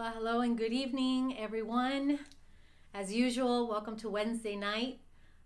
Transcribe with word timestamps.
Well, 0.00 0.12
hello 0.14 0.40
and 0.40 0.56
good 0.56 0.72
evening, 0.72 1.36
everyone. 1.38 2.20
As 2.94 3.12
usual, 3.12 3.68
welcome 3.68 3.96
to 3.96 4.08
Wednesday 4.08 4.56
night 4.56 5.00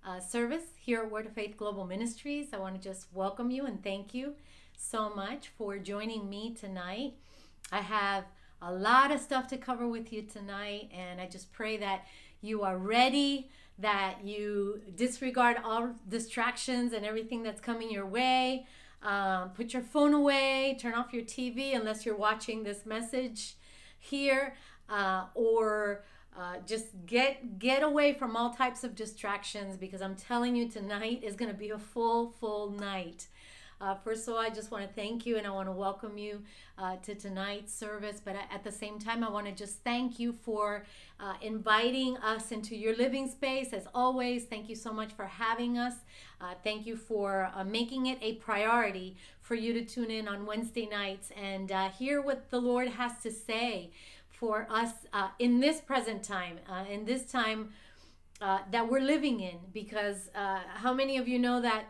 uh, 0.07 0.21
service 0.21 0.63
here 0.79 1.01
at 1.01 1.11
Word 1.11 1.27
of 1.27 1.33
Faith 1.33 1.57
Global 1.57 1.85
Ministries. 1.85 2.51
I 2.53 2.59
want 2.59 2.77
to 2.77 2.81
just 2.81 3.09
welcome 3.13 3.51
you 3.51 3.67
and 3.67 3.83
thank 3.83 4.15
you 4.15 4.35
so 4.77 5.13
much 5.13 5.49
for 5.59 5.77
joining 5.77 6.31
me 6.31 6.55
tonight. 6.55 7.15
I 7.73 7.81
have 7.81 8.27
a 8.63 8.73
lot 8.73 9.11
of 9.11 9.21
stuff 9.21 9.49
to 9.49 9.57
cover 9.57 9.89
with 9.89 10.13
you 10.13 10.23
tonight, 10.23 10.89
and 10.97 11.21
I 11.21 11.27
just 11.27 11.53
pray 11.53 11.77
that 11.79 12.07
you 12.41 12.63
are 12.63 12.79
ready, 12.79 13.51
that 13.81 14.19
you 14.23 14.83
disregard 14.95 15.57
all 15.65 15.97
distractions 16.09 16.93
and 16.93 17.05
everything 17.05 17.43
that's 17.43 17.61
coming 17.61 17.91
your 17.91 18.07
way. 18.07 18.69
Um, 19.03 19.51
put 19.51 19.73
your 19.73 19.83
phone 19.83 20.15
away, 20.15 20.79
turn 20.81 20.95
off 20.95 21.13
your 21.13 21.25
TV 21.25 21.75
unless 21.75 22.07
you're 22.07 22.17
watching 22.17 22.63
this 22.63 22.87
message 22.87 23.57
here 24.05 24.55
uh, 24.89 25.25
or 25.35 26.05
uh, 26.39 26.57
just 26.67 26.87
get 27.07 27.59
get 27.59 27.83
away 27.83 28.13
from 28.13 28.37
all 28.37 28.51
types 28.51 28.85
of 28.85 28.95
distractions 28.95 29.77
because 29.77 30.03
I'm 30.03 30.17
telling 30.17 30.57
you 30.57 30.69
tonight 30.69 31.23
is 31.23 31.37
going 31.37 31.51
to 31.51 31.57
be 31.57 31.71
a 31.71 31.79
full 31.79 32.31
full 32.41 32.71
night. 32.71 33.29
Uh, 33.81 33.95
first 33.95 34.27
of 34.29 34.35
all, 34.35 34.41
I 34.41 34.51
just 34.51 34.71
want 34.71 34.87
to 34.87 34.93
thank 34.95 35.27
you 35.27 35.37
and 35.37 35.47
I 35.47 35.51
want 35.51 35.69
to 35.69 35.73
welcome 35.73 36.17
you 36.17 36.43
uh, 36.79 36.97
to 37.03 37.15
tonight's 37.15 37.75
service. 37.75 38.21
But 38.25 38.37
at 38.51 38.65
the 38.65 38.73
same 38.73 38.99
time, 38.99 39.23
I 39.25 39.31
want 39.31 39.47
to 39.47 39.53
just 39.53 39.83
thank 39.85 40.19
you 40.19 40.33
for 40.33 40.87
uh, 41.21 41.35
inviting 41.43 42.17
us 42.19 42.53
into 42.53 42.77
your 42.77 42.97
living 42.97 43.29
space. 43.29 43.73
As 43.73 43.87
always, 43.95 44.45
thank 44.45 44.69
you 44.69 44.77
so 44.77 44.93
much 44.93 45.13
for 45.13 45.27
having 45.27 45.77
us. 45.77 45.95
Uh, 46.41 46.55
thank 46.63 46.87
you 46.87 46.97
for 46.97 47.51
uh, 47.55 47.65
making 47.65 48.07
it 48.07 48.19
a 48.23 48.35
priority 48.35 49.17
for 49.45 49.55
you 49.55 49.73
to 49.75 49.85
tune 49.85 50.11
in 50.11 50.27
on 50.27 50.47
Wednesday 50.47 50.87
nights 50.87 51.31
and 51.41 51.71
uh, 51.71 51.91
hear 51.91 52.21
what 52.21 52.51
the 52.51 52.59
Lord 52.59 52.89
has 52.89 53.13
to 53.23 53.31
say 53.31 53.91
for 54.29 54.67
us 54.69 54.91
in 55.39 55.61
this 55.61 55.81
present 55.81 56.25
time, 56.25 56.59
in 56.91 57.05
this 57.05 57.25
time 57.31 57.71
that 58.41 58.91
we're 58.91 59.01
living 59.01 59.41
in. 59.41 59.59
Because 59.73 60.31
how 60.35 60.93
many 60.93 61.19
of 61.19 61.29
you 61.29 61.39
know 61.39 61.61
that? 61.61 61.85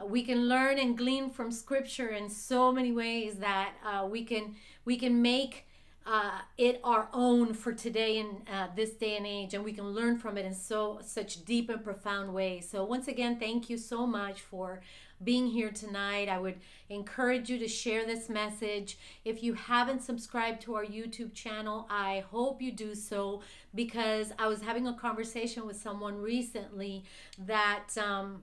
Uh, 0.00 0.06
we 0.06 0.22
can 0.22 0.48
learn 0.48 0.78
and 0.78 0.96
glean 0.96 1.30
from 1.30 1.50
scripture 1.52 2.08
in 2.08 2.28
so 2.28 2.72
many 2.72 2.92
ways 2.92 3.36
that 3.36 3.74
uh, 3.84 4.06
we 4.06 4.24
can 4.24 4.54
we 4.84 4.96
can 4.96 5.22
make 5.22 5.66
uh, 6.06 6.40
it 6.58 6.80
our 6.84 7.08
own 7.12 7.54
for 7.54 7.72
today 7.72 8.24
uh, 8.52 8.66
this 8.76 8.90
day 8.90 9.16
and 9.16 9.26
age 9.26 9.54
and 9.54 9.64
we 9.64 9.72
can 9.72 9.86
learn 9.86 10.18
from 10.18 10.36
it 10.36 10.44
in 10.44 10.54
so 10.54 10.98
such 11.02 11.44
deep 11.44 11.70
and 11.70 11.82
profound 11.84 12.34
ways 12.34 12.68
so 12.68 12.84
once 12.84 13.08
again 13.08 13.38
thank 13.38 13.70
you 13.70 13.78
so 13.78 14.06
much 14.06 14.40
for 14.40 14.80
being 15.24 15.46
here 15.46 15.70
tonight 15.70 16.28
i 16.28 16.38
would 16.38 16.56
encourage 16.90 17.48
you 17.48 17.58
to 17.58 17.66
share 17.66 18.04
this 18.04 18.28
message 18.28 18.98
if 19.24 19.42
you 19.42 19.54
haven't 19.54 20.02
subscribed 20.02 20.60
to 20.60 20.74
our 20.74 20.84
youtube 20.84 21.32
channel 21.34 21.86
i 21.90 22.22
hope 22.30 22.60
you 22.60 22.70
do 22.70 22.94
so 22.94 23.40
because 23.74 24.32
i 24.38 24.46
was 24.46 24.60
having 24.62 24.86
a 24.86 24.94
conversation 24.94 25.66
with 25.66 25.76
someone 25.80 26.20
recently 26.20 27.04
that 27.38 27.88
um, 27.98 28.42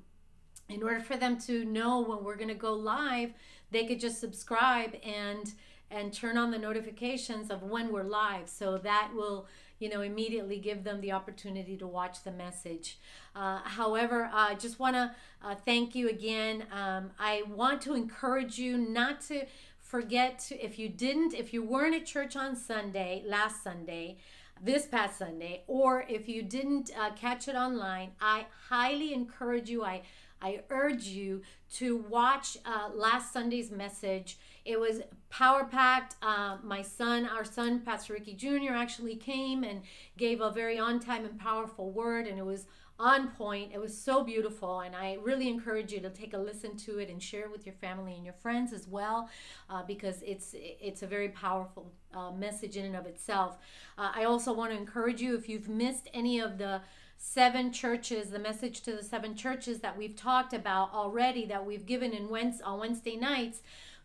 in 0.72 0.84
order 0.84 1.00
for 1.00 1.18
them 1.18 1.38
to 1.38 1.66
know 1.66 2.02
when 2.02 2.24
we're 2.24 2.36
going 2.36 2.48
to 2.48 2.54
go 2.54 2.74
live, 2.74 3.32
they 3.72 3.86
could 3.86 4.00
just 4.00 4.20
subscribe 4.20 4.96
and 5.04 5.54
and 5.90 6.14
turn 6.14 6.38
on 6.38 6.52
the 6.52 6.58
notifications 6.58 7.52
of 7.52 7.64
when 7.64 7.92
we're 7.92 8.04
live. 8.04 8.48
So 8.48 8.78
that 8.78 9.12
will, 9.14 9.46
you 9.82 9.90
know, 9.90 10.02
immediately 10.02 10.58
give 10.58 10.84
them 10.84 11.02
the 11.02 11.12
opportunity 11.12 11.76
to 11.78 11.88
watch 11.88 12.24
the 12.24 12.32
message. 12.32 13.00
Uh, 13.36 13.60
however, 13.64 14.30
I 14.32 14.56
just 14.56 14.80
want 14.80 14.96
to 14.96 15.16
uh, 15.44 15.56
thank 15.56 15.96
you 15.96 16.10
again. 16.10 16.66
Um, 16.72 17.12
I 17.20 17.44
want 17.48 17.82
to 17.84 17.94
encourage 17.96 18.58
you 18.58 18.78
not 18.78 19.22
to 19.22 19.46
forget 19.80 20.40
to, 20.40 20.64
if 20.64 20.80
you 20.80 20.88
didn't, 20.88 21.34
if 21.34 21.54
you 21.54 21.64
weren't 21.64 21.96
at 21.96 22.06
church 22.06 22.36
on 22.36 22.56
Sunday, 22.56 23.24
last 23.26 23.64
Sunday, 23.64 24.18
this 24.64 24.86
past 24.86 25.18
Sunday, 25.18 25.64
or 25.68 26.06
if 26.08 26.30
you 26.30 26.44
didn't 26.44 26.92
uh, 26.98 27.12
catch 27.12 27.48
it 27.48 27.56
online, 27.56 28.12
I 28.22 28.46
highly 28.70 29.14
encourage 29.14 29.70
you. 29.70 29.84
I 29.84 30.04
I 30.42 30.62
urge 30.70 31.04
you 31.04 31.44
to 31.74 31.98
watch 31.98 32.58
uh, 32.66 32.90
last 32.94 33.31
Sunday's 33.31 33.69
message. 33.69 34.38
It 34.66 34.80
was 34.80 35.02
power 35.30 35.64
packed. 35.64 36.16
Uh, 36.22 36.58
my 36.64 36.82
son, 36.82 37.26
our 37.26 37.46
son, 37.46 37.80
Pastor 37.80 38.14
Ricky 38.14 38.34
Jr., 38.34 38.74
actually 38.74 39.16
came 39.16 39.64
and 39.64 39.82
gave 40.18 40.42
a 40.42 40.52
very 40.52 40.78
on 40.78 41.00
time 41.00 41.26
and 41.26 41.40
powerful 41.40 41.92
word, 41.92 42.28
and 42.28 42.38
it 42.38 42.46
was 42.46 42.68
on 43.00 43.30
point. 43.30 43.72
It 43.74 43.80
was 43.80 43.98
so 43.98 44.24
beautiful, 44.24 44.82
and 44.82 44.96
I 44.96 45.18
really 45.24 45.50
encourage 45.50 45.92
you 45.92 46.00
to 46.02 46.10
take 46.12 46.34
a 46.36 46.38
listen 46.38 46.78
to 46.78 47.00
it 47.00 47.10
and 47.10 47.22
share 47.22 47.46
it 47.46 47.52
with 47.52 47.66
your 47.66 47.74
family 47.74 48.14
and 48.14 48.24
your 48.24 48.36
friends 48.36 48.72
as 48.74 48.88
well, 48.88 49.30
uh, 49.70 49.84
because 49.84 50.22
it's 50.22 50.54
it's 50.54 51.02
a 51.02 51.08
very 51.08 51.30
powerful 51.30 51.92
uh, 52.14 52.32
message 52.32 52.78
in 52.78 52.86
and 52.86 52.96
of 52.96 53.08
itself. 53.08 53.58
Uh, 53.98 54.12
I 54.14 54.26
also 54.26 54.54
want 54.54 54.72
to 54.72 54.78
encourage 54.78 55.22
you 55.22 55.36
if 55.36 55.50
you've 55.50 55.70
missed 55.70 56.10
any 56.14 56.40
of 56.40 56.60
the 56.60 56.82
seven 57.18 57.72
churches, 57.72 58.30
the 58.30 58.40
message 58.40 58.82
to 58.82 58.94
the 58.94 59.04
seven 59.04 59.36
churches 59.36 59.80
that 59.80 59.98
we've 59.98 60.16
talked 60.16 60.54
about 60.54 60.92
already, 60.94 61.46
that 61.46 61.66
we've 61.66 61.86
given 61.86 62.14
in 62.14 62.30
Wednesday, 62.30 62.64
on 62.64 62.80
Wednesday 62.80 63.16
nights, 63.16 63.62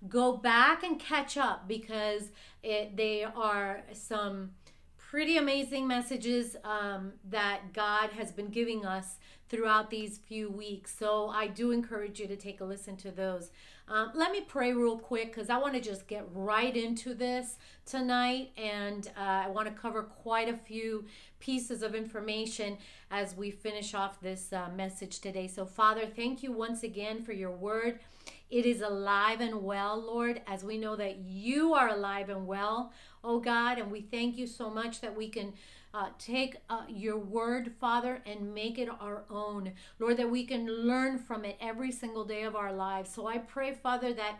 go 0.09 0.37
back 0.37 0.83
and 0.83 0.99
catch 0.99 1.37
up 1.37 1.67
because 1.67 2.31
it, 2.63 2.97
they 2.97 3.25
are 3.25 3.83
some 3.93 4.51
pretty 4.97 5.37
amazing 5.37 5.87
messages 5.87 6.57
um, 6.65 7.13
that 7.29 7.73
God 7.73 8.11
has 8.11 8.33
been 8.33 8.49
giving 8.49 8.85
us 8.85 9.17
throughout 9.49 9.91
these 9.91 10.19
few 10.19 10.51
weeks. 10.51 10.97
So 10.97 11.29
I 11.29 11.47
do 11.47 11.71
encourage 11.71 12.19
you 12.19 12.27
to 12.27 12.37
take 12.37 12.61
a 12.61 12.65
listen 12.65 12.97
to 12.99 13.11
those. 13.11 13.51
Um, 13.89 14.11
let 14.15 14.33
me 14.33 14.41
pray 14.41 14.73
real 14.73 14.99
quick 14.99 15.33
because 15.33 15.49
I 15.49 15.59
want 15.59 15.75
to 15.75 15.81
just 15.81 16.09
get 16.09 16.27
right 16.35 16.77
into 16.77 17.15
this 17.15 17.57
tonight 17.85 18.51
and 18.57 19.07
uh, 19.17 19.45
I 19.45 19.49
want 19.49 19.69
to 19.69 19.75
cover 19.81 20.03
quite 20.03 20.49
a 20.49 20.57
few 20.57 21.05
pieces 21.39 21.83
of 21.83 21.95
information 21.95 22.79
as 23.13 23.37
we 23.37 23.53
finish 23.53 23.95
off 23.95 24.21
this 24.21 24.53
uh, 24.53 24.69
message 24.75 25.21
today. 25.21 25.47
So, 25.47 25.65
Father, 25.65 26.05
thank 26.05 26.43
you 26.43 26.51
once 26.51 26.83
again 26.83 27.23
for 27.23 27.33
your 27.33 27.53
word. 27.53 28.01
It 28.51 28.65
is 28.65 28.81
alive 28.81 29.41
and 29.41 29.63
well, 29.63 30.01
Lord, 30.01 30.41
as 30.47 30.63
we 30.63 30.79
know 30.79 30.95
that 30.97 31.19
you 31.19 31.75
are 31.75 31.89
alive 31.89 32.29
and 32.29 32.47
well, 32.47 32.93
oh 33.25 33.41
God, 33.41 33.79
and 33.79 33.91
we 33.91 34.03
thank 34.03 34.39
you 34.39 34.47
so 34.47 34.71
much 34.71 35.01
that 35.01 35.17
we 35.17 35.29
can 35.29 35.55
uh, 35.93 36.11
take 36.19 36.57
uh, 36.71 36.83
your 36.89 37.17
word, 37.17 37.73
Father, 37.81 38.23
and 38.25 38.55
make 38.55 38.79
it 38.79 38.89
our 39.01 39.25
own. 39.31 39.73
Lord, 39.99 40.19
that 40.19 40.31
we 40.31 40.45
can 40.45 40.67
learn 40.67 41.19
from 41.19 41.45
it 41.45 41.57
every 41.61 41.91
single 41.91 42.25
day 42.25 42.43
of 42.43 42.55
our 42.55 42.73
lives. 42.73 43.11
So 43.13 43.27
I 43.27 43.39
pray, 43.39 43.73
Father, 43.73 44.13
that 44.13 44.39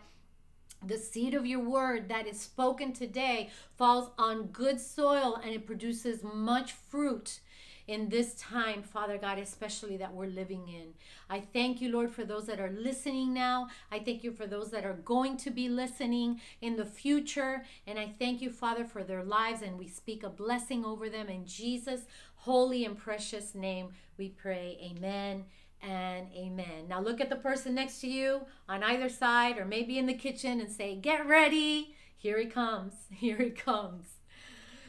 the 0.85 0.97
seed 0.97 1.33
of 1.33 1.45
your 1.45 1.59
word 1.59 2.07
that 2.09 2.27
is 2.27 2.39
spoken 2.39 2.93
today 2.93 3.49
falls 3.75 4.11
on 4.17 4.47
good 4.47 4.79
soil 4.79 5.35
and 5.43 5.51
it 5.51 5.65
produces 5.65 6.23
much 6.23 6.73
fruit 6.73 7.39
in 7.87 8.09
this 8.09 8.35
time, 8.35 8.83
Father 8.83 9.17
God, 9.17 9.39
especially 9.39 9.97
that 9.97 10.13
we're 10.13 10.27
living 10.27 10.67
in. 10.67 10.93
I 11.29 11.39
thank 11.39 11.81
you, 11.81 11.89
Lord, 11.89 12.11
for 12.11 12.25
those 12.25 12.45
that 12.47 12.59
are 12.59 12.69
listening 12.69 13.33
now. 13.33 13.69
I 13.91 13.99
thank 13.99 14.23
you 14.23 14.31
for 14.31 14.45
those 14.45 14.71
that 14.71 14.85
are 14.85 14.93
going 15.05 15.37
to 15.37 15.49
be 15.49 15.69
listening 15.69 16.41
in 16.61 16.75
the 16.75 16.85
future. 16.85 17.63
And 17.85 17.97
I 17.97 18.13
thank 18.19 18.41
you, 18.41 18.49
Father, 18.49 18.83
for 18.83 19.03
their 19.03 19.23
lives. 19.23 19.61
And 19.61 19.79
we 19.79 19.87
speak 19.87 20.23
a 20.23 20.29
blessing 20.29 20.83
over 20.83 21.09
them 21.09 21.29
in 21.29 21.45
Jesus' 21.45 22.01
holy 22.35 22.83
and 22.83 22.97
precious 22.97 23.55
name. 23.55 23.89
We 24.17 24.29
pray. 24.29 24.77
Amen 24.83 25.45
and 25.81 26.27
amen. 26.35 26.87
Now 26.89 26.99
look 27.01 27.21
at 27.21 27.29
the 27.29 27.35
person 27.35 27.75
next 27.75 28.01
to 28.01 28.07
you 28.07 28.41
on 28.67 28.83
either 28.83 29.09
side 29.09 29.57
or 29.57 29.65
maybe 29.65 29.97
in 29.97 30.07
the 30.07 30.13
kitchen 30.13 30.59
and 30.59 30.71
say, 30.71 30.95
Get 30.95 31.25
ready. 31.27 31.95
Here 32.17 32.39
he 32.39 32.45
comes. 32.45 32.93
Here 33.11 33.37
he 33.37 33.51
comes. 33.51 34.07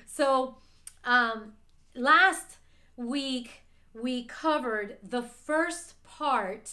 So, 0.06 0.56
um, 1.04 1.52
last 1.94 2.57
week 2.98 3.62
we 3.94 4.24
covered 4.24 4.96
the 5.02 5.22
first 5.22 6.02
part 6.02 6.72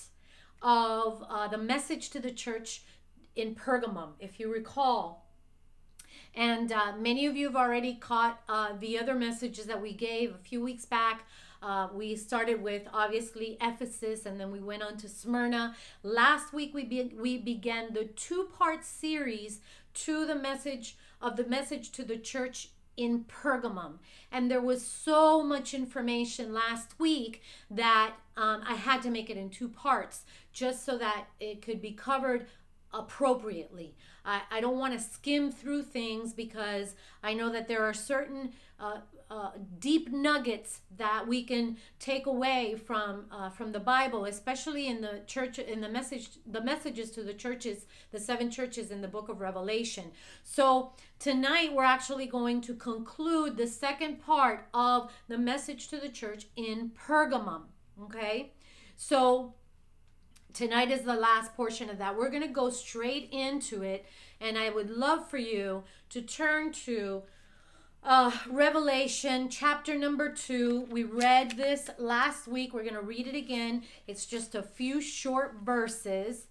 of 0.62 1.24
uh, 1.30 1.48
the 1.48 1.58
message 1.58 2.10
to 2.10 2.20
the 2.20 2.32
church 2.32 2.82
in 3.36 3.54
Pergamum, 3.54 4.10
if 4.20 4.40
you 4.40 4.52
recall. 4.52 5.28
And 6.34 6.72
uh, 6.72 6.94
many 6.98 7.26
of 7.28 7.38
you 7.38 7.48
have 7.48 7.56
already 7.56 7.96
caught 7.96 8.42
uh, 8.50 8.74
the 8.80 8.98
other 8.98 9.16
messages 9.16 9.66
that 9.66 9.82
we 9.82 9.94
gave 9.94 10.34
a 10.34 10.38
few 10.38 10.62
weeks 10.62 10.86
back. 10.86 11.26
Uh, 11.62 11.88
we 11.94 12.16
started 12.16 12.62
with 12.62 12.84
obviously 12.94 13.58
Ephesus 13.62 14.26
and 14.26 14.40
then 14.40 14.52
we 14.52 14.60
went 14.60 14.84
on 14.84 14.98
to 14.98 15.08
Smyrna. 15.08 15.76
Last 16.04 16.54
week 16.54 16.74
we, 16.74 16.84
be- 16.84 17.16
we 17.18 17.38
began 17.38 17.94
the 17.94 18.06
two 18.06 18.50
part 18.58 18.84
series 18.84 19.60
to 19.94 20.26
the 20.26 20.36
message 20.36 20.98
of 21.22 21.38
the 21.38 21.46
message 21.46 21.92
to 21.94 22.04
the 22.04 22.18
church 22.18 22.70
in 22.98 23.26
Pergamum. 23.26 24.00
And 24.32 24.50
there 24.50 24.62
was 24.62 24.86
so 24.86 25.44
much 25.44 25.74
information 25.74 26.54
last 26.54 27.00
week 27.00 27.42
that 27.70 28.14
um, 28.38 28.64
I 28.68 28.76
had 28.76 29.02
to 29.04 29.10
make 29.10 29.30
it 29.30 29.38
in 29.38 29.50
two 29.50 29.70
parts 29.70 30.24
just 30.52 30.86
so 30.86 30.98
that 30.98 31.28
it 31.40 31.62
could 31.62 31.82
be 31.82 31.92
covered 31.92 32.48
appropriately. 32.94 33.96
I, 34.26 34.42
I 34.50 34.62
don't 34.62 34.78
want 34.78 34.94
to 34.94 35.00
skim 35.00 35.52
through 35.52 35.84
things 35.84 36.34
because 36.34 36.96
I 37.22 37.34
know 37.34 37.52
that 37.52 37.68
there 37.68 37.84
are 37.84 37.94
certain 37.94 38.54
uh, 38.80 39.00
uh, 39.36 39.52
deep 39.80 40.14
nuggets 40.14 40.80
that 40.96 41.28
we 41.28 41.44
can 41.44 41.76
take 42.00 42.26
away 42.26 42.76
from 42.88 43.26
uh, 43.30 43.50
from 43.50 43.74
the 43.74 43.80
Bible, 43.80 44.24
especially 44.24 44.88
in 44.88 45.02
the 45.02 45.22
church 45.28 45.60
in 45.60 45.82
the 45.82 45.90
message 45.90 46.30
the 46.46 46.62
messages 46.62 47.12
to 47.12 47.22
the 47.22 47.34
churches, 47.34 47.86
the 48.12 48.20
seven 48.20 48.50
churches 48.50 48.92
in 48.92 49.02
the 49.02 49.10
book 49.10 49.28
of 49.28 49.42
Revelation. 49.42 50.06
So 50.44 50.94
tonight 51.20 51.74
we're 51.74 51.84
actually 51.84 52.28
going 52.28 52.62
to 52.62 52.74
conclude 52.74 53.58
the 53.58 53.68
second 53.68 54.22
part 54.22 54.68
of 54.74 55.12
the 55.28 55.38
message 55.38 55.90
to 55.90 55.98
the 55.98 56.10
church 56.10 56.46
in 56.56 56.92
Pergamum. 56.92 57.64
Okay, 58.04 58.54
so 58.96 59.56
tonight 60.54 60.92
is 60.92 61.02
the 61.02 61.16
last 61.16 61.54
portion 61.56 61.90
of 61.90 61.98
that. 61.98 62.16
We're 62.16 62.30
going 62.30 62.42
to 62.42 62.48
go 62.48 62.70
straight 62.70 63.28
into 63.34 63.82
it, 63.82 64.06
and 64.40 64.58
I 64.58 64.70
would 64.70 64.90
love 64.90 65.30
for 65.30 65.38
you 65.38 65.84
to 66.12 66.22
turn 66.22 66.72
to 66.86 67.24
uh, 68.06 68.32
Revelation 68.50 69.50
chapter 69.50 69.98
number 69.98 70.30
two. 70.32 70.82
We 70.92 71.04
read 71.04 71.58
this 71.58 71.90
last 71.98 72.48
week. 72.48 72.74
We're 72.74 72.84
going 72.84 72.94
to 72.94 73.02
read 73.02 73.28
it 73.28 73.36
again. 73.36 73.84
It's 74.08 74.26
just 74.26 74.54
a 74.54 74.62
few 74.62 75.02
short 75.02 75.56
verses. 75.64 76.46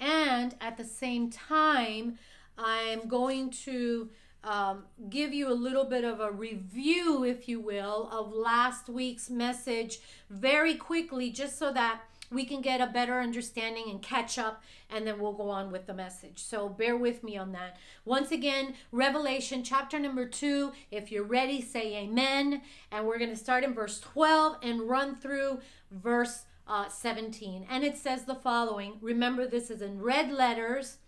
And 0.00 0.56
at 0.60 0.76
the 0.76 0.84
same 0.84 1.30
time, 1.30 2.18
I'm 2.58 3.06
going 3.06 3.50
to 3.64 4.10
um, 4.42 4.84
give 5.08 5.32
you 5.32 5.48
a 5.48 5.54
little 5.54 5.84
bit 5.84 6.04
of 6.04 6.20
a 6.20 6.30
review, 6.30 7.24
if 7.24 7.48
you 7.48 7.60
will, 7.60 8.08
of 8.12 8.32
last 8.32 8.88
week's 8.88 9.30
message 9.30 10.00
very 10.28 10.74
quickly, 10.74 11.30
just 11.30 11.56
so 11.56 11.72
that 11.72 12.00
we 12.30 12.44
can 12.44 12.60
get 12.60 12.80
a 12.80 12.86
better 12.86 13.20
understanding 13.20 13.84
and 13.88 14.02
catch 14.02 14.38
up, 14.38 14.62
and 14.90 15.06
then 15.06 15.18
we'll 15.18 15.32
go 15.32 15.50
on 15.50 15.70
with 15.70 15.86
the 15.86 15.94
message. 15.94 16.42
So 16.42 16.68
bear 16.68 16.96
with 16.96 17.22
me 17.22 17.36
on 17.36 17.52
that. 17.52 17.76
Once 18.04 18.30
again, 18.30 18.74
Revelation 18.92 19.62
chapter 19.62 19.98
number 19.98 20.26
two. 20.26 20.72
If 20.90 21.10
you're 21.10 21.24
ready, 21.24 21.60
say 21.60 21.96
amen. 21.96 22.62
And 22.90 23.06
we're 23.06 23.18
going 23.18 23.30
to 23.30 23.36
start 23.36 23.64
in 23.64 23.74
verse 23.74 24.00
12 24.00 24.58
and 24.62 24.82
run 24.82 25.14
through 25.14 25.60
verse 25.90 26.44
uh, 26.68 26.88
17. 26.88 27.66
And 27.70 27.84
it 27.84 27.96
says 27.96 28.24
the 28.24 28.34
following 28.34 28.94
Remember, 29.00 29.46
this 29.46 29.70
is 29.70 29.82
in 29.82 30.00
red 30.00 30.32
letters. 30.32 30.98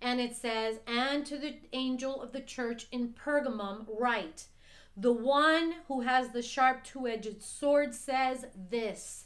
And 0.00 0.20
it 0.20 0.36
says, 0.36 0.80
And 0.86 1.24
to 1.26 1.38
the 1.38 1.56
angel 1.72 2.20
of 2.20 2.32
the 2.32 2.40
church 2.40 2.86
in 2.92 3.14
Pergamum, 3.14 3.86
write, 3.98 4.44
The 4.96 5.12
one 5.12 5.76
who 5.88 6.02
has 6.02 6.30
the 6.30 6.42
sharp 6.42 6.84
two 6.84 7.06
edged 7.06 7.42
sword 7.42 7.94
says 7.94 8.46
this. 8.70 9.24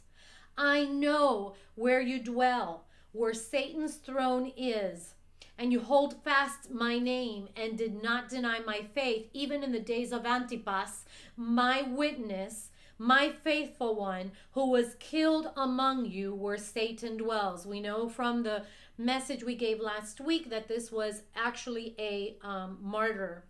I 0.58 0.84
know 0.84 1.54
where 1.76 2.00
you 2.00 2.18
dwell, 2.18 2.84
where 3.12 3.32
Satan's 3.32 3.94
throne 3.94 4.52
is. 4.56 5.14
And 5.56 5.72
you 5.72 5.80
hold 5.80 6.22
fast 6.22 6.70
my 6.70 6.98
name 6.98 7.48
and 7.56 7.78
did 7.78 8.02
not 8.02 8.28
deny 8.28 8.58
my 8.60 8.82
faith, 8.94 9.28
even 9.32 9.62
in 9.62 9.72
the 9.72 9.80
days 9.80 10.12
of 10.12 10.26
Antipas, 10.26 11.04
my 11.36 11.82
witness, 11.82 12.70
my 12.98 13.30
faithful 13.30 13.94
one, 13.94 14.32
who 14.52 14.70
was 14.70 14.96
killed 14.98 15.50
among 15.56 16.04
you 16.04 16.34
where 16.34 16.58
Satan 16.58 17.16
dwells. 17.16 17.66
We 17.66 17.80
know 17.80 18.08
from 18.08 18.42
the 18.42 18.64
message 18.96 19.44
we 19.44 19.54
gave 19.54 19.80
last 19.80 20.20
week 20.20 20.50
that 20.50 20.68
this 20.68 20.90
was 20.90 21.22
actually 21.36 21.94
a 21.98 22.36
um, 22.42 22.78
martyr 22.82 23.44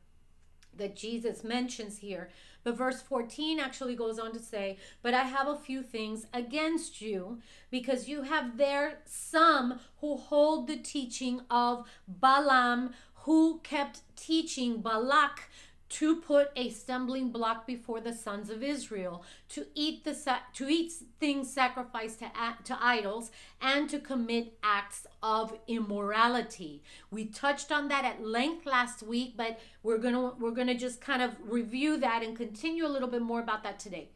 that 0.77 0.97
Jesus 0.97 1.43
mentions 1.43 1.99
here. 1.99 2.31
But 2.69 2.77
verse 2.77 3.01
14 3.01 3.59
actually 3.59 3.97
goes 3.97 4.19
on 4.19 4.31
to 4.33 4.39
say, 4.39 4.77
But 5.01 5.15
I 5.15 5.23
have 5.23 5.49
a 5.49 5.57
few 5.57 5.83
things 5.83 6.27
against 6.35 7.01
you, 7.01 7.39
because 7.71 8.11
you 8.11 8.25
have 8.25 8.59
there 8.59 8.99
some 9.07 9.81
who 10.03 10.19
hold 10.19 10.67
the 10.67 10.77
teaching 10.77 11.41
of 11.51 11.89
Balaam, 12.07 12.93
who 13.25 13.61
kept 13.63 14.03
teaching 14.17 14.83
Balak 14.83 15.49
to 15.89 16.17
put 16.17 16.51
a 16.55 16.71
stumbling 16.71 17.31
block 17.31 17.67
before 17.67 18.01
the 18.01 18.13
sons 18.13 18.51
of 18.51 18.63
Israel, 18.63 19.25
to 19.49 19.67
eat 19.75 20.05
the 20.05 20.17
to 20.55 20.69
eat 20.69 20.93
things 21.21 21.51
sacrificed 21.51 22.19
to 22.21 22.31
to 22.65 22.79
idols, 22.81 23.31
and 23.61 23.89
to 23.91 23.99
commit 23.99 24.59
acts 24.63 25.07
of 25.23 25.59
immorality. 25.67 26.83
We 27.11 27.25
touched 27.25 27.73
on 27.73 27.89
that 27.89 28.05
at 28.05 28.25
length 28.25 28.67
last 28.67 29.03
week, 29.03 29.35
but 29.37 29.59
we're 29.83 29.99
gonna 29.99 30.35
we're 30.39 30.51
gonna 30.51 30.75
just 30.75 31.01
kind 31.01 31.23
of 31.23 31.37
review 31.43 31.97
that 31.99 32.23
and 32.23 32.37
continue 32.37 32.87
a 32.87 32.89
little 32.89 33.09
bit 33.09 33.23
more 33.23 33.41
about 33.41 33.63
that 33.63 33.79
today. 33.79 34.11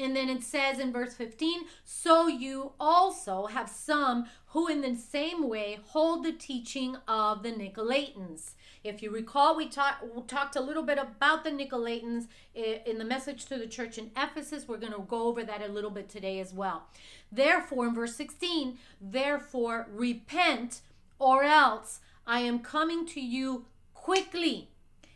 And 0.00 0.16
then 0.16 0.30
it 0.30 0.42
says 0.42 0.78
in 0.78 0.92
verse 0.92 1.12
15, 1.12 1.64
so 1.84 2.26
you 2.26 2.72
also 2.80 3.46
have 3.46 3.68
some 3.68 4.26
who 4.46 4.66
in 4.66 4.80
the 4.80 4.96
same 4.96 5.46
way 5.46 5.78
hold 5.88 6.24
the 6.24 6.32
teaching 6.32 6.96
of 7.06 7.42
the 7.42 7.52
Nicolaitans. 7.52 8.52
If 8.82 9.02
you 9.02 9.10
recall, 9.10 9.56
we, 9.56 9.68
talk, 9.68 9.96
talked 10.26 10.56
a 10.56 10.60
little 10.60 10.82
bit 10.82 10.98
about 10.98 11.44
the 11.44 11.50
Nicolaitans 11.50 12.28
in 12.54 12.98
the 12.98 13.04
message 13.04 13.44
to 13.46 13.58
the 13.58 13.66
church 13.66 13.98
in 13.98 14.10
Ephesus. 14.16 14.66
We're 14.66 14.78
going 14.78 14.94
to 14.94 15.00
go 15.00 15.24
over 15.24 15.44
that 15.44 15.62
a 15.62 15.68
little 15.68 15.90
bit 15.90 16.08
today 16.08 16.40
as 16.40 16.54
well. 16.54 16.84
Therefore, 17.30 17.88
in 17.88 17.94
verse 17.94 18.16
16, 18.16 18.78
therefore 19.00 19.86
repent, 19.92 20.80
or 21.18 21.44
else 21.44 22.00
I 22.26 22.40
am 22.40 22.60
coming 22.60 23.06
to 23.08 23.20
you 23.20 23.66
quickly, 23.92 24.70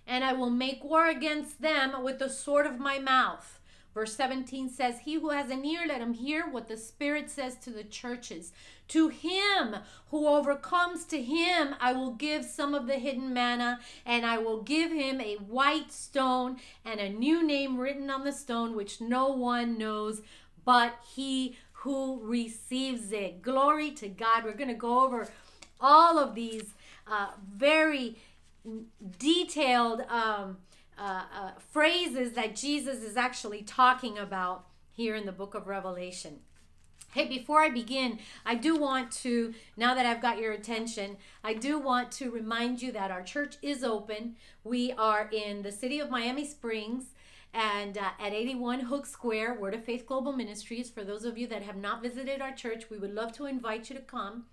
and 0.07 0.25
I 0.25 0.35
will 0.35 0.51
make 0.51 0.85
war 0.85 1.09
against 1.09 1.63
them 1.63 2.03
with 2.03 2.19
the 2.19 2.29
sword 2.29 2.67
of 2.67 2.79
my 2.79 2.99
mouth. 2.99 3.61
Verse 3.95 4.15
17 4.17 4.69
says, 4.69 5.01
He 5.01 5.15
who 5.15 5.31
has 5.31 5.51
an 5.51 5.65
ear, 5.65 5.83
let 5.87 6.01
him 6.01 6.15
hear 6.15 6.47
what 6.47 6.69
the 6.69 6.77
Spirit 6.77 7.31
says 7.31 7.55
to 7.59 7.71
the 7.71 7.85
churches. 7.85 8.53
To 8.89 9.09
him 9.09 9.77
who 10.11 10.27
overcomes, 10.27 11.05
to 11.07 11.23
him 11.23 11.77
I 11.81 11.93
will 11.93 12.11
give 12.11 12.45
some 12.45 12.75
of 12.75 12.87
the 12.87 12.99
hidden 12.99 13.33
manna, 13.33 13.79
and 14.05 14.27
I 14.27 14.39
will 14.39 14.63
give 14.63 14.91
him 14.91 15.21
a 15.21 15.37
white 15.37 15.93
stone 15.93 16.57
and 16.85 17.01
a 17.01 17.09
new 17.09 17.47
name 17.47 17.79
written 17.79 18.11
on 18.11 18.25
the 18.25 18.33
stone, 18.33 18.75
which 18.75 19.01
no 19.01 19.29
one 19.29 19.79
knows 19.79 20.21
but 20.65 20.99
he 21.15 21.57
who 21.73 22.21
receives 22.23 23.13
it. 23.13 23.43
Glory 23.43 23.91
to 23.93 24.09
God. 24.09 24.45
We're 24.45 24.53
going 24.53 24.69
to 24.69 24.75
go 24.75 25.05
over 25.05 25.29
all 25.81 26.19
of 26.19 26.35
these 26.35 26.75
uh, 27.07 27.29
very 27.55 28.17
detailed 29.19 30.01
um, 30.09 30.57
uh, 30.99 31.23
uh, 31.35 31.51
phrases 31.73 32.33
that 32.33 32.57
Jesus 32.57 33.03
is 33.03 33.17
actually 33.17 33.63
talking 33.63 34.19
about 34.19 34.67
here 34.93 35.15
in 35.15 35.27
the 35.27 35.33
book 35.33 35.55
of 35.55 35.67
Revelation. 35.67 36.41
Hey, 37.13 37.29
before 37.29 37.63
I 37.63 37.69
begin, 37.69 38.19
I 38.45 38.57
do 38.57 38.77
want 38.77 39.13
to, 39.23 39.55
now 39.77 39.95
that 39.95 40.05
I've 40.05 40.21
got 40.21 40.39
your 40.39 40.53
attention, 40.53 41.17
I 41.45 41.55
do 41.55 41.79
want 41.79 42.11
to 42.13 42.31
remind 42.31 42.83
you 42.83 42.91
that 42.91 43.13
our 43.13 43.23
church 43.23 43.57
is 43.63 43.85
open. 43.85 44.35
We 44.65 44.93
are 44.93 45.31
in 45.33 45.63
the 45.63 45.71
city 45.71 46.01
of 46.01 46.11
Miami 46.11 46.45
Springs 46.45 47.15
and 47.55 47.97
uh, 47.97 48.11
at 48.19 48.33
81 48.33 48.81
Hook 48.81 49.07
Square, 49.07 49.55
Word 49.61 49.75
of 49.75 49.85
Faith 49.85 50.07
Global 50.07 50.33
Ministries. 50.33 50.91
For 50.91 51.05
those 51.05 51.25
of 51.25 51.39
you 51.39 51.47
that 51.47 51.63
have 51.63 51.77
not 51.77 52.03
visited 52.03 52.43
our 52.43 52.53
church, 52.53 52.91
we 52.91 52.99
would 52.99 53.15
love 53.15 53.31
to 53.35 53.47
invite 53.47 53.89
you 53.89 53.95
to 53.95 54.03
come 54.03 54.47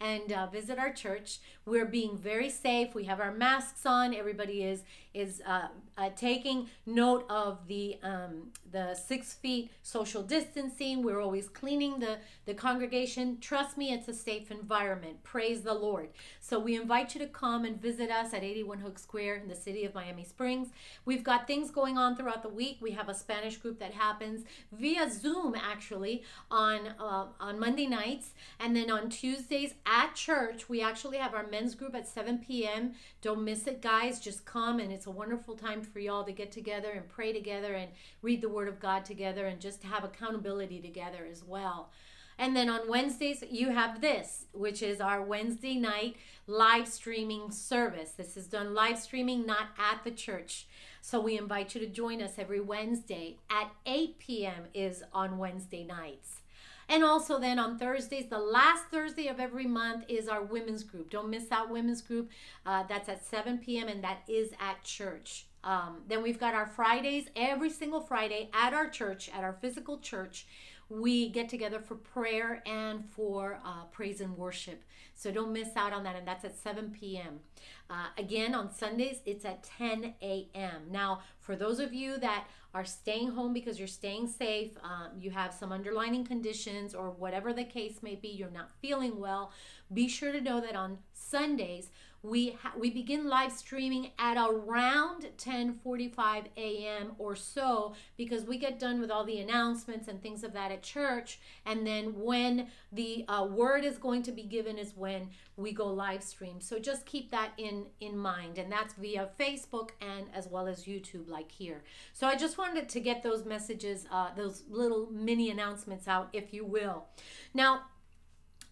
and 0.00 0.32
uh, 0.32 0.46
visit 0.46 0.78
our 0.78 0.92
church. 0.92 1.38
We're 1.66 1.84
being 1.84 2.16
very 2.16 2.50
safe. 2.50 2.94
We 2.94 3.04
have 3.04 3.20
our 3.20 3.32
masks 3.32 3.84
on. 3.84 4.14
Everybody 4.14 4.62
is 4.62 4.84
is 5.14 5.40
uh, 5.46 5.68
uh, 5.96 6.10
taking 6.16 6.68
note 6.86 7.24
of 7.30 7.66
the 7.68 7.96
um, 8.02 8.50
the 8.72 8.94
six 8.94 9.32
feet 9.32 9.70
social 9.82 10.22
distancing. 10.22 11.02
We're 11.02 11.20
always 11.20 11.48
cleaning 11.48 12.00
the 12.00 12.18
the 12.46 12.54
congregation. 12.54 13.38
Trust 13.40 13.78
me, 13.78 13.92
it's 13.92 14.08
a 14.08 14.14
safe 14.14 14.50
environment. 14.50 15.22
Praise 15.22 15.62
the 15.62 15.72
Lord. 15.72 16.08
So 16.40 16.58
we 16.58 16.74
invite 16.74 17.14
you 17.14 17.20
to 17.20 17.28
come 17.28 17.64
and 17.64 17.80
visit 17.80 18.10
us 18.10 18.34
at 18.34 18.42
81 18.42 18.80
Hook 18.80 18.98
Square 18.98 19.36
in 19.36 19.48
the 19.48 19.54
city 19.54 19.84
of 19.84 19.94
Miami 19.94 20.24
Springs. 20.24 20.68
We've 21.04 21.22
got 21.22 21.46
things 21.46 21.70
going 21.70 21.96
on 21.96 22.16
throughout 22.16 22.42
the 22.42 22.48
week. 22.48 22.78
We 22.80 22.90
have 22.92 23.08
a 23.08 23.14
Spanish 23.14 23.56
group 23.56 23.78
that 23.78 23.94
happens 23.94 24.44
via 24.72 25.08
Zoom 25.10 25.54
actually 25.54 26.24
on 26.50 26.88
uh, 26.98 27.26
on 27.38 27.60
Monday 27.60 27.86
nights, 27.86 28.30
and 28.58 28.74
then 28.74 28.90
on 28.90 29.10
Tuesdays 29.10 29.74
at 29.86 30.16
church 30.16 30.68
we 30.68 30.82
actually 30.82 31.18
have 31.18 31.34
our 31.34 31.46
men's 31.46 31.76
group 31.76 31.94
at 31.94 32.08
7 32.08 32.38
p.m. 32.38 32.94
Don't 33.22 33.44
miss 33.44 33.68
it, 33.68 33.80
guys. 33.80 34.18
Just 34.18 34.44
come 34.44 34.80
and 34.80 34.90
it's 34.90 35.03
it's 35.04 35.08
a 35.08 35.10
wonderful 35.10 35.54
time 35.54 35.82
for 35.82 35.98
y'all 35.98 36.24
to 36.24 36.32
get 36.32 36.50
together 36.50 36.92
and 36.92 37.06
pray 37.10 37.30
together 37.30 37.74
and 37.74 37.90
read 38.22 38.40
the 38.40 38.48
Word 38.48 38.68
of 38.68 38.80
God 38.80 39.04
together 39.04 39.46
and 39.46 39.60
just 39.60 39.82
have 39.82 40.02
accountability 40.02 40.80
together 40.80 41.28
as 41.30 41.44
well. 41.44 41.90
And 42.38 42.56
then 42.56 42.70
on 42.70 42.88
Wednesdays, 42.88 43.44
you 43.50 43.68
have 43.68 44.00
this, 44.00 44.46
which 44.54 44.82
is 44.82 45.02
our 45.02 45.20
Wednesday 45.20 45.74
night 45.74 46.16
live 46.46 46.88
streaming 46.88 47.50
service. 47.50 48.12
This 48.12 48.34
is 48.38 48.46
done 48.46 48.72
live 48.72 48.98
streaming, 48.98 49.44
not 49.44 49.68
at 49.78 50.02
the 50.04 50.10
church. 50.10 50.68
So 51.02 51.20
we 51.20 51.36
invite 51.36 51.74
you 51.74 51.82
to 51.82 51.86
join 51.86 52.22
us 52.22 52.38
every 52.38 52.60
Wednesday 52.60 53.36
at 53.50 53.72
8 53.84 54.18
p.m. 54.18 54.64
is 54.72 55.04
on 55.12 55.36
Wednesday 55.36 55.84
nights. 55.84 56.40
And 56.88 57.02
also, 57.02 57.38
then 57.38 57.58
on 57.58 57.78
Thursdays, 57.78 58.26
the 58.28 58.38
last 58.38 58.84
Thursday 58.90 59.28
of 59.28 59.40
every 59.40 59.66
month 59.66 60.04
is 60.08 60.28
our 60.28 60.42
women's 60.42 60.82
group. 60.82 61.10
Don't 61.10 61.30
miss 61.30 61.50
out 61.50 61.70
women's 61.70 62.02
group. 62.02 62.30
Uh, 62.66 62.84
that's 62.88 63.08
at 63.08 63.24
7 63.24 63.58
p.m. 63.58 63.88
and 63.88 64.04
that 64.04 64.18
is 64.28 64.52
at 64.60 64.82
church. 64.84 65.46
Um, 65.64 66.02
then 66.08 66.22
we've 66.22 66.38
got 66.38 66.54
our 66.54 66.66
Fridays, 66.66 67.28
every 67.34 67.70
single 67.70 68.00
Friday 68.00 68.50
at 68.52 68.74
our 68.74 68.88
church, 68.88 69.30
at 69.34 69.42
our 69.42 69.54
physical 69.60 69.98
church. 69.98 70.46
we 70.90 71.30
get 71.30 71.48
together 71.48 71.80
for 71.80 71.94
prayer 71.94 72.62
and 72.66 73.04
for 73.08 73.58
uh, 73.64 73.84
praise 73.90 74.20
and 74.20 74.36
worship. 74.36 74.84
So 75.14 75.30
don't 75.30 75.52
miss 75.52 75.70
out 75.76 75.94
on 75.94 76.04
that. 76.04 76.16
And 76.16 76.28
that's 76.28 76.44
at 76.44 76.56
7 76.56 76.90
p.m. 76.90 77.40
Uh, 77.88 78.06
again, 78.18 78.54
on 78.54 78.72
Sundays, 78.72 79.20
it's 79.26 79.44
at 79.44 79.62
10 79.62 80.14
a.m. 80.22 80.82
Now, 80.90 81.20
for 81.40 81.56
those 81.56 81.80
of 81.80 81.92
you 81.92 82.18
that 82.18 82.46
are 82.74 82.84
staying 82.84 83.30
home 83.30 83.52
because 83.52 83.78
you're 83.78 83.86
staying 83.86 84.26
safe, 84.26 84.72
um, 84.82 85.10
you 85.18 85.30
have 85.30 85.54
some 85.54 85.72
underlying 85.72 86.24
conditions, 86.24 86.94
or 86.94 87.10
whatever 87.10 87.52
the 87.52 87.64
case 87.64 88.02
may 88.02 88.16
be, 88.16 88.28
you're 88.28 88.50
not 88.50 88.70
feeling 88.82 89.20
well, 89.20 89.52
be 89.92 90.08
sure 90.08 90.32
to 90.32 90.40
know 90.40 90.60
that 90.60 90.74
on 90.74 90.98
Sundays, 91.12 91.90
we 92.24 92.56
we 92.78 92.90
begin 92.90 93.28
live 93.28 93.52
streaming 93.52 94.10
at 94.18 94.38
around 94.38 95.28
10:45 95.36 96.46
a.m. 96.56 97.12
or 97.18 97.36
so 97.36 97.94
because 98.16 98.44
we 98.44 98.56
get 98.56 98.78
done 98.78 98.98
with 98.98 99.10
all 99.10 99.24
the 99.24 99.38
announcements 99.38 100.08
and 100.08 100.22
things 100.22 100.42
of 100.42 100.54
that 100.54 100.72
at 100.72 100.82
church 100.82 101.38
and 101.66 101.86
then 101.86 102.18
when 102.18 102.68
the 102.90 103.26
uh, 103.28 103.44
word 103.44 103.84
is 103.84 103.98
going 103.98 104.22
to 104.22 104.32
be 104.32 104.42
given 104.42 104.78
is 104.78 104.96
when 104.96 105.28
we 105.56 105.72
go 105.72 105.86
live 105.86 106.22
stream 106.22 106.60
so 106.60 106.78
just 106.78 107.06
keep 107.06 107.30
that 107.30 107.52
in 107.58 107.86
in 108.00 108.16
mind 108.16 108.58
and 108.58 108.70
that's 108.70 108.94
via 108.94 109.28
Facebook 109.38 109.90
and 110.00 110.26
as 110.34 110.48
well 110.48 110.66
as 110.66 110.84
YouTube 110.84 111.28
like 111.28 111.50
here 111.50 111.82
so 112.12 112.26
I 112.26 112.36
just 112.36 112.58
wanted 112.58 112.88
to 112.88 113.00
get 113.00 113.22
those 113.22 113.44
messages 113.44 114.06
uh, 114.10 114.30
those 114.36 114.64
little 114.68 115.08
mini 115.10 115.50
announcements 115.50 116.08
out 116.08 116.28
if 116.32 116.52
you 116.52 116.64
will 116.64 117.06
now 117.52 117.82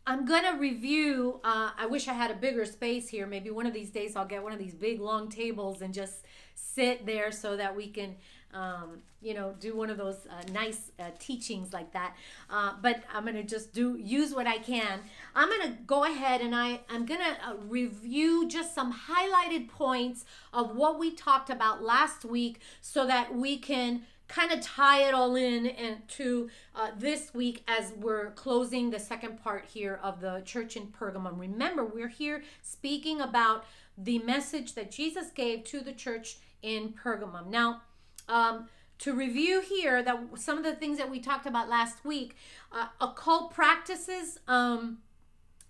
I'm 0.05 0.25
gonna 0.25 0.59
review. 0.59 1.41
Uh, 1.45 1.71
I 1.79 1.87
wish 1.87 2.09
I 2.09 2.13
had 2.13 2.31
a 2.31 2.35
bigger 2.35 2.65
space 2.65 3.09
here. 3.09 3.25
Maybe 3.25 3.51
one 3.51 3.67
of 3.67 3.73
these 3.73 3.91
days 3.91 4.17
I'll 4.17 4.27
get 4.27 4.43
one 4.43 4.53
of 4.53 4.59
these 4.59 4.75
big 4.75 5.01
long 5.01 5.29
tables 5.29 5.81
and 5.81 5.95
just 5.95 6.25
sit 6.55 7.07
there 7.07 7.31
so 7.31 7.57
that 7.57 7.77
we 7.77 7.87
can, 7.87 8.17
um, 8.53 9.03
you 9.21 9.35
know, 9.35 9.55
do 9.61 9.77
one 9.77 9.89
of 9.89 9.97
those 9.97 10.27
uh, 10.29 10.43
nice 10.53 10.91
uh, 10.99 11.11
teachings 11.19 11.73
like 11.73 11.93
that. 11.93 12.17
Uh, 12.51 12.73
but 12.83 13.03
I'm 13.13 13.25
gonna 13.25 13.43
just 13.43 13.73
do 13.73 13.97
use 13.97 14.35
what 14.35 14.47
I 14.47 14.59
can. 14.59 15.01
I'm 15.35 15.49
gonna 15.49 15.79
go 15.87 16.05
ahead 16.05 16.41
and 16.41 16.55
I 16.55 16.81
I'm 16.89 17.07
gonna 17.07 17.37
uh, 17.47 17.55
review 17.69 18.49
just 18.49 18.75
some 18.75 18.93
highlighted 18.93 19.69
points 19.69 20.25
of 20.53 20.77
what 20.77 20.99
we 20.99 21.13
talked 21.13 21.51
about 21.51 21.83
last 21.83 22.25
week 22.25 22.61
so 22.81 23.07
that 23.07 23.35
we 23.35 23.59
can 23.59 24.03
kind 24.29 24.51
of 24.51 24.61
tie 24.61 25.07
it 25.07 25.13
all 25.13 25.37
in 25.37 25.67
and 25.67 26.09
to 26.09 26.49
uh, 26.75 26.91
this 26.97 27.35
week 27.35 27.63
as 27.69 27.93
we're 27.99 28.31
closing 28.31 28.91
the 28.91 28.99
second 28.99 29.43
part 29.43 29.67
here 29.67 30.01
of 30.03 30.21
the 30.21 30.41
church 30.45 30.75
in 30.75 30.87
Pergamum. 30.87 31.39
Remember, 31.39 31.85
we're 31.85 32.09
here 32.09 32.43
speaking 32.63 33.21
about 33.21 33.65
the 33.99 34.19
message 34.21 34.75
that 34.75 34.91
Jesus 34.91 35.31
gave 35.31 35.65
to 35.65 35.81
the 35.81 35.93
church 35.93 36.39
in 36.63 36.95
Pergamum. 36.95 37.49
Now, 37.49 37.83
um, 38.29 38.69
to 38.99 39.13
review 39.13 39.61
here 39.61 40.03
that 40.03 40.19
some 40.37 40.59
of 40.59 40.65
the 40.65 40.75
things 40.75 40.99
that 40.99 41.11
we 41.11 41.21
talked 41.21 41.47
about 41.47 41.69
last 41.69 42.05
week, 42.05 42.37
uh, 42.71 42.87
occult 43.01 43.53
practices. 43.53 44.39
Um, 44.47 44.99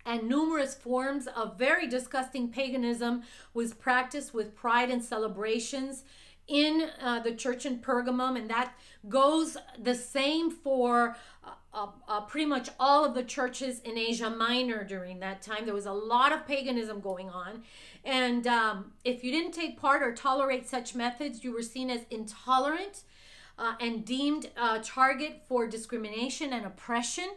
and 0.05 0.27
numerous 0.27 0.75
forms 0.75 1.27
of 1.27 1.57
very 1.57 1.87
disgusting 1.87 2.49
paganism 2.49 3.23
was 3.53 3.73
practiced 3.73 4.33
with 4.33 4.53
pride 4.53 4.91
and 4.91 5.01
celebrations 5.01 6.03
in 6.47 6.89
uh, 7.01 7.19
the 7.19 7.33
church 7.33 7.65
in 7.65 7.79
Pergamum, 7.79 8.37
and 8.37 8.49
that 8.49 8.73
goes 9.07 9.55
the 9.79 9.95
same 9.95 10.51
for 10.51 11.15
uh, 11.73 11.87
uh, 11.87 11.87
uh, 12.07 12.21
pretty 12.21 12.45
much 12.45 12.69
all 12.79 13.03
of 13.03 13.13
the 13.13 13.23
churches 13.23 13.79
in 13.81 13.97
Asia 13.97 14.29
Minor 14.29 14.83
during 14.83 15.19
that 15.19 15.41
time. 15.41 15.65
There 15.65 15.73
was 15.73 15.85
a 15.85 15.93
lot 15.93 16.31
of 16.31 16.45
paganism 16.45 16.99
going 16.99 17.29
on, 17.29 17.63
and 18.05 18.45
um, 18.45 18.91
if 19.03 19.23
you 19.23 19.31
didn't 19.31 19.53
take 19.53 19.79
part 19.79 20.03
or 20.03 20.13
tolerate 20.13 20.67
such 20.67 20.95
methods, 20.95 21.43
you 21.43 21.51
were 21.51 21.63
seen 21.63 21.89
as 21.89 22.01
intolerant 22.11 23.03
uh, 23.57 23.73
and 23.79 24.05
deemed 24.05 24.49
a 24.55 24.79
target 24.79 25.41
for 25.47 25.67
discrimination 25.67 26.53
and 26.53 26.65
oppression. 26.65 27.29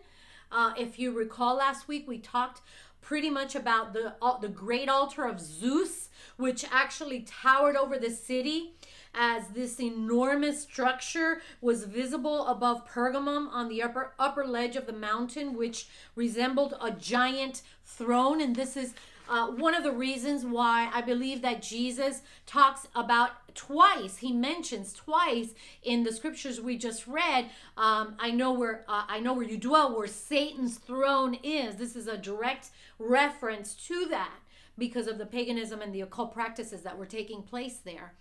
Uh, 0.52 0.72
if 0.78 0.98
you 0.98 1.12
recall 1.12 1.56
last 1.56 1.88
week, 1.88 2.06
we 2.06 2.18
talked 2.18 2.60
pretty 3.00 3.30
much 3.30 3.54
about 3.54 3.92
the 3.92 4.14
the 4.40 4.48
great 4.48 4.88
altar 4.88 5.24
of 5.24 5.40
Zeus, 5.40 6.08
which 6.36 6.64
actually 6.70 7.22
towered 7.22 7.76
over 7.76 7.98
the 7.98 8.10
city 8.10 8.74
as 9.16 9.48
this 9.48 9.80
enormous 9.80 10.62
structure 10.62 11.40
was 11.60 11.84
visible 11.84 12.46
above 12.46 12.88
Pergamum 12.88 13.48
on 13.50 13.68
the 13.68 13.82
upper 13.82 14.12
upper 14.18 14.44
ledge 14.46 14.76
of 14.76 14.86
the 14.86 14.92
mountain, 14.92 15.56
which 15.56 15.88
resembled 16.14 16.74
a 16.80 16.90
giant 16.90 17.62
throne. 17.84 18.40
And 18.40 18.54
this 18.54 18.76
is 18.76 18.94
uh, 19.28 19.48
one 19.48 19.74
of 19.74 19.82
the 19.82 19.92
reasons 19.92 20.44
why 20.44 20.90
I 20.92 21.00
believe 21.00 21.42
that 21.42 21.62
Jesus 21.62 22.22
talks 22.46 22.86
about 22.94 23.54
twice. 23.54 24.18
He 24.18 24.32
mentions 24.32 24.92
twice 24.92 25.54
in 25.82 26.04
the 26.04 26.12
scriptures 26.12 26.60
we 26.60 26.76
just 26.76 27.06
read. 27.06 27.50
Um, 27.76 28.14
I 28.18 28.30
know 28.30 28.52
where 28.52 28.84
uh, 28.88 29.04
I 29.08 29.18
know 29.20 29.32
where 29.32 29.46
you 29.46 29.58
dwell, 29.58 29.96
where 29.96 30.06
Satan's 30.06 30.78
throne 30.78 31.38
is. 31.42 31.76
This 31.76 31.96
is 31.96 32.06
a 32.06 32.18
direct 32.18 32.70
reference 32.98 33.74
to 33.86 34.06
that 34.06 34.34
because 34.78 35.06
of 35.06 35.18
the 35.18 35.26
paganism 35.26 35.80
and 35.80 35.94
the 35.94 36.00
occult 36.00 36.32
practices 36.32 36.82
that 36.82 36.98
were 36.98 37.06
taking 37.06 37.42
place 37.42 37.78
there. 37.84 38.14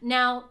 Now, 0.00 0.50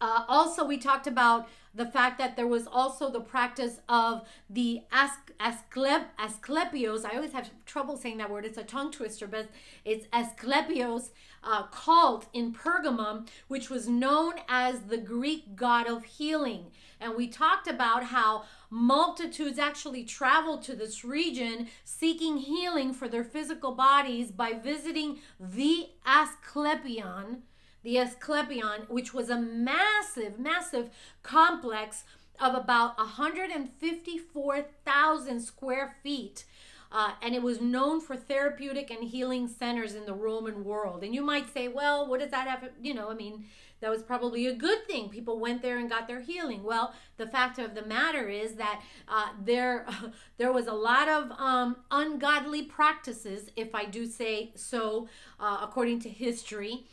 uh, 0.00 0.24
also, 0.28 0.64
we 0.64 0.76
talked 0.76 1.06
about 1.06 1.48
the 1.74 1.86
fact 1.86 2.18
that 2.18 2.36
there 2.36 2.46
was 2.46 2.66
also 2.66 3.10
the 3.10 3.20
practice 3.20 3.80
of 3.88 4.26
the 4.50 4.82
Asclep- 4.92 6.16
Asclepios. 6.18 7.04
I 7.04 7.16
always 7.16 7.32
have 7.32 7.50
trouble 7.64 7.96
saying 7.96 8.18
that 8.18 8.30
word. 8.30 8.44
It's 8.44 8.58
a 8.58 8.64
tongue 8.64 8.92
twister, 8.92 9.26
but 9.26 9.48
it's 9.84 10.06
Asclepios 10.08 11.10
uh, 11.42 11.64
cult 11.64 12.26
in 12.32 12.52
Pergamum, 12.52 13.28
which 13.48 13.70
was 13.70 13.88
known 13.88 14.34
as 14.48 14.82
the 14.82 14.98
Greek 14.98 15.56
god 15.56 15.86
of 15.86 16.04
healing. 16.04 16.66
And 17.00 17.16
we 17.16 17.26
talked 17.26 17.66
about 17.66 18.04
how 18.04 18.44
multitudes 18.74 19.56
actually 19.56 20.02
traveled 20.02 20.60
to 20.60 20.74
this 20.74 21.04
region 21.04 21.68
seeking 21.84 22.38
healing 22.38 22.92
for 22.92 23.06
their 23.06 23.22
physical 23.22 23.72
bodies 23.72 24.32
by 24.32 24.52
visiting 24.52 25.20
the 25.38 25.90
Asclepion 26.04 27.44
the 27.84 27.98
Asclepion, 27.98 28.86
which 28.88 29.14
was 29.14 29.30
a 29.30 29.38
massive, 29.38 30.40
massive 30.40 30.90
complex 31.22 32.02
of 32.40 32.54
about 32.54 32.98
154,000 32.98 35.40
square 35.40 35.94
feet. 36.02 36.44
Uh, 36.90 37.12
and 37.22 37.32
it 37.34 37.42
was 37.42 37.60
known 37.60 38.00
for 38.00 38.16
therapeutic 38.16 38.90
and 38.90 39.04
healing 39.04 39.46
centers 39.48 39.94
in 39.94 40.06
the 40.06 40.14
Roman 40.14 40.64
world. 40.64 41.04
And 41.04 41.14
you 41.14 41.20
might 41.22 41.52
say, 41.52 41.68
well, 41.68 42.08
what 42.08 42.20
does 42.20 42.30
that 42.30 42.48
have? 42.48 42.70
You 42.80 42.94
know, 42.94 43.10
I 43.10 43.14
mean, 43.14 43.44
that 43.84 43.90
was 43.90 44.02
probably 44.02 44.46
a 44.46 44.54
good 44.54 44.86
thing. 44.86 45.10
People 45.10 45.38
went 45.38 45.60
there 45.60 45.78
and 45.78 45.90
got 45.90 46.08
their 46.08 46.20
healing. 46.20 46.62
Well, 46.62 46.94
the 47.18 47.26
fact 47.26 47.58
of 47.58 47.74
the 47.74 47.84
matter 47.84 48.30
is 48.30 48.54
that 48.54 48.80
uh, 49.06 49.28
there, 49.44 49.86
there 50.38 50.52
was 50.52 50.66
a 50.66 50.72
lot 50.72 51.06
of 51.06 51.30
um, 51.32 51.76
ungodly 51.90 52.62
practices, 52.62 53.50
if 53.56 53.74
I 53.74 53.84
do 53.84 54.06
say 54.06 54.52
so, 54.54 55.08
uh, 55.38 55.58
according 55.60 56.00
to 56.00 56.08
history 56.08 56.86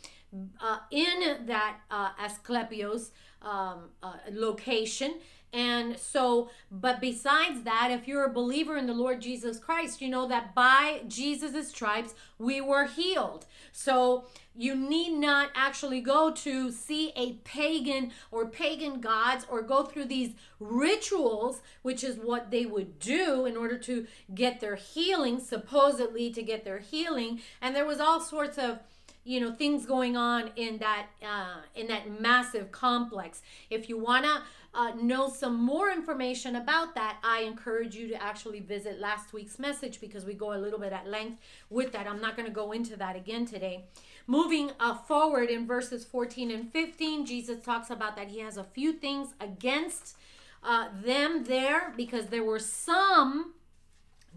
uh, 0.61 0.79
in 0.91 1.45
that 1.45 1.77
uh, 1.89 2.09
Asclepios 2.21 3.11
um, 3.41 3.89
uh, 4.03 4.15
location. 4.29 5.15
And 5.53 5.97
so, 5.97 6.49
but 6.71 7.01
besides 7.01 7.63
that, 7.63 7.89
if 7.91 8.07
you're 8.07 8.25
a 8.25 8.31
believer 8.31 8.77
in 8.77 8.85
the 8.85 8.93
Lord 8.93 9.21
Jesus 9.21 9.59
Christ, 9.59 10.01
you 10.01 10.07
know 10.07 10.27
that 10.27 10.55
by 10.55 11.01
Jesus' 11.07 11.69
stripes 11.69 12.15
we 12.37 12.61
were 12.61 12.85
healed. 12.85 13.45
So 13.73 14.25
you 14.55 14.75
need 14.75 15.13
not 15.13 15.49
actually 15.55 16.01
go 16.01 16.31
to 16.31 16.71
see 16.71 17.11
a 17.15 17.33
pagan 17.43 18.11
or 18.31 18.47
pagan 18.47 18.99
gods 18.99 19.45
or 19.49 19.61
go 19.61 19.83
through 19.83 20.05
these 20.05 20.33
rituals, 20.59 21.61
which 21.81 22.03
is 22.03 22.17
what 22.17 22.51
they 22.51 22.65
would 22.65 22.99
do 22.99 23.45
in 23.45 23.55
order 23.55 23.77
to 23.77 24.05
get 24.35 24.59
their 24.59 24.75
healing, 24.75 25.39
supposedly 25.39 26.31
to 26.31 26.43
get 26.43 26.65
their 26.65 26.79
healing. 26.79 27.41
And 27.61 27.75
there 27.75 27.85
was 27.85 27.99
all 27.99 28.19
sorts 28.19 28.57
of 28.57 28.79
you 29.23 29.39
know 29.39 29.53
things 29.53 29.85
going 29.85 30.17
on 30.17 30.49
in 30.55 30.79
that 30.79 31.07
uh, 31.21 31.61
in 31.75 31.87
that 31.87 32.19
massive 32.19 32.71
complex 32.71 33.41
if 33.69 33.87
you 33.87 33.97
want 33.97 34.25
to 34.25 34.41
uh, 34.73 34.91
know 35.01 35.29
some 35.29 35.55
more 35.55 35.89
information 35.91 36.55
about 36.55 36.95
that 36.95 37.17
i 37.23 37.41
encourage 37.41 37.95
you 37.95 38.07
to 38.07 38.21
actually 38.21 38.59
visit 38.59 38.99
last 38.99 39.33
week's 39.33 39.59
message 39.59 39.99
because 39.99 40.25
we 40.25 40.33
go 40.33 40.53
a 40.53 40.55
little 40.55 40.79
bit 40.79 40.93
at 40.93 41.07
length 41.07 41.39
with 41.69 41.91
that. 41.93 42.07
I'm 42.07 42.21
not 42.21 42.35
going 42.35 42.47
to 42.47 42.53
go 42.53 42.71
into 42.71 42.95
that 42.97 43.15
again 43.15 43.45
today. 43.45 43.85
Moving 44.27 44.71
uh, 44.79 44.95
forward 44.95 45.49
in 45.49 45.65
verses 45.65 46.05
14 46.05 46.51
and 46.51 46.71
15 46.71 47.25
jesus 47.25 47.63
talks 47.63 47.89
about 47.89 48.15
that 48.15 48.27
he 48.27 48.39
has 48.39 48.57
a 48.57 48.63
few 48.63 48.93
things 48.93 49.33
against 49.39 50.15
uh, 50.63 50.89
them 51.03 51.43
there 51.45 51.93
because 51.97 52.27
there 52.27 52.43
were 52.43 52.59
some 52.59 53.53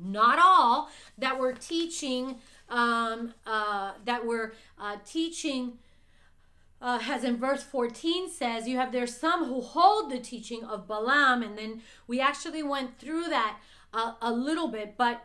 not 0.03 0.39
all 0.43 0.91
that 1.19 1.39
were 1.39 1.53
teaching 1.53 2.37
um, 2.69 3.35
uh, 3.47 3.93
that 4.05 4.27
we're 4.27 4.53
uh, 4.79 4.97
teaching, 5.07 5.75
uh, 6.85 7.01
as 7.09 7.25
in 7.25 7.39
verse 7.39 7.63
14 7.63 8.29
says, 8.29 8.69
you 8.69 8.77
have 8.77 8.93
there 8.93 9.07
some 9.07 9.47
who 9.47 9.63
hold 9.63 10.11
the 10.11 10.19
teaching 10.19 10.63
of 10.65 10.87
Balaam, 10.87 11.43
and 11.43 11.57
then 11.57 11.81
we 12.07 12.21
actually 12.21 12.63
went 12.63 12.99
through 12.99 13.25
that 13.29 13.59
uh, 13.95 14.13
a 14.21 14.31
little 14.31 14.69
bit, 14.69 14.99
but 14.99 15.25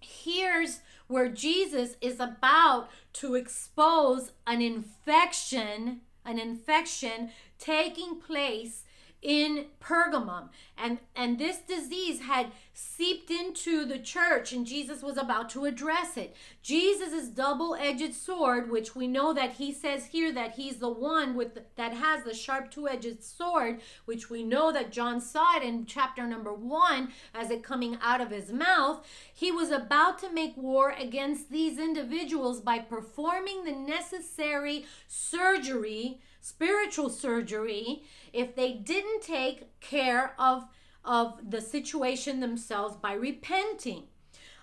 here's 0.00 0.80
where 1.06 1.30
Jesus 1.30 1.96
is 2.02 2.20
about 2.20 2.90
to 3.14 3.36
expose 3.36 4.32
an 4.46 4.60
infection, 4.60 6.02
an 6.26 6.38
infection 6.38 7.30
taking 7.58 8.20
place 8.20 8.84
in 9.26 9.66
Pergamum. 9.80 10.50
And, 10.78 10.98
and 11.16 11.36
this 11.36 11.58
disease 11.58 12.20
had 12.20 12.52
seeped 12.74 13.28
into 13.28 13.84
the 13.84 13.98
church, 13.98 14.52
and 14.52 14.64
Jesus 14.64 15.02
was 15.02 15.16
about 15.16 15.50
to 15.50 15.64
address 15.64 16.16
it. 16.16 16.36
Jesus' 16.62 17.26
double 17.26 17.74
edged 17.74 18.14
sword, 18.14 18.70
which 18.70 18.94
we 18.94 19.08
know 19.08 19.34
that 19.34 19.54
he 19.54 19.72
says 19.72 20.06
here 20.06 20.30
that 20.32 20.52
he's 20.52 20.76
the 20.76 20.88
one 20.88 21.34
with 21.34 21.58
that 21.74 21.92
has 21.94 22.22
the 22.22 22.34
sharp 22.34 22.70
two 22.70 22.88
edged 22.88 23.24
sword, 23.24 23.80
which 24.04 24.30
we 24.30 24.44
know 24.44 24.70
that 24.70 24.92
John 24.92 25.20
saw 25.20 25.56
it 25.56 25.64
in 25.64 25.86
chapter 25.86 26.24
number 26.24 26.54
one 26.54 27.08
as 27.34 27.50
it 27.50 27.64
coming 27.64 27.98
out 28.00 28.20
of 28.20 28.30
his 28.30 28.52
mouth. 28.52 29.04
He 29.34 29.50
was 29.50 29.72
about 29.72 30.20
to 30.20 30.32
make 30.32 30.56
war 30.56 30.90
against 30.96 31.50
these 31.50 31.80
individuals 31.80 32.60
by 32.60 32.78
performing 32.78 33.64
the 33.64 33.72
necessary 33.72 34.84
surgery 35.08 36.20
spiritual 36.46 37.10
surgery 37.10 38.04
if 38.32 38.54
they 38.54 38.72
didn't 38.72 39.20
take 39.20 39.80
care 39.80 40.32
of, 40.38 40.64
of 41.04 41.50
the 41.50 41.60
situation 41.60 42.38
themselves 42.38 42.96
by 42.96 43.12
repenting. 43.12 44.04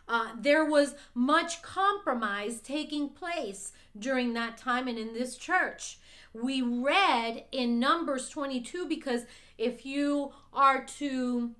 Uh, 0.07 0.29
there 0.39 0.63
was 0.63 0.95
much 1.13 1.61
compromise 1.61 2.61
taking 2.61 3.09
place 3.09 3.73
during 3.99 4.33
that 4.33 4.57
time 4.57 4.87
and 4.87 4.97
in 4.97 5.13
this 5.13 5.35
church. 5.35 5.99
We 6.33 6.61
read 6.61 7.43
in 7.51 7.79
Numbers 7.79 8.29
22 8.29 8.87
because 8.87 9.23
if 9.57 9.85
you 9.85 10.31
are 10.53 10.85
to 10.99 11.51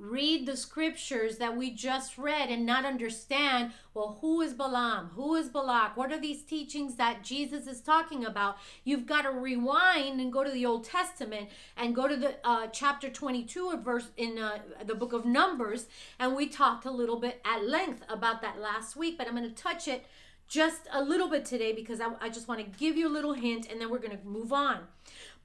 read 0.00 0.46
the 0.46 0.56
scriptures 0.56 1.36
that 1.36 1.56
we 1.56 1.70
just 1.70 2.16
read 2.16 2.48
and 2.48 2.64
not 2.64 2.84
understand, 2.84 3.72
well, 3.92 4.18
who 4.20 4.40
is 4.40 4.54
Balaam? 4.54 5.10
Who 5.14 5.34
is 5.34 5.48
Balak? 5.48 5.96
What 5.96 6.12
are 6.12 6.20
these 6.20 6.42
teachings 6.42 6.96
that 6.96 7.22
Jesus 7.22 7.66
is 7.66 7.80
talking 7.80 8.24
about? 8.24 8.56
You've 8.84 9.06
got 9.06 9.22
to 9.22 9.30
rewind 9.30 10.20
and 10.20 10.32
go 10.32 10.42
to 10.42 10.50
the 10.50 10.64
Old 10.64 10.84
Testament 10.84 11.50
and 11.76 11.94
go 11.94 12.08
to 12.08 12.16
the 12.16 12.36
uh, 12.44 12.68
chapter 12.68 13.10
22 13.10 13.70
of 13.70 13.84
verse 13.84 14.08
in 14.16 14.38
uh, 14.38 14.58
the 14.84 14.94
book 14.94 15.12
of 15.12 15.26
Numbers. 15.26 15.86
And 16.18 16.34
we 16.34 16.46
talked 16.46 16.86
a 16.86 16.90
little 16.90 17.20
bit 17.20 17.40
at 17.44 17.68
length 17.68 18.02
about 18.08 18.40
that 18.42 18.58
last 18.58 18.96
week, 18.96 19.18
but 19.18 19.26
I'm 19.26 19.36
going 19.36 19.48
to 19.48 19.54
touch 19.54 19.86
it 19.86 20.06
just 20.48 20.82
a 20.92 21.02
little 21.02 21.28
bit 21.28 21.44
today 21.44 21.72
because 21.72 22.00
I, 22.00 22.08
I 22.20 22.28
just 22.28 22.48
want 22.48 22.60
to 22.60 22.78
give 22.78 22.96
you 22.96 23.06
a 23.06 23.12
little 23.12 23.34
hint 23.34 23.70
and 23.70 23.80
then 23.80 23.90
we're 23.90 23.98
going 23.98 24.18
to 24.18 24.26
move 24.26 24.52
on. 24.52 24.80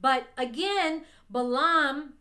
But 0.02 0.28
again, 0.38 1.04
Balaam 1.30 2.14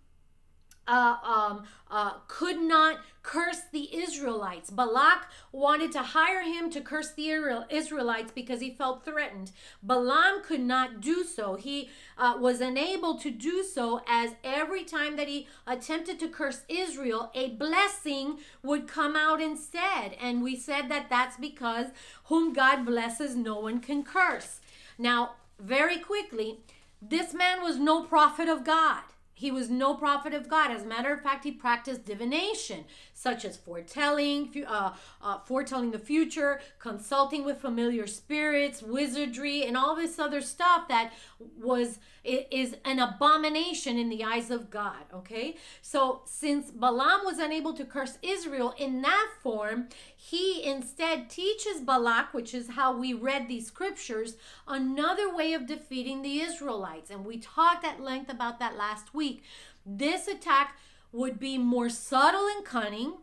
uh, 0.86 1.16
um, 1.24 1.64
uh, 1.90 2.14
could 2.28 2.60
not 2.60 2.98
curse 3.22 3.62
the 3.72 3.96
Israelites. 3.96 4.70
Balak 4.70 5.28
wanted 5.50 5.92
to 5.92 6.02
hire 6.02 6.42
him 6.42 6.70
to 6.70 6.80
curse 6.80 7.12
the 7.12 7.30
Israelites 7.70 8.32
because 8.34 8.60
he 8.60 8.70
felt 8.70 9.04
threatened. 9.04 9.50
Balaam 9.82 10.42
could 10.42 10.60
not 10.60 11.00
do 11.00 11.24
so. 11.24 11.54
He 11.54 11.88
uh, 12.18 12.36
was 12.38 12.60
unable 12.60 13.16
to 13.18 13.30
do 13.30 13.62
so 13.62 14.02
as 14.06 14.32
every 14.44 14.84
time 14.84 15.16
that 15.16 15.28
he 15.28 15.46
attempted 15.66 16.18
to 16.20 16.28
curse 16.28 16.62
Israel, 16.68 17.30
a 17.34 17.50
blessing 17.50 18.38
would 18.62 18.86
come 18.86 19.16
out 19.16 19.40
instead. 19.40 20.16
And 20.20 20.42
we 20.42 20.56
said 20.56 20.90
that 20.90 21.08
that's 21.08 21.38
because 21.38 21.86
whom 22.24 22.52
God 22.52 22.84
blesses, 22.84 23.34
no 23.34 23.58
one 23.58 23.80
can 23.80 24.02
curse. 24.02 24.60
Now, 24.98 25.36
very 25.58 25.98
quickly, 25.98 26.58
this 27.00 27.32
man 27.32 27.62
was 27.62 27.78
no 27.78 28.02
prophet 28.02 28.48
of 28.48 28.64
God. 28.64 29.02
He 29.44 29.50
was 29.50 29.68
no 29.68 29.92
prophet 29.92 30.32
of 30.32 30.48
God. 30.48 30.70
As 30.70 30.84
a 30.84 30.86
matter 30.86 31.12
of 31.12 31.20
fact, 31.20 31.44
he 31.44 31.52
practiced 31.52 32.06
divination, 32.06 32.86
such 33.14 33.44
as 33.44 33.56
foretelling, 33.56 34.64
uh, 34.66 34.92
uh, 35.22 35.38
foretelling 35.46 35.92
the 35.92 35.98
future, 35.98 36.60
consulting 36.78 37.44
with 37.44 37.60
familiar 37.60 38.06
spirits, 38.06 38.82
wizardry, 38.82 39.64
and 39.64 39.76
all 39.76 39.94
this 39.96 40.18
other 40.18 40.40
stuff 40.40 40.88
that 40.88 41.12
was 41.60 41.98
is 42.24 42.74
an 42.86 42.98
abomination 42.98 43.98
in 43.98 44.08
the 44.08 44.24
eyes 44.24 44.50
of 44.50 44.70
God. 44.70 45.04
Okay, 45.12 45.56
so 45.82 46.22
since 46.24 46.70
Balaam 46.70 47.20
was 47.24 47.38
unable 47.38 47.74
to 47.74 47.84
curse 47.84 48.18
Israel 48.22 48.74
in 48.78 49.02
that 49.02 49.28
form, 49.42 49.88
he 50.16 50.64
instead 50.64 51.28
teaches 51.28 51.80
Balak, 51.80 52.32
which 52.32 52.54
is 52.54 52.70
how 52.70 52.96
we 52.96 53.12
read 53.12 53.46
these 53.46 53.66
scriptures, 53.66 54.36
another 54.66 55.34
way 55.34 55.52
of 55.52 55.66
defeating 55.66 56.22
the 56.22 56.40
Israelites, 56.40 57.10
and 57.10 57.24
we 57.24 57.38
talked 57.38 57.84
at 57.84 58.00
length 58.00 58.30
about 58.30 58.58
that 58.58 58.76
last 58.76 59.14
week. 59.14 59.44
This 59.84 60.26
attack 60.26 60.78
would 61.14 61.38
be 61.38 61.56
more 61.56 61.88
subtle 61.88 62.46
and 62.46 62.64
cunning 62.64 63.14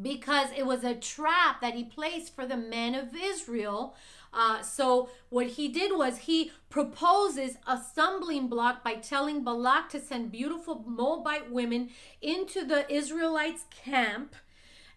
because 0.00 0.50
it 0.56 0.64
was 0.64 0.84
a 0.84 0.94
trap 0.94 1.60
that 1.60 1.74
he 1.74 1.82
placed 1.82 2.34
for 2.34 2.46
the 2.46 2.56
men 2.56 2.94
of 2.94 3.08
Israel 3.16 3.96
uh, 4.32 4.62
so 4.62 5.08
what 5.28 5.48
he 5.48 5.68
did 5.68 5.96
was 5.96 6.18
he 6.18 6.52
proposes 6.68 7.56
a 7.66 7.78
stumbling 7.78 8.48
block 8.48 8.84
by 8.84 8.94
telling 8.94 9.42
Balak 9.42 9.88
to 9.90 10.00
send 10.00 10.30
beautiful 10.30 10.84
Moabite 10.86 11.50
women 11.50 11.90
into 12.22 12.64
the 12.64 12.90
Israelites' 12.92 13.64
camp. 13.70 14.34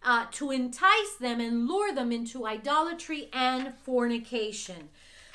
Uh, 0.06 0.26
to 0.32 0.52
entice 0.52 1.13
them 1.18 1.39
and 1.39 1.66
lure 1.66 1.96
them 1.96 2.12
into 2.12 2.46
idolatry 2.46 3.30
and 3.32 3.74
fornication. 3.86 4.89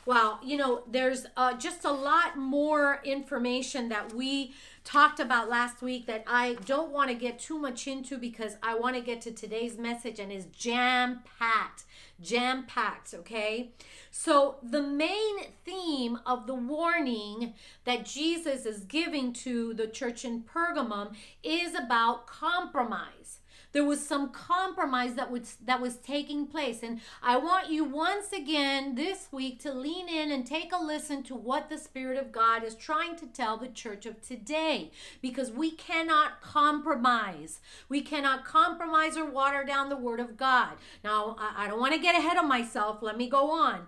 Well, 0.04 0.40
you 0.44 0.58
know, 0.58 0.82
there's 0.86 1.24
uh, 1.38 1.54
just 1.54 1.86
a 1.86 1.90
lot 1.90 2.36
more 2.36 3.00
information 3.02 3.88
that 3.88 4.12
we 4.12 4.52
talked 4.88 5.20
about 5.20 5.50
last 5.50 5.82
week 5.82 6.06
that 6.06 6.24
I 6.26 6.54
don't 6.64 6.90
want 6.90 7.10
to 7.10 7.14
get 7.14 7.38
too 7.38 7.58
much 7.58 7.86
into 7.86 8.16
because 8.16 8.56
I 8.62 8.74
want 8.74 8.96
to 8.96 9.02
get 9.02 9.20
to 9.22 9.30
today's 9.30 9.76
message 9.76 10.18
and 10.18 10.32
is 10.32 10.46
jam 10.46 11.20
packed 11.38 11.84
jam 12.20 12.64
packed, 12.66 13.14
okay? 13.14 13.70
So, 14.10 14.56
the 14.62 14.82
main 14.82 15.36
theme 15.64 16.18
of 16.26 16.46
the 16.46 16.54
warning 16.54 17.54
that 17.84 18.04
Jesus 18.04 18.66
is 18.66 18.80
giving 18.80 19.32
to 19.34 19.74
the 19.74 19.86
church 19.86 20.24
in 20.24 20.42
Pergamum 20.42 21.14
is 21.42 21.74
about 21.74 22.26
compromise 22.26 23.37
there 23.72 23.84
was 23.84 24.04
some 24.06 24.30
compromise 24.30 25.14
that 25.14 25.30
was 25.30 25.56
that 25.64 25.80
was 25.80 25.96
taking 25.96 26.46
place. 26.46 26.82
And 26.82 27.00
i 27.22 27.36
want 27.36 27.70
you 27.70 27.84
once 27.84 28.32
again 28.32 28.94
this 28.94 29.28
week 29.32 29.60
to 29.60 29.72
lean 29.72 30.08
in 30.08 30.30
and 30.30 30.46
take 30.46 30.72
a 30.72 30.82
listen 30.82 31.22
to 31.24 31.34
what 31.34 31.68
the 31.68 31.78
spirit 31.78 32.18
of 32.18 32.32
god 32.32 32.64
is 32.64 32.74
trying 32.74 33.16
to 33.16 33.26
tell 33.26 33.56
the 33.56 33.68
church 33.68 34.06
of 34.06 34.20
today. 34.20 34.90
Because 35.20 35.50
we 35.50 35.70
cannot 35.70 36.40
compromise. 36.40 37.60
We 37.88 38.00
cannot 38.00 38.44
compromise 38.44 39.16
or 39.16 39.24
water 39.24 39.64
down 39.64 39.88
the 39.88 39.96
word 39.96 40.20
of 40.20 40.36
god. 40.36 40.74
Now 41.04 41.36
i, 41.38 41.64
I 41.64 41.68
don't 41.68 41.80
want 41.80 41.94
to 41.94 42.00
get 42.00 42.18
ahead 42.18 42.38
of 42.38 42.44
myself. 42.44 43.02
Let 43.02 43.16
me 43.16 43.28
go 43.28 43.50
on 43.50 43.86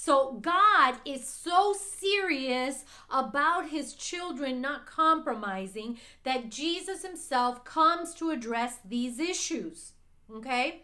so 0.00 0.34
God 0.40 0.94
is 1.04 1.26
so 1.26 1.74
serious 1.74 2.84
about 3.10 3.70
his 3.70 3.94
children 3.94 4.60
not 4.60 4.86
compromising 4.86 5.98
that 6.22 6.50
Jesus 6.50 7.02
himself 7.02 7.64
comes 7.64 8.14
to 8.14 8.30
address 8.30 8.78
these 8.88 9.18
issues. 9.18 9.94
Okay? 10.32 10.82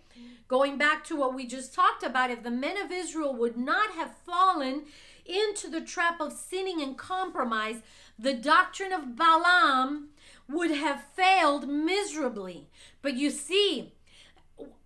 Going 0.48 0.78
back 0.78 1.04
to 1.04 1.16
what 1.16 1.32
we 1.32 1.46
just 1.46 1.72
talked 1.72 2.02
about, 2.02 2.32
if 2.32 2.42
the 2.42 2.50
men 2.50 2.76
of 2.76 2.90
Israel 2.90 3.32
would 3.36 3.56
not 3.56 3.92
have 3.92 4.16
fallen 4.26 4.82
into 5.24 5.70
the 5.70 5.80
trap 5.80 6.20
of 6.20 6.32
sinning 6.32 6.82
and 6.82 6.98
compromise, 6.98 7.82
the 8.18 8.34
doctrine 8.34 8.92
of 8.92 9.14
Balaam 9.14 10.08
would 10.48 10.72
have 10.72 11.04
failed 11.14 11.68
miserably. 11.68 12.66
But 13.00 13.14
you 13.14 13.30
see, 13.30 13.92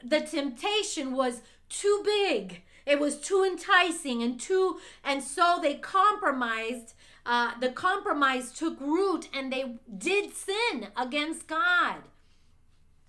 the 0.05 0.21
temptation 0.21 1.13
was 1.13 1.41
too 1.71 2.03
big 2.05 2.63
it 2.89 2.99
was 2.99 3.19
too 3.19 3.45
enticing 3.45 4.23
and 4.23 4.41
too, 4.41 4.79
and 5.05 5.23
so 5.23 5.59
they 5.61 5.75
compromised. 5.75 6.95
Uh, 7.27 7.53
the 7.61 7.69
compromise 7.69 8.51
took 8.51 8.81
root 8.81 9.29
and 9.35 9.53
they 9.53 9.75
did 9.99 10.35
sin 10.35 10.89
against 10.97 11.47
God. 11.47 11.97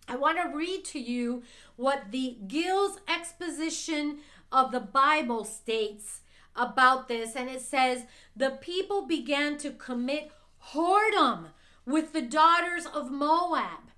I 0.10 0.18
want 0.18 0.38
to 0.40 0.58
read 0.58 0.84
to 0.86 1.00
you 1.00 1.44
what 1.78 2.12
the 2.12 2.38
Gill's 2.48 3.00
exposition 3.08 4.18
of 4.52 4.72
the 4.72 4.80
Bible 4.80 5.46
states 5.46 6.22
about 6.56 7.08
this. 7.08 7.36
And 7.36 7.50
it 7.50 7.62
says, 7.62 8.04
The 8.36 8.50
people 8.50 9.06
began 9.06 9.58
to 9.60 9.72
commit 9.72 10.32
whoredom 10.74 11.52
with 11.86 12.12
the 12.12 12.22
daughters 12.22 12.86
of 12.86 13.12
Moab 13.12 13.92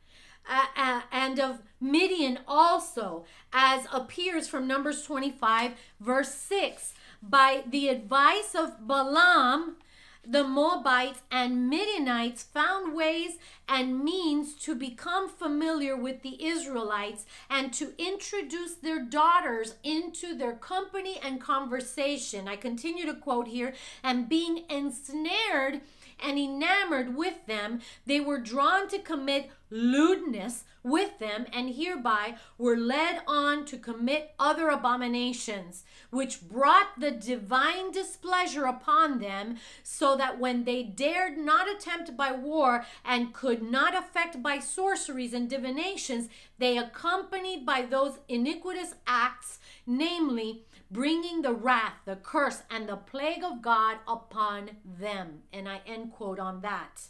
uh, 0.49 0.65
uh, 0.75 1.01
and 1.11 1.39
of 1.39 1.61
Midian 1.81 2.39
also, 2.47 3.25
as 3.51 3.87
appears 3.91 4.47
from 4.47 4.67
Numbers 4.67 5.03
25, 5.03 5.71
verse 5.99 6.33
6. 6.35 6.93
By 7.23 7.63
the 7.67 7.89
advice 7.89 8.53
of 8.55 8.87
Balaam, 8.87 9.77
the 10.25 10.43
Moabites 10.43 11.21
and 11.31 11.67
Midianites 11.67 12.43
found 12.43 12.95
ways 12.95 13.39
and 13.67 14.03
means 14.03 14.53
to 14.55 14.75
become 14.75 15.27
familiar 15.27 15.95
with 15.95 16.21
the 16.21 16.45
Israelites 16.45 17.25
and 17.49 17.73
to 17.73 17.93
introduce 17.97 18.75
their 18.75 19.03
daughters 19.03 19.75
into 19.83 20.37
their 20.37 20.53
company 20.53 21.19
and 21.23 21.41
conversation. 21.41 22.47
I 22.47 22.55
continue 22.55 23.07
to 23.07 23.15
quote 23.15 23.47
here, 23.47 23.73
and 24.03 24.29
being 24.29 24.65
ensnared 24.69 25.81
and 26.23 26.37
enamored 26.37 27.15
with 27.15 27.47
them, 27.47 27.81
they 28.05 28.19
were 28.19 28.37
drawn 28.37 28.87
to 28.89 28.99
commit 28.99 29.49
lewdness 29.71 30.65
with 30.83 31.19
them, 31.19 31.45
and 31.53 31.75
hereby 31.75 32.35
were 32.57 32.77
led 32.77 33.21
on 33.27 33.65
to 33.65 33.77
commit 33.77 34.33
other 34.39 34.69
abominations, 34.69 35.83
which 36.09 36.41
brought 36.41 36.99
the 36.99 37.11
divine 37.11 37.91
displeasure 37.91 38.65
upon 38.65 39.19
them, 39.19 39.57
so 39.83 40.15
that 40.15 40.39
when 40.39 40.63
they 40.63 40.83
dared 40.83 41.37
not 41.37 41.69
attempt 41.69 42.17
by 42.17 42.31
war 42.31 42.85
and 43.05 43.33
could 43.33 43.61
not 43.61 43.95
effect 43.95 44.41
by 44.41 44.59
sorceries 44.59 45.33
and 45.33 45.49
divinations, 45.49 46.29
they 46.57 46.77
accompanied 46.77 47.65
by 47.65 47.81
those 47.81 48.19
iniquitous 48.27 48.95
acts, 49.05 49.59
namely, 49.85 50.63
bringing 50.89 51.41
the 51.41 51.53
wrath, 51.53 51.93
the 52.05 52.17
curse, 52.17 52.63
and 52.69 52.87
the 52.89 52.97
plague 52.97 53.43
of 53.43 53.61
God 53.61 53.97
upon 54.07 54.71
them. 54.83 55.43
And 55.53 55.69
I 55.69 55.81
end 55.85 56.11
quote 56.11 56.39
on 56.39 56.61
that. 56.61 57.03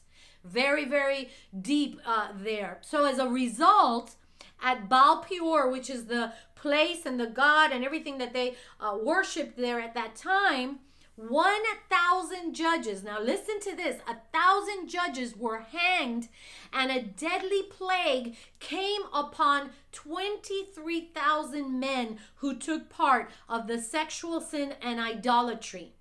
Very, 0.44 0.86
very 0.86 1.30
deep 1.60 2.00
uh, 2.06 2.30
there. 2.36 2.80
So 2.82 3.06
as 3.06 3.20
a 3.20 3.28
result, 3.28 4.16
at 4.62 4.88
Baal 4.88 5.24
Peor, 5.24 5.70
which 5.70 5.90
is 5.90 6.06
the 6.06 6.34
place 6.56 7.06
and 7.06 7.20
the 7.20 7.28
god 7.28 7.72
and 7.72 7.84
everything 7.84 8.20
that 8.20 8.34
they 8.34 8.56
uh, 8.80 8.98
worshipped 9.02 9.58
there 9.58 9.80
at 9.80 9.94
that 9.96 10.16
time, 10.16 10.80
1,000 11.16 12.54
judges, 12.54 13.04
now 13.04 13.22
listen 13.22 13.60
to 13.60 13.76
this, 13.76 13.98
a 14.08 14.16
thousand 14.34 14.88
judges 14.88 15.36
were 15.36 15.60
hanged, 15.60 16.30
and 16.74 16.90
a 16.90 17.02
deadly 17.02 17.64
plague 17.64 18.36
came 18.60 19.02
upon 19.14 19.72
23,000 19.92 21.80
men 21.80 22.18
who 22.36 22.56
took 22.56 22.90
part 22.90 23.30
of 23.48 23.68
the 23.68 23.80
sexual 23.80 24.42
sin 24.42 24.74
and 24.82 25.00
idolatry. 25.00 25.94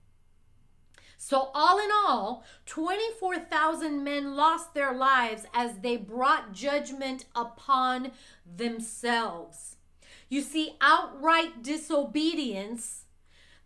So, 1.23 1.51
all 1.53 1.79
in 1.79 1.91
all, 1.93 2.45
24,000 2.65 4.03
men 4.03 4.37
lost 4.37 4.73
their 4.73 4.95
lives 4.95 5.45
as 5.53 5.81
they 5.81 5.99
brought 5.99 6.55
judgment 6.55 7.27
upon 7.37 8.13
themselves. 8.57 9.77
You 10.31 10.41
see, 10.41 10.77
outright 10.81 11.63
disobedience, 11.63 13.05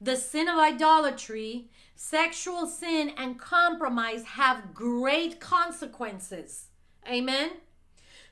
the 0.00 0.16
sin 0.16 0.48
of 0.48 0.58
idolatry, 0.58 1.70
sexual 1.94 2.66
sin, 2.66 3.12
and 3.16 3.38
compromise 3.38 4.24
have 4.24 4.74
great 4.74 5.38
consequences. 5.38 6.66
Amen? 7.08 7.50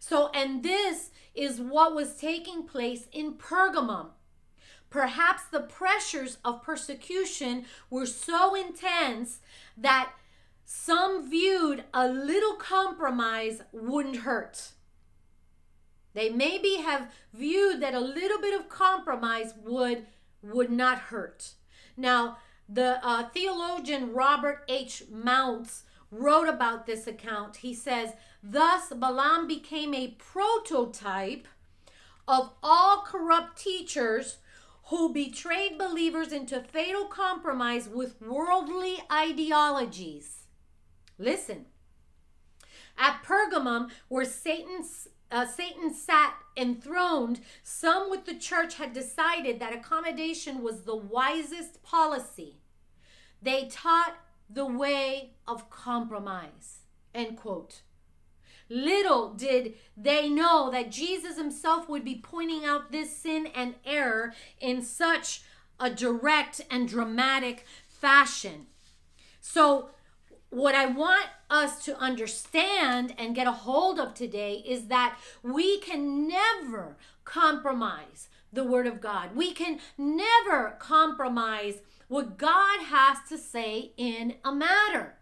So, 0.01 0.31
and 0.35 0.65
this 0.65 1.11
is 1.33 1.61
what 1.61 1.95
was 1.95 2.17
taking 2.17 2.65
place 2.65 3.07
in 3.13 3.35
Pergamum. 3.35 4.09
Perhaps 4.93 5.45
the 5.45 5.61
pressures 5.61 6.37
of 6.45 6.63
persecution 6.63 7.65
were 7.89 8.05
so 8.05 8.55
intense 8.55 9.41
that 9.75 10.13
some 10.67 11.31
viewed 11.31 11.85
a 11.95 12.07
little 12.07 12.57
compromise 12.57 13.63
wouldn't 13.73 14.17
hurt. 14.17 14.73
They 16.13 16.29
maybe 16.29 16.77
have 16.77 17.11
viewed 17.33 17.81
that 17.81 17.95
a 17.95 18.01
little 18.01 18.39
bit 18.39 18.59
of 18.59 18.69
compromise 18.69 19.55
would 19.65 20.05
would 20.43 20.71
not 20.71 20.99
hurt. 20.99 21.53
Now, 21.97 22.37
the 22.69 23.01
uh, 23.03 23.31
theologian 23.31 24.13
Robert 24.13 24.63
H. 24.69 25.05
Mounce 25.11 25.85
wrote 26.11 26.49
about 26.49 26.85
this 26.85 27.07
account. 27.07 27.57
He 27.57 27.73
says, 27.73 28.11
Thus 28.43 28.93
Balaam 28.93 29.47
became 29.47 29.95
a 29.95 30.17
prototype 30.19 31.49
of 32.29 32.51
all 32.63 33.05
corrupt 33.07 33.57
teachers 33.57 34.37
who 34.85 35.13
betrayed 35.13 35.79
believers 35.79 36.33
into 36.33 36.61
fatal 36.61 37.05
compromise 37.05 37.89
with 37.89 38.21
worldly 38.21 38.99
ideologies. 39.11 40.45
Listen, 41.19 41.67
at 42.99 43.23
Pergamum, 43.25 43.91
where 44.09 44.27
uh, 45.33 45.47
Satan 45.47 45.95
sat 45.95 46.35
enthroned, 46.57 47.41
some 47.63 48.11
with 48.11 48.27
the 48.27 48.35
church 48.35 48.75
had 48.75 48.93
decided 48.93 49.61
that 49.61 49.75
accommodation 49.75 50.63
was 50.63 50.83
the 50.83 50.97
wisest 50.97 51.83
policy. 51.83 52.59
They 53.41 53.69
taught 53.69 54.17
the 54.49 54.67
way 54.67 55.35
of 55.47 55.71
compromise. 55.71 56.81
End 57.15 57.39
quote. 57.39 57.83
Little 58.73 59.35
did 59.35 59.75
they 59.99 60.31
know 60.31 60.71
that 60.71 60.91
Jesus 60.91 61.37
himself 61.37 61.91
would 61.91 62.07
be 62.07 62.15
pointing 62.15 62.65
out 62.65 62.91
this 62.91 63.15
sin 63.15 63.49
and 63.55 63.75
error 63.85 64.33
in 64.61 64.81
such 64.81 65.43
a 65.79 65.91
direct 65.91 66.63
and 66.71 66.89
dramatic 66.89 67.67
fashion. 67.87 68.69
So, 69.43 69.91
what 70.49 70.75
I 70.75 70.87
want 70.87 71.27
us 71.51 71.85
to 71.85 71.99
understand 71.99 73.15
and 73.19 73.35
get 73.35 73.47
a 73.47 73.53
hold 73.53 74.01
of 74.01 74.15
today 74.15 74.63
is 74.67 74.87
that 74.87 75.19
we 75.43 75.79
can 75.81 76.27
never 76.27 76.97
compromise 77.25 78.31
the 78.51 78.65
Word 78.65 78.87
of 78.87 79.03
God. 79.03 79.37
We 79.37 79.53
can 79.53 79.81
never 79.99 80.77
compromise 80.79 81.83
what 82.09 82.39
God 82.39 82.85
has 82.85 83.19
to 83.29 83.37
say 83.37 83.93
in 83.99 84.37
a 84.43 84.55
matter 84.55 85.17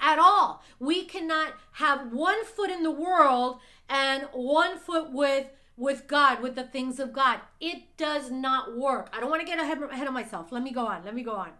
at 0.00 0.18
all. 0.18 0.62
We 0.78 1.04
cannot 1.04 1.54
have 1.72 2.12
one 2.12 2.44
foot 2.44 2.70
in 2.70 2.82
the 2.82 2.90
world 2.90 3.60
and 3.88 4.24
one 4.32 4.78
foot 4.78 5.12
with 5.12 5.46
with 5.76 6.06
God, 6.06 6.42
with 6.42 6.56
the 6.56 6.64
things 6.64 7.00
of 7.00 7.10
God. 7.10 7.40
It 7.58 7.96
does 7.96 8.30
not 8.30 8.76
work. 8.76 9.08
I 9.14 9.20
don't 9.20 9.30
want 9.30 9.40
to 9.40 9.46
get 9.46 9.58
ahead, 9.58 9.82
ahead 9.82 10.06
of 10.06 10.12
myself. 10.12 10.52
Let 10.52 10.62
me 10.62 10.72
go 10.72 10.86
on. 10.86 11.06
Let 11.06 11.14
me 11.14 11.22
go 11.22 11.32
on. 11.32 11.52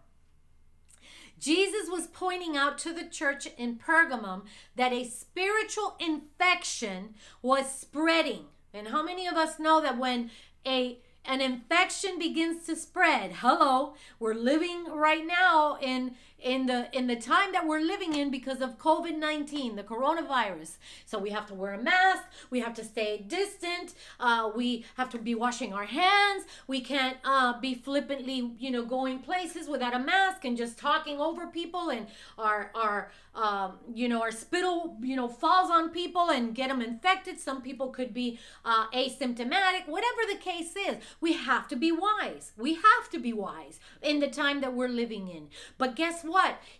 Jesus 1.39 1.89
was 1.89 2.07
pointing 2.07 2.55
out 2.55 2.77
to 2.79 2.93
the 2.93 3.09
church 3.09 3.49
in 3.57 3.77
Pergamum 3.77 4.43
that 4.77 4.93
a 4.93 5.05
spiritual 5.05 5.97
infection 5.99 7.15
was 7.41 7.73
spreading. 7.73 8.45
And 8.75 8.89
how 8.89 9.03
many 9.03 9.27
of 9.27 9.37
us 9.37 9.59
know 9.59 9.81
that 9.81 9.99
when 9.99 10.31
a 10.67 10.99
an 11.25 11.41
infection 11.41 12.19
begins 12.19 12.65
to 12.67 12.75
spread, 12.75 13.33
hello, 13.37 13.95
we're 14.19 14.35
living 14.35 14.87
right 14.87 15.27
now 15.27 15.77
in 15.81 16.15
in 16.43 16.67
the 16.67 16.89
in 16.97 17.07
the 17.07 17.17
time 17.17 17.53
that 17.53 17.67
we're 17.67 17.81
living 17.81 18.15
in 18.15 18.31
because 18.31 18.61
of 18.61 18.79
COVID-19, 18.79 19.77
the 19.77 19.83
coronavirus. 19.83 20.77
So 21.07 21.19
we 21.19 21.31
have 21.31 21.47
to 21.47 21.55
wear 21.55 21.75
a 21.75 21.83
mask, 21.83 22.25
we 22.51 22.61
have 22.61 22.75
to 22.75 22.85
stay 22.85 23.25
distant, 23.27 23.95
uh, 24.19 24.51
we 24.55 24.85
have 24.97 25.11
to 25.11 25.19
be 25.19 25.35
washing 25.35 25.73
our 25.73 25.85
hands, 25.85 26.45
we 26.67 26.81
can't 26.81 27.17
uh, 27.25 27.59
be 27.61 27.75
flippantly, 27.75 28.53
you 28.59 28.71
know, 28.71 28.85
going 28.85 29.19
places 29.19 29.69
without 29.69 29.95
a 29.95 29.99
mask 29.99 30.45
and 30.45 30.57
just 30.57 30.79
talking 30.79 31.21
over 31.21 31.47
people 31.47 31.91
and 31.91 32.07
our 32.39 32.71
our 32.75 33.11
um, 33.35 33.75
you 33.95 34.09
know 34.09 34.21
our 34.23 34.33
spittle 34.33 34.97
you 35.01 35.15
know 35.15 35.29
falls 35.29 35.71
on 35.71 35.91
people 35.91 36.31
and 36.31 36.55
get 36.55 36.69
them 36.69 36.81
infected. 36.81 37.39
Some 37.39 37.63
people 37.63 37.89
could 37.89 38.13
be 38.13 38.39
uh, 38.65 38.89
asymptomatic. 38.89 39.87
Whatever 39.87 40.23
the 40.29 40.39
case 40.39 40.75
is, 40.77 40.97
we 41.21 41.35
have 41.35 41.69
to 41.69 41.77
be 41.77 41.93
wise. 41.93 42.53
We 42.57 42.75
have 42.75 43.11
to 43.11 43.19
be 43.19 43.33
wise 43.33 43.79
in 44.03 44.21
the 44.21 44.29
time 44.29 44.61
that 44.63 44.75
we're 44.75 44.89
living 44.89 45.29
in. 45.29 45.49
But 45.79 45.97
guess 45.97 46.23
what? 46.23 46.30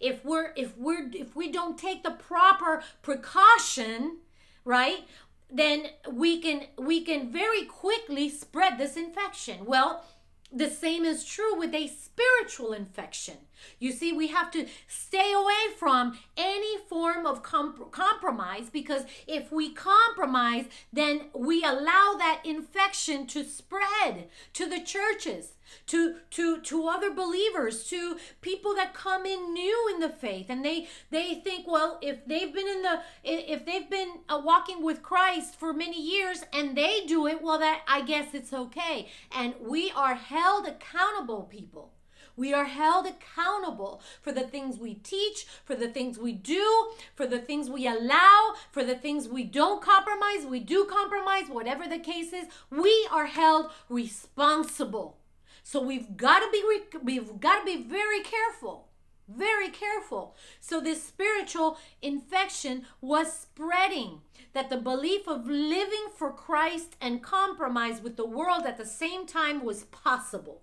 If 0.01 0.25
we're 0.25 0.53
if 0.57 0.77
we're 0.77 1.11
if 1.13 1.37
we 1.37 1.51
don't 1.51 1.79
take 1.79 2.03
the 2.03 2.11
proper 2.11 2.83
precaution, 3.03 4.19
right? 4.65 5.05
Then 5.51 5.87
we 6.11 6.41
can 6.41 6.67
we 6.79 7.03
can 7.03 7.31
very 7.31 7.65
quickly 7.65 8.29
spread 8.29 8.79
this 8.79 8.97
infection. 8.97 9.67
Well, 9.67 10.05
the 10.53 10.71
same 10.71 11.05
is 11.05 11.25
true 11.25 11.59
with 11.59 11.75
a 11.75 11.89
spiritual 11.89 12.73
infection. 12.73 13.37
You 13.79 13.93
see, 13.93 14.13
we 14.13 14.29
have 14.29 14.51
to 14.53 14.67
stay 14.87 15.33
away 15.33 15.75
from 15.79 16.19
any 16.37 16.79
form 16.89 17.27
of 17.27 17.43
comp- 17.43 17.91
compromise 17.91 18.71
because 18.71 19.05
if 19.27 19.53
we 19.53 19.73
compromise, 19.73 20.67
then 20.93 21.27
we 21.35 21.65
allow 21.65 22.15
that 22.19 22.43
infection 22.45 23.27
to 23.29 23.45
spread 23.45 24.29
to 24.55 24.69
the 24.69 24.81
churches 24.81 25.55
to 25.87 26.17
to 26.31 26.61
to 26.61 26.87
other 26.89 27.11
believers 27.11 27.85
to 27.85 28.17
people 28.41 28.75
that 28.75 28.95
come 28.95 29.27
in 29.27 29.53
new 29.53 29.91
in 29.93 30.01
the 30.01 30.09
faith. 30.09 30.47
And 30.49 30.65
they 30.65 30.89
they 31.11 31.35
think 31.35 31.67
well 31.67 31.99
if 32.03 32.25
they've 32.27 32.53
been 32.53 32.69
in 32.69 32.83
the 32.83 33.01
if 33.25 33.65
they've 33.65 33.89
been 33.89 34.21
uh, 34.29 34.41
walking 34.45 34.83
with 34.83 35.03
Christ 35.03 35.59
for 35.59 35.73
many 35.73 36.01
years 36.01 36.45
and 36.53 36.77
they 36.77 37.05
do 37.07 37.27
it 37.27 37.43
well 37.43 37.59
that 37.59 37.83
I 37.89 38.03
guess 38.03 38.35
it's 38.35 38.53
okay. 38.53 39.09
And 39.33 39.55
we 39.61 39.91
are 39.93 40.15
held 40.15 40.67
accountable 40.67 41.43
people 41.43 41.93
we 42.37 42.53
are 42.53 42.65
held 42.65 43.07
accountable 43.07 44.03
for 44.23 44.33
the 44.33 44.47
things 44.47 44.79
we 44.79 44.95
teach, 44.95 45.47
for 45.65 45.75
the 45.75 45.89
things 45.89 46.19
we 46.19 46.33
do, 46.33 46.91
for 47.15 47.27
the 47.27 47.39
things 47.39 47.69
we 47.69 47.87
allow, 47.87 48.55
for 48.71 48.85
the 48.85 48.95
things 48.95 49.29
we 49.29 49.45
don't 49.45 49.83
compromise, 49.83 50.47
we 50.47 50.61
do 50.61 50.85
compromise, 50.85 51.49
whatever 51.49 51.87
the 51.87 51.99
case 51.99 52.33
is. 52.33 52.47
We 52.71 53.09
are 53.13 53.27
held 53.27 53.71
responsible. 53.89 55.19
So 55.63 55.81
we've 55.81 56.17
got 56.17 56.41
to 56.41 56.49
be 56.51 56.63
we've 57.03 57.41
got 57.41 57.61
to 57.61 57.65
be 57.65 57.83
very 57.83 58.23
careful. 58.23 58.89
Very 59.29 59.69
careful. 59.69 60.35
So 60.61 60.81
this 60.81 61.05
spiritual 61.05 61.79
infection 62.03 62.85
was 63.01 63.33
spreading 63.33 64.23
that 64.55 64.71
the 64.71 64.77
belief 64.77 65.29
of 65.29 65.47
living 65.47 66.07
for 66.17 66.33
Christ 66.33 66.97
and 67.01 67.23
compromise 67.23 68.01
with 68.03 68.17
the 68.17 68.27
world 68.27 68.65
at 68.67 68.77
the 68.77 68.85
same 68.85 69.27
time 69.27 69.65
was 69.65 69.85
possible. 69.85 70.63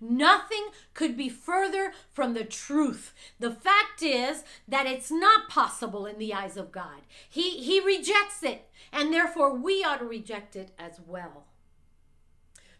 Nothing 0.00 0.68
could 0.94 1.16
be 1.16 1.28
further 1.28 1.92
from 2.12 2.34
the 2.34 2.44
truth. 2.44 3.12
The 3.38 3.50
fact 3.50 4.02
is 4.02 4.44
that 4.66 4.86
it's 4.86 5.10
not 5.10 5.48
possible 5.48 6.06
in 6.06 6.18
the 6.18 6.32
eyes 6.32 6.56
of 6.56 6.72
God. 6.72 7.02
He, 7.28 7.58
he 7.58 7.80
rejects 7.80 8.42
it, 8.42 8.68
and 8.92 9.12
therefore 9.12 9.54
we 9.54 9.82
ought 9.82 9.98
to 9.98 10.04
reject 10.04 10.56
it 10.56 10.70
as 10.78 11.00
well. 11.04 11.46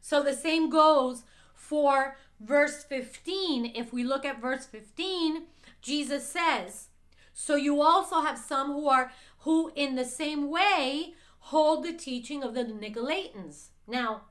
So 0.00 0.22
the 0.22 0.34
same 0.34 0.70
goes 0.70 1.24
for 1.54 2.16
verse 2.40 2.84
15. 2.84 3.72
If 3.74 3.92
we 3.92 4.04
look 4.04 4.24
at 4.24 4.40
verse 4.40 4.64
15, 4.66 5.42
Jesus 5.82 6.26
says, 6.26 6.88
So 7.34 7.56
you 7.56 7.82
also 7.82 8.20
have 8.20 8.38
some 8.38 8.68
who 8.68 8.88
are 8.88 9.12
who 9.40 9.72
in 9.74 9.94
the 9.94 10.04
same 10.04 10.50
way 10.50 11.14
hold 11.38 11.84
the 11.84 11.92
teaching 11.92 12.42
of 12.42 12.54
the 12.54 12.64
Nicolaitans. 12.64 13.68
Now, 13.86 14.22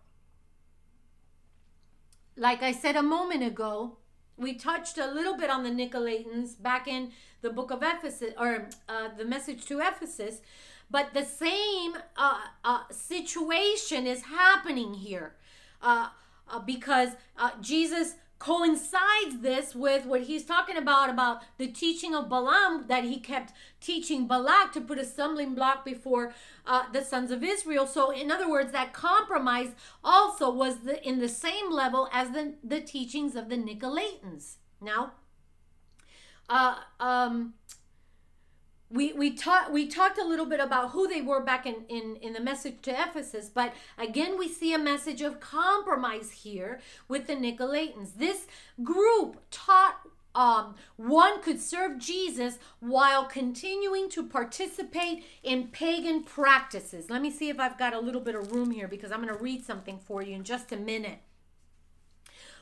like 2.38 2.62
I 2.62 2.72
said 2.72 2.96
a 2.96 3.04
moment 3.04 3.44
ago, 3.44 3.98
we 4.38 4.54
touched 4.54 4.98
a 4.98 5.08
little 5.12 5.36
bit 5.36 5.50
on 5.50 5.64
the 5.64 5.72
Nicolaitans 5.72 6.62
back 6.62 6.88
in 6.88 7.12
the 7.42 7.50
book 7.50 7.72
of 7.72 7.82
Ephesus 7.82 8.34
or 8.40 8.70
uh, 8.88 9.10
the 9.18 9.26
message 9.26 9.66
to 9.66 9.80
Ephesus, 9.80 10.42
but 10.90 11.14
the 11.14 11.26
same 11.26 11.96
uh, 12.16 12.40
uh, 12.64 12.84
situation 12.92 14.06
is 14.06 14.24
happening 14.24 14.94
here. 14.94 15.36
Uh, 15.82 16.10
uh, 16.50 16.60
because 16.60 17.10
uh, 17.38 17.52
Jesus 17.62 18.16
coincides 18.40 19.40
this 19.42 19.74
with 19.74 20.06
what 20.06 20.22
he's 20.22 20.46
talking 20.46 20.78
about 20.78 21.10
about 21.10 21.42
the 21.58 21.68
teaching 21.68 22.14
of 22.14 22.30
Balaam 22.30 22.86
that 22.88 23.04
he 23.04 23.20
kept 23.20 23.54
teaching 23.82 24.28
Balak 24.28 24.74
to 24.74 24.82
put 24.82 25.00
a 25.00 25.06
stumbling 25.06 25.56
block 25.56 25.84
before 25.84 26.34
uh, 26.66 26.84
the 26.92 27.04
sons 27.04 27.32
of 27.32 27.44
Israel. 27.44 27.88
So, 27.88 28.12
in 28.12 28.32
other 28.32 28.50
words, 28.50 28.72
that 28.72 28.94
compromise 28.94 29.70
also 30.04 30.52
was 30.52 30.80
the, 30.80 31.06
in 31.08 31.20
the 31.20 31.30
same 31.30 31.72
level 31.72 32.10
as 32.14 32.32
the, 32.32 32.54
the 32.64 32.82
teachings 32.82 33.36
of 33.36 33.50
the 33.50 33.58
Nicolaitans. 33.58 34.56
Now, 34.80 35.14
uh, 36.50 36.76
um, 37.00 37.56
we 38.90 39.12
we 39.14 39.32
talked 39.32 39.72
we 39.72 39.88
talked 39.88 40.18
a 40.18 40.24
little 40.24 40.46
bit 40.46 40.60
about 40.60 40.92
who 40.92 41.08
they 41.08 41.22
were 41.22 41.42
back 41.42 41.66
in, 41.66 41.84
in 41.90 42.16
in 42.22 42.34
the 42.34 42.40
message 42.40 42.82
to 42.82 42.92
ephesus 42.92 43.50
but 43.50 43.74
again 43.98 44.38
we 44.38 44.48
see 44.48 44.74
a 44.74 44.78
message 44.78 45.22
of 45.22 45.40
compromise 45.40 46.32
here 46.32 46.80
with 47.08 47.28
the 47.28 47.36
nicolaitans. 47.36 48.18
This 48.18 48.48
group 48.84 49.42
taught 49.52 50.00
um, 50.36 50.76
one 50.96 51.42
could 51.42 51.60
serve 51.60 51.98
jesus 51.98 52.60
while 52.80 53.26
continuing 53.26 54.10
to 54.10 54.24
participate 54.24 55.26
in 55.44 55.68
pagan 55.68 56.24
practices. 56.24 57.10
Let 57.10 57.22
me 57.22 57.32
see 57.32 57.50
if 57.50 57.60
i've 57.60 57.78
got 57.78 57.94
a 57.94 58.00
little 58.00 58.22
bit 58.22 58.36
of 58.36 58.52
room 58.54 58.72
here 58.72 58.88
because 58.88 59.12
i'm 59.12 59.22
going 59.22 59.36
to 59.36 59.44
read 59.44 59.66
something 59.66 60.00
for 60.00 60.22
you 60.22 60.36
in 60.36 60.44
just 60.44 60.72
a 60.72 60.78
minute. 60.78 61.20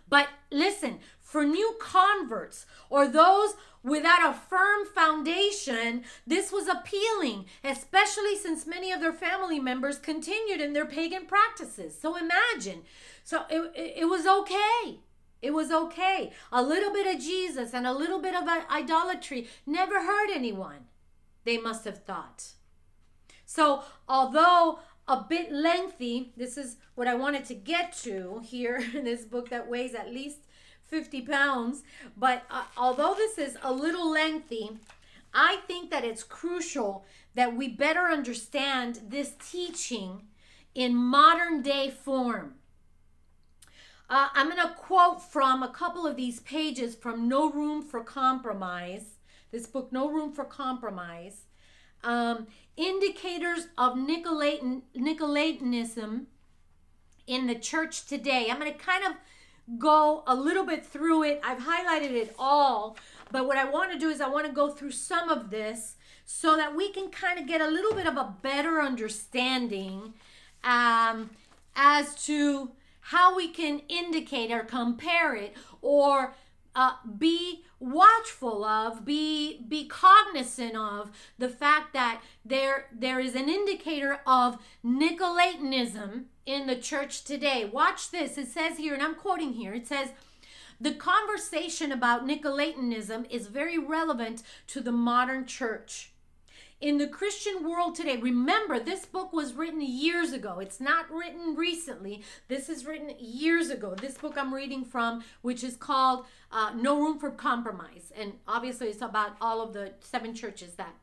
But 0.07 0.29
listen 0.51 0.99
for 1.35 1.43
new 1.43 1.75
converts 1.81 2.65
or 2.89 3.09
those 3.09 3.55
without 3.83 4.29
a 4.29 4.39
firm 4.49 4.85
foundation, 4.85 6.05
this 6.25 6.49
was 6.49 6.69
appealing, 6.69 7.43
especially 7.61 8.37
since 8.37 8.65
many 8.65 8.89
of 8.89 9.01
their 9.01 9.11
family 9.11 9.59
members 9.59 9.97
continued 9.97 10.61
in 10.61 10.71
their 10.71 10.85
pagan 10.85 11.25
practices. 11.25 11.99
So 11.99 12.15
imagine. 12.15 12.83
So 13.25 13.43
it, 13.49 13.69
it, 13.75 13.93
it 13.97 14.05
was 14.05 14.25
okay. 14.25 15.01
It 15.41 15.53
was 15.53 15.71
okay. 15.71 16.31
A 16.53 16.63
little 16.63 16.93
bit 16.93 17.13
of 17.13 17.21
Jesus 17.21 17.73
and 17.73 17.85
a 17.85 17.91
little 17.91 18.21
bit 18.21 18.33
of 18.33 18.47
idolatry 18.47 19.49
never 19.65 20.05
hurt 20.05 20.29
anyone, 20.33 20.85
they 21.43 21.57
must 21.57 21.83
have 21.83 22.05
thought. 22.05 22.53
So, 23.45 23.83
although 24.07 24.79
a 25.05 25.25
bit 25.27 25.51
lengthy, 25.51 26.31
this 26.37 26.57
is 26.57 26.77
what 26.95 27.09
I 27.09 27.13
wanted 27.13 27.43
to 27.45 27.55
get 27.55 27.91
to 28.03 28.41
here 28.45 28.81
in 28.93 29.03
this 29.03 29.25
book 29.25 29.49
that 29.49 29.67
weighs 29.67 29.93
at 29.93 30.13
least 30.13 30.44
50 30.87 31.21
pounds. 31.21 31.83
But 32.15 32.43
uh, 32.49 32.63
although 32.77 33.13
this 33.15 33.37
is 33.37 33.57
a 33.63 33.73
little 33.73 34.09
lengthy, 34.09 34.71
I 35.33 35.57
think 35.67 35.91
that 35.91 36.05
it's 36.05 36.23
crucial 36.23 37.05
that 37.35 37.55
we 37.55 37.67
better 37.67 38.07
understand 38.07 39.01
this 39.09 39.33
teaching 39.49 40.21
in 40.73 40.95
modern 40.95 41.61
day 41.61 41.89
form. 41.89 42.55
Uh, 44.09 44.29
I'm 44.33 44.49
going 44.49 44.61
to 44.61 44.73
quote 44.75 45.21
from 45.21 45.63
a 45.63 45.69
couple 45.69 46.05
of 46.05 46.15
these 46.15 46.39
pages 46.41 46.95
from 46.95 47.27
No 47.27 47.49
Room 47.49 47.81
for 47.81 48.01
Compromise, 48.03 49.15
this 49.51 49.65
book, 49.65 49.91
No 49.91 50.09
Room 50.09 50.31
for 50.31 50.45
Compromise. 50.45 51.45
Um, 52.03 52.47
indicators 52.77 53.67
of 53.77 53.95
Nicolaitan, 53.95 54.83
Nicolaitanism 54.95 56.25
in 57.25 57.47
the 57.47 57.55
church 57.55 58.05
today. 58.05 58.47
I'm 58.49 58.59
going 58.59 58.71
to 58.71 58.77
kind 58.77 59.03
of 59.03 59.13
go 59.77 60.23
a 60.27 60.35
little 60.35 60.65
bit 60.65 60.85
through 60.85 61.23
it. 61.23 61.41
I've 61.43 61.59
highlighted 61.59 62.11
it 62.11 62.35
all, 62.37 62.97
but 63.31 63.47
what 63.47 63.57
I 63.57 63.65
want 63.65 63.91
to 63.91 63.99
do 63.99 64.09
is 64.09 64.21
I 64.21 64.29
want 64.29 64.45
to 64.45 64.51
go 64.51 64.69
through 64.69 64.91
some 64.91 65.29
of 65.29 65.49
this 65.49 65.95
so 66.25 66.55
that 66.55 66.75
we 66.75 66.91
can 66.91 67.09
kind 67.09 67.39
of 67.39 67.47
get 67.47 67.61
a 67.61 67.67
little 67.67 67.93
bit 67.93 68.07
of 68.07 68.17
a 68.17 68.35
better 68.41 68.81
understanding 68.81 70.13
um, 70.63 71.31
as 71.75 72.15
to 72.25 72.71
how 73.01 73.35
we 73.35 73.47
can 73.47 73.81
indicate 73.87 74.51
or 74.51 74.63
compare 74.63 75.35
it 75.35 75.53
or 75.81 76.33
uh, 76.75 76.93
be 77.17 77.64
watchful 77.79 78.63
of 78.63 79.03
be 79.05 79.61
be 79.67 79.85
cognizant 79.85 80.75
of 80.75 81.11
the 81.37 81.49
fact 81.49 81.93
that 81.93 82.21
there 82.43 82.87
there 82.91 83.19
is 83.19 83.35
an 83.35 83.49
indicator 83.49 84.21
of 84.25 84.57
nicolaitanism 84.83 86.25
in 86.45 86.67
the 86.67 86.75
church 86.75 87.23
today. 87.23 87.65
Watch 87.65 88.11
this. 88.11 88.37
It 88.37 88.47
says 88.47 88.77
here, 88.77 88.93
and 88.93 89.03
I'm 89.03 89.15
quoting 89.15 89.53
here, 89.53 89.73
it 89.73 89.87
says, 89.87 90.09
the 90.79 90.93
conversation 90.93 91.91
about 91.91 92.27
Nicolaitanism 92.27 93.29
is 93.29 93.47
very 93.47 93.77
relevant 93.77 94.43
to 94.67 94.81
the 94.81 94.91
modern 94.91 95.45
church. 95.45 96.11
In 96.85 96.99
the 96.99 97.07
Christian 97.07 97.67
world 97.67 97.95
today, 97.95 98.17
remember 98.17 98.79
this 98.79 99.07
book 99.07 99.33
was 99.33 99.55
written 99.55 99.81
years 99.81 100.33
ago. 100.33 100.59
It's 100.59 100.79
not 100.79 101.09
written 101.09 101.55
recently. 101.55 102.21
This 102.47 102.69
is 102.69 102.85
written 102.85 103.15
years 103.17 103.71
ago. 103.71 103.95
This 103.95 104.19
book 104.19 104.37
I'm 104.37 104.53
reading 104.53 104.85
from, 104.85 105.23
which 105.41 105.63
is 105.63 105.77
called 105.77 106.27
uh, 106.51 106.73
No 106.75 106.99
Room 106.99 107.17
for 107.17 107.31
Compromise. 107.31 108.13
And 108.15 108.33
obviously, 108.47 108.89
it's 108.89 109.01
about 109.01 109.35
all 109.41 109.63
of 109.63 109.73
the 109.73 109.93
seven 109.99 110.35
churches 110.35 110.75
that 110.75 110.93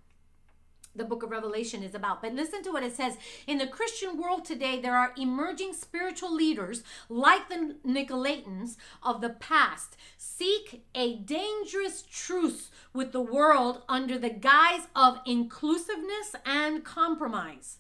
the 0.95 1.05
book 1.05 1.23
of 1.23 1.31
Revelation 1.31 1.83
is 1.83 1.95
about. 1.95 2.23
But 2.23 2.35
listen 2.35 2.63
to 2.63 2.71
what 2.73 2.83
it 2.83 2.95
says. 2.95 3.17
In 3.47 3.59
the 3.59 3.67
Christian 3.67 4.21
world 4.21 4.45
today, 4.45 4.81
there 4.81 4.97
are 4.97 5.13
emerging 5.17 5.75
spiritual 5.75 6.35
leaders 6.35 6.83
like 7.09 7.49
the 7.49 7.77
Nicolaitans 7.87 8.77
of 9.03 9.21
the 9.21 9.31
past 9.31 9.97
seek 10.17 10.85
a 10.95 11.17
dangerous 11.17 12.03
truce 12.03 12.71
with 12.93 13.13
the 13.13 13.21
world 13.21 13.83
under 13.89 14.19
the 14.19 14.31
guise 14.31 14.89
of 14.95 15.21
inclusiveness 15.27 16.35
and 16.45 16.85
compromise. 16.85 17.79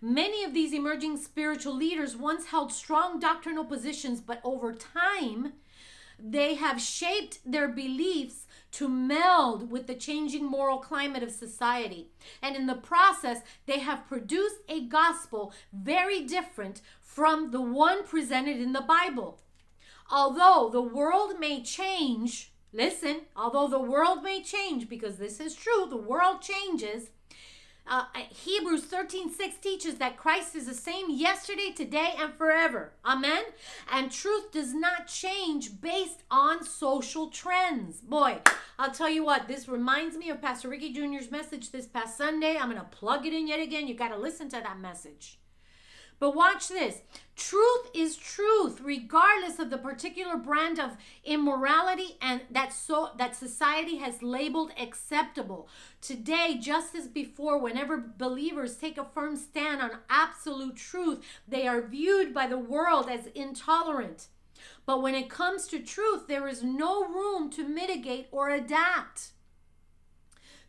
Many 0.00 0.44
of 0.44 0.54
these 0.54 0.72
emerging 0.72 1.16
spiritual 1.16 1.74
leaders 1.74 2.16
once 2.16 2.46
held 2.46 2.72
strong 2.72 3.18
doctrinal 3.18 3.64
positions, 3.64 4.20
but 4.20 4.40
over 4.44 4.72
time, 4.72 5.54
they 6.20 6.54
have 6.54 6.80
shaped 6.80 7.40
their 7.44 7.68
beliefs 7.68 8.46
to 8.72 8.88
meld 8.88 9.70
with 9.70 9.86
the 9.86 9.94
changing 9.94 10.44
moral 10.44 10.78
climate 10.78 11.22
of 11.22 11.30
society. 11.30 12.08
And 12.42 12.54
in 12.56 12.66
the 12.66 12.74
process, 12.74 13.40
they 13.66 13.78
have 13.80 14.06
produced 14.08 14.56
a 14.68 14.86
gospel 14.86 15.52
very 15.72 16.24
different 16.24 16.80
from 17.00 17.50
the 17.50 17.60
one 17.60 18.04
presented 18.04 18.60
in 18.60 18.72
the 18.72 18.80
Bible. 18.80 19.40
Although 20.10 20.70
the 20.72 20.82
world 20.82 21.38
may 21.38 21.62
change, 21.62 22.52
listen, 22.72 23.22
although 23.36 23.68
the 23.68 23.78
world 23.78 24.22
may 24.22 24.42
change, 24.42 24.88
because 24.88 25.16
this 25.16 25.40
is 25.40 25.54
true, 25.54 25.86
the 25.88 25.96
world 25.96 26.40
changes, 26.40 27.10
uh, 27.88 28.04
Hebrews 28.30 28.84
13 28.84 29.32
6 29.32 29.56
teaches 29.56 29.96
that 29.96 30.16
Christ 30.16 30.54
is 30.54 30.66
the 30.66 30.74
same 30.74 31.10
yesterday, 31.10 31.72
today, 31.74 32.14
and 32.18 32.34
forever. 32.34 32.92
Amen. 33.04 33.44
And 33.90 34.10
truth 34.10 34.52
does 34.52 34.74
not 34.74 35.06
change 35.06 35.80
based 35.80 36.22
on 36.30 36.64
social 36.64 37.28
trends. 37.28 38.00
Boy, 38.00 38.38
I'll 38.78 38.92
tell 38.92 39.10
you 39.10 39.24
what, 39.24 39.48
this 39.48 39.68
reminds 39.68 40.16
me 40.16 40.30
of 40.30 40.42
Pastor 40.42 40.68
Ricky 40.68 40.92
Jr.'s 40.92 41.30
message 41.30 41.70
this 41.70 41.86
past 41.86 42.16
Sunday. 42.16 42.56
I'm 42.56 42.70
going 42.70 42.80
to 42.80 42.96
plug 42.96 43.26
it 43.26 43.32
in 43.32 43.48
yet 43.48 43.60
again. 43.60 43.88
You 43.88 43.94
got 43.94 44.08
to 44.08 44.18
listen 44.18 44.48
to 44.50 44.60
that 44.62 44.78
message. 44.78 45.38
But 46.20 46.34
watch 46.34 46.68
this. 46.68 47.02
Truth 47.36 47.90
is 47.94 48.16
truth, 48.16 48.80
regardless 48.80 49.60
of 49.60 49.70
the 49.70 49.78
particular 49.78 50.36
brand 50.36 50.80
of 50.80 50.96
immorality 51.24 52.16
and 52.20 52.40
that 52.50 52.72
so 52.72 53.10
that 53.16 53.36
society 53.36 53.98
has 53.98 54.22
labeled 54.22 54.72
acceptable. 54.76 55.68
Today, 56.00 56.58
just 56.60 56.96
as 56.96 57.06
before, 57.06 57.58
whenever 57.58 57.96
believers 57.96 58.76
take 58.76 58.98
a 58.98 59.04
firm 59.04 59.36
stand 59.36 59.80
on 59.80 59.98
absolute 60.10 60.74
truth, 60.74 61.20
they 61.46 61.68
are 61.68 61.86
viewed 61.86 62.34
by 62.34 62.48
the 62.48 62.58
world 62.58 63.08
as 63.08 63.26
intolerant. 63.34 64.26
But 64.84 65.00
when 65.00 65.14
it 65.14 65.30
comes 65.30 65.68
to 65.68 65.78
truth, 65.78 66.26
there 66.26 66.48
is 66.48 66.64
no 66.64 67.06
room 67.06 67.50
to 67.50 67.68
mitigate 67.68 68.26
or 68.32 68.50
adapt. 68.50 69.30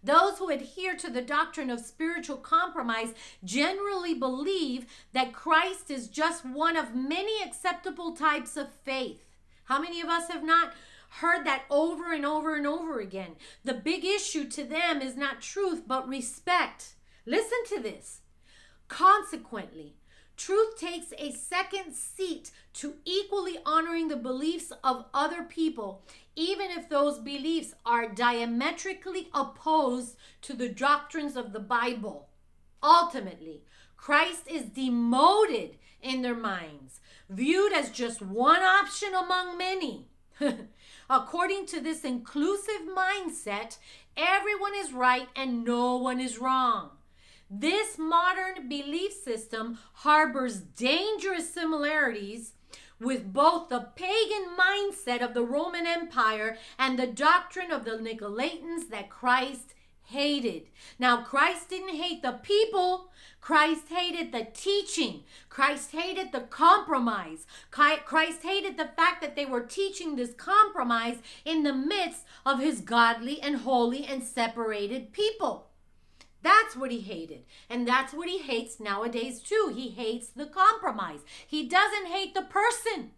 Those 0.03 0.37
who 0.37 0.49
adhere 0.49 0.95
to 0.95 1.09
the 1.09 1.21
doctrine 1.21 1.69
of 1.69 1.81
spiritual 1.81 2.37
compromise 2.37 3.13
generally 3.43 4.13
believe 4.13 4.85
that 5.11 5.33
Christ 5.33 5.91
is 5.91 6.07
just 6.07 6.45
one 6.45 6.77
of 6.77 6.95
many 6.95 7.43
acceptable 7.43 8.15
types 8.15 8.55
of 8.55 8.71
faith. 8.71 9.23
How 9.65 9.79
many 9.79 9.99
of 10.01 10.07
us 10.07 10.29
have 10.29 10.43
not 10.43 10.73
heard 11.21 11.45
that 11.45 11.63
over 11.69 12.13
and 12.13 12.25
over 12.25 12.55
and 12.55 12.65
over 12.65 12.99
again? 12.99 13.35
The 13.65 13.73
big 13.73 14.05
issue 14.05 14.45
to 14.49 14.63
them 14.63 15.01
is 15.01 15.17
not 15.17 15.41
truth, 15.41 15.83
but 15.85 16.07
respect. 16.07 16.95
Listen 17.25 17.59
to 17.67 17.81
this. 17.81 18.21
Consequently, 18.87 19.98
truth 20.39 20.77
takes 20.77 21.13
a 21.17 21.31
second 21.31 21.93
seat 21.93 22.51
to 22.73 22.95
equally 23.03 23.57
honoring 23.65 24.07
the 24.07 24.15
beliefs 24.15 24.71
of 24.83 25.05
other 25.13 25.43
people, 25.43 26.01
even 26.35 26.71
if 26.71 26.87
those 26.87 27.19
beliefs 27.19 27.75
are 27.85 28.07
diametrically 28.07 29.27
opposed 29.33 30.15
to 30.41 30.53
the 30.53 30.69
doctrines 30.69 31.35
of 31.35 31.51
the 31.51 31.59
Bible. 31.59 32.29
Ultimately, 32.81 33.63
Christ 33.97 34.47
is 34.49 34.63
demoted 34.63 35.75
in 36.01 36.21
their 36.21 36.35
minds, 36.35 37.01
viewed 37.29 37.73
as 37.73 37.91
just 37.91 38.21
one 38.21 38.61
option 38.61 39.09
among 39.13 39.57
many. 39.57 40.07
According 41.09 41.65
to 41.67 41.81
this 41.81 42.05
inclusive 42.05 42.87
mindset, 42.87 43.77
everyone 44.15 44.73
is 44.73 44.93
right 44.93 45.27
and 45.35 45.65
no 45.65 45.97
one 45.97 46.21
is 46.21 46.39
wrong. 46.39 46.91
This 47.49 47.97
modern 47.97 48.69
belief 48.69 49.11
system 49.11 49.79
harbors 49.93 50.59
dangerous 50.59 51.51
similarities 51.51 52.53
with 52.99 53.33
both 53.33 53.69
the 53.69 53.87
pagan 53.95 54.55
mindset 54.55 55.23
of 55.23 55.33
the 55.33 55.43
Roman 55.43 55.87
Empire 55.87 56.57
and 56.77 56.99
the 56.99 57.07
doctrine 57.07 57.71
of 57.71 57.85
the 57.85 57.97
Nicolaitans 57.97 58.89
that 58.91 59.09
Christ 59.09 59.73
hated. 60.03 60.67
Now, 60.99 61.23
Christ 61.23 61.69
didn't 61.69 61.95
hate 61.95 62.21
the 62.21 62.33
people, 62.33 63.11
Christ 63.41 63.85
hated 63.89 64.31
the 64.31 64.47
teaching. 64.53 65.23
Christ 65.49 65.91
hated 65.91 66.31
the 66.31 66.41
compromise. 66.41 67.47
Christ 67.71 68.43
hated 68.43 68.77
the 68.77 68.89
fact 68.95 69.21
that 69.21 69.35
they 69.35 69.45
were 69.45 69.61
teaching 69.61 70.15
this 70.15 70.33
compromise 70.33 71.17
in 71.45 71.63
the 71.63 71.73
midst 71.73 72.25
of 72.45 72.59
his 72.59 72.81
godly 72.81 73.41
and 73.41 73.57
holy 73.57 74.05
and 74.05 74.23
separated 74.23 75.13
people. 75.13 75.68
That's 76.41 76.75
what 76.75 76.91
he 76.91 77.01
hated. 77.01 77.45
And 77.69 77.87
that's 77.87 78.13
what 78.13 78.29
he 78.29 78.39
hates 78.39 78.79
nowadays, 78.79 79.41
too. 79.41 79.71
He 79.75 79.89
hates 79.89 80.27
the 80.27 80.45
compromise. 80.45 81.19
He 81.45 81.67
doesn't 81.67 82.07
hate 82.07 82.33
the 82.33 82.43
person. 82.43 83.11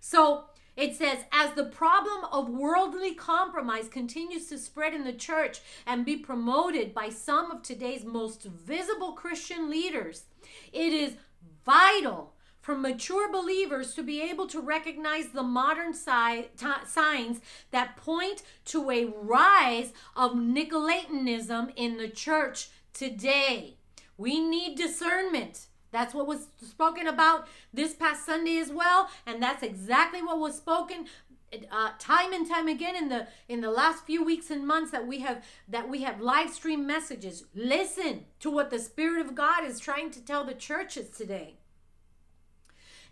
So 0.00 0.44
it 0.76 0.94
says, 0.94 1.18
as 1.32 1.52
the 1.52 1.64
problem 1.64 2.26
of 2.30 2.50
worldly 2.50 3.14
compromise 3.14 3.88
continues 3.88 4.46
to 4.48 4.58
spread 4.58 4.92
in 4.92 5.04
the 5.04 5.12
church 5.12 5.60
and 5.86 6.04
be 6.04 6.16
promoted 6.16 6.92
by 6.92 7.08
some 7.08 7.50
of 7.50 7.62
today's 7.62 8.04
most 8.04 8.44
visible 8.44 9.12
Christian 9.12 9.70
leaders, 9.70 10.24
it 10.72 10.92
is 10.92 11.16
vital 11.64 12.35
for 12.66 12.76
mature 12.76 13.30
believers 13.30 13.94
to 13.94 14.02
be 14.02 14.20
able 14.20 14.48
to 14.48 14.60
recognize 14.60 15.28
the 15.28 15.42
modern 15.44 15.94
si- 15.94 16.48
t- 16.58 16.66
signs 16.84 17.40
that 17.70 17.96
point 17.96 18.42
to 18.64 18.90
a 18.90 19.04
rise 19.04 19.92
of 20.16 20.32
Nicolaitanism 20.32 21.72
in 21.76 21.96
the 21.96 22.08
church 22.08 22.70
today. 22.92 23.76
We 24.18 24.40
need 24.40 24.76
discernment. 24.76 25.66
That's 25.92 26.12
what 26.12 26.26
was 26.26 26.48
spoken 26.60 27.06
about 27.06 27.46
this 27.72 27.94
past 27.94 28.26
Sunday 28.26 28.58
as 28.58 28.72
well, 28.72 29.10
and 29.24 29.40
that's 29.40 29.62
exactly 29.62 30.20
what 30.20 30.40
was 30.40 30.56
spoken 30.56 31.06
uh, 31.70 31.90
time 32.00 32.32
and 32.32 32.48
time 32.48 32.66
again 32.66 32.96
in 32.96 33.08
the 33.08 33.28
in 33.48 33.60
the 33.60 33.70
last 33.70 34.04
few 34.04 34.24
weeks 34.24 34.50
and 34.50 34.66
months 34.66 34.90
that 34.90 35.06
we 35.06 35.20
have 35.20 35.44
that 35.68 35.88
we 35.88 36.02
have 36.02 36.20
live 36.20 36.50
stream 36.50 36.84
messages. 36.84 37.44
Listen 37.54 38.24
to 38.40 38.50
what 38.50 38.70
the 38.70 38.80
Spirit 38.80 39.24
of 39.24 39.36
God 39.36 39.64
is 39.64 39.78
trying 39.78 40.10
to 40.10 40.20
tell 40.20 40.42
the 40.42 40.52
churches 40.52 41.10
today. 41.10 41.54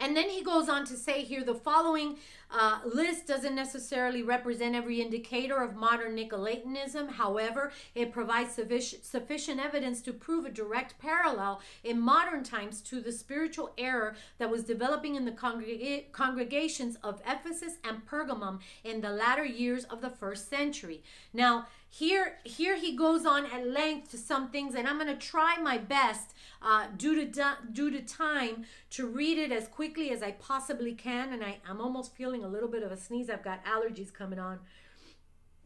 And 0.00 0.16
then 0.16 0.28
he 0.28 0.42
goes 0.42 0.68
on 0.68 0.85
to 0.87 0.96
say 0.96 1.22
here 1.22 1.44
the 1.44 1.54
following 1.54 2.16
uh, 2.50 2.80
list 2.85 3.26
doesn't 3.26 3.54
necessarily 3.54 4.22
represent 4.22 4.74
every 4.74 5.00
indicator 5.00 5.62
of 5.62 5.74
modern 5.74 6.16
Nicolaitanism. 6.16 7.11
However, 7.11 7.72
it 7.94 8.12
provides 8.12 8.54
sufficient, 8.54 9.04
sufficient 9.04 9.61
evidence 9.61 10.00
to 10.02 10.12
prove 10.12 10.44
a 10.44 10.50
direct 10.50 10.98
parallel 10.98 11.61
in 11.83 12.00
modern 12.00 12.42
times 12.44 12.80
to 12.83 13.00
the 13.00 13.12
spiritual 13.12 13.72
error 13.76 14.16
that 14.38 14.50
was 14.50 14.64
developing 14.64 15.14
in 15.14 15.24
the 15.24 15.33
congreg- 15.33 16.12
congregations 16.12 16.96
of 17.02 17.20
Ephesus 17.26 17.74
and 17.83 18.07
Pergamum 18.07 18.61
in 18.83 19.00
the 19.00 19.11
latter 19.11 19.44
years 19.44 19.85
of 19.85 20.00
the 20.00 20.11
first 20.11 20.48
century. 20.48 21.02
Now, 21.33 21.66
here, 21.88 22.38
here 22.42 22.76
he 22.76 22.96
goes 22.96 23.24
on 23.24 23.46
at 23.46 23.68
length 23.68 24.11
to 24.11 24.18
some 24.18 24.50
things, 24.50 24.74
and 24.74 24.88
I'm 24.88 24.98
going 24.98 25.07
to 25.07 25.14
try 25.14 25.59
my 25.62 25.78
best 25.78 26.35
uh, 26.61 26.88
due 26.96 27.14
to 27.14 27.57
due 27.72 27.90
to 27.90 28.00
time 28.00 28.64
to 28.90 29.07
read 29.07 29.38
it 29.38 29.52
as 29.52 29.68
quickly 29.68 30.11
as 30.11 30.20
I 30.20 30.33
possibly 30.33 30.92
can. 30.92 31.33
And 31.33 31.44
I, 31.44 31.59
I'm 31.68 31.80
almost 31.80 32.16
feeling 32.16 32.34
a 32.42 32.49
little 32.49 32.68
bit 32.68 32.83
of 32.83 32.90
a 32.90 32.97
sneeze. 32.97 33.31
I've 33.31 33.44
got 33.44 33.64
allergies 33.64 34.12
coming 34.12 34.38
on. 34.38 34.61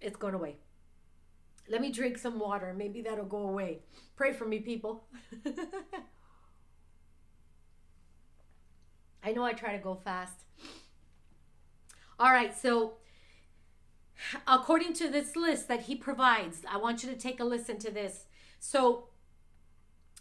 It's 0.01 0.17
going 0.17 0.35
away. 0.35 0.57
Let 1.71 1.81
me 1.81 1.93
drink 1.93 2.19
some 2.19 2.39
water. 2.39 2.75
Maybe 2.77 3.01
that'll 3.03 3.25
go 3.25 3.49
away. 3.49 3.81
Pray 4.17 4.33
for 4.33 4.45
me, 4.47 4.59
people. 4.59 5.05
I 9.23 9.33
know 9.33 9.45
I 9.45 9.53
try 9.53 9.73
to 9.73 9.83
go 9.83 9.95
fast. 9.95 10.45
All 12.19 12.33
right, 12.33 12.57
so 12.57 12.95
according 14.47 14.95
to 14.95 15.09
this 15.09 15.37
list 15.37 15.69
that 15.69 15.83
he 15.83 15.95
provides, 15.95 16.63
I 16.69 16.79
want 16.79 17.03
you 17.03 17.11
to 17.11 17.17
take 17.17 17.39
a 17.41 17.45
listen 17.45 17.79
to 17.79 17.91
this. 17.91 18.27
So, 18.59 19.09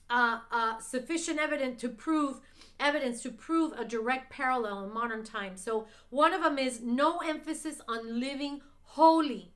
uh, 0.09 0.39
uh, 0.51 0.79
sufficient 0.79 1.39
evidence 1.39 1.81
to 1.81 1.89
prove 1.89 2.39
evidence 2.79 3.21
to 3.23 3.31
prove 3.31 3.73
a 3.73 3.85
direct 3.85 4.29
parallel 4.31 4.83
in 4.83 4.93
modern 4.93 5.23
times. 5.23 5.61
So 5.61 5.87
one 6.09 6.33
of 6.33 6.43
them 6.43 6.57
is 6.57 6.81
no 6.81 7.17
emphasis 7.19 7.81
on 7.87 8.19
living 8.19 8.61
holy 8.83 9.51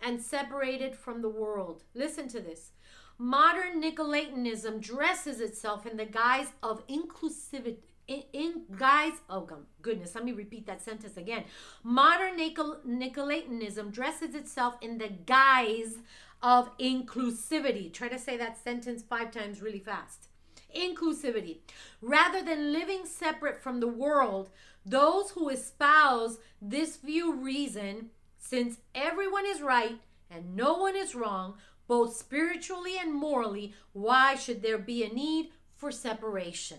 and 0.00 0.20
separated 0.20 0.94
from 0.96 1.22
the 1.22 1.28
world. 1.28 1.84
Listen 1.94 2.28
to 2.28 2.40
this. 2.40 2.72
Modern 3.16 3.80
Nicolaitanism 3.80 4.80
dresses 4.80 5.40
itself 5.40 5.86
in 5.86 5.96
the 5.96 6.04
guise 6.04 6.52
of 6.62 6.86
inclusivity. 6.88 7.78
In, 8.06 8.22
in 8.34 8.62
guise, 8.76 9.14
oh 9.30 9.48
goodness, 9.80 10.14
let 10.14 10.24
me 10.24 10.32
repeat 10.32 10.66
that 10.66 10.82
sentence 10.82 11.16
again. 11.16 11.44
Modern 11.82 12.36
Nicol- 12.36 12.80
Nicolaitanism 12.86 13.92
dresses 13.92 14.34
itself 14.34 14.76
in 14.82 14.98
the 14.98 15.08
guise 15.08 15.98
of 16.42 16.76
inclusivity. 16.76 17.90
Try 17.90 18.08
to 18.08 18.18
say 18.18 18.36
that 18.36 18.62
sentence 18.62 19.02
five 19.02 19.30
times 19.30 19.62
really 19.62 19.78
fast 19.78 20.28
inclusivity. 20.74 21.58
Rather 22.00 22.42
than 22.42 22.72
living 22.72 23.06
separate 23.06 23.62
from 23.62 23.80
the 23.80 23.88
world, 23.88 24.50
those 24.84 25.30
who 25.30 25.48
espouse 25.48 26.38
this 26.60 26.96
view 26.96 27.32
reason 27.32 28.10
since 28.38 28.78
everyone 28.94 29.46
is 29.46 29.62
right 29.62 29.98
and 30.30 30.54
no 30.54 30.74
one 30.74 30.96
is 30.96 31.14
wrong, 31.14 31.54
both 31.86 32.16
spiritually 32.16 32.94
and 32.98 33.14
morally, 33.14 33.74
why 33.92 34.34
should 34.34 34.62
there 34.62 34.78
be 34.78 35.04
a 35.04 35.12
need 35.12 35.50
for 35.76 35.90
separation? 35.90 36.78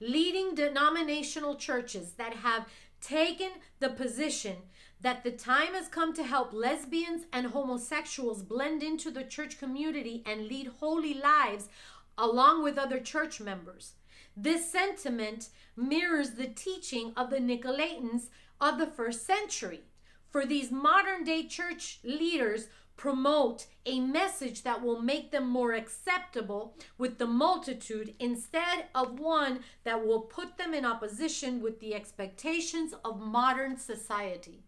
Leading 0.00 0.54
denominational 0.54 1.54
churches 1.54 2.12
that 2.12 2.34
have 2.34 2.66
taken 3.00 3.50
the 3.80 3.88
position 3.88 4.56
that 5.00 5.24
the 5.24 5.30
time 5.32 5.74
has 5.74 5.88
come 5.88 6.14
to 6.14 6.22
help 6.22 6.52
lesbians 6.52 7.24
and 7.32 7.48
homosexuals 7.48 8.42
blend 8.42 8.82
into 8.82 9.10
the 9.10 9.24
church 9.24 9.58
community 9.58 10.22
and 10.24 10.46
lead 10.46 10.68
holy 10.78 11.12
lives 11.12 11.68
along 12.16 12.62
with 12.62 12.78
other 12.78 13.00
church 13.00 13.40
members. 13.40 13.92
This 14.36 14.70
sentiment 14.70 15.48
mirrors 15.76 16.32
the 16.32 16.46
teaching 16.46 17.12
of 17.16 17.30
the 17.30 17.38
Nicolaitans 17.38 18.28
of 18.60 18.78
the 18.78 18.86
first 18.86 19.26
century. 19.26 19.82
For 20.30 20.46
these 20.46 20.70
modern 20.70 21.24
day 21.24 21.46
church 21.46 22.00
leaders 22.02 22.68
promote 22.96 23.66
a 23.84 24.00
message 24.00 24.62
that 24.62 24.82
will 24.82 25.02
make 25.02 25.30
them 25.30 25.48
more 25.48 25.72
acceptable 25.72 26.76
with 26.98 27.18
the 27.18 27.26
multitude 27.26 28.14
instead 28.18 28.86
of 28.94 29.18
one 29.18 29.60
that 29.84 30.06
will 30.06 30.20
put 30.20 30.56
them 30.56 30.72
in 30.72 30.84
opposition 30.84 31.60
with 31.60 31.80
the 31.80 31.94
expectations 31.94 32.94
of 33.04 33.20
modern 33.20 33.76
society. 33.76 34.62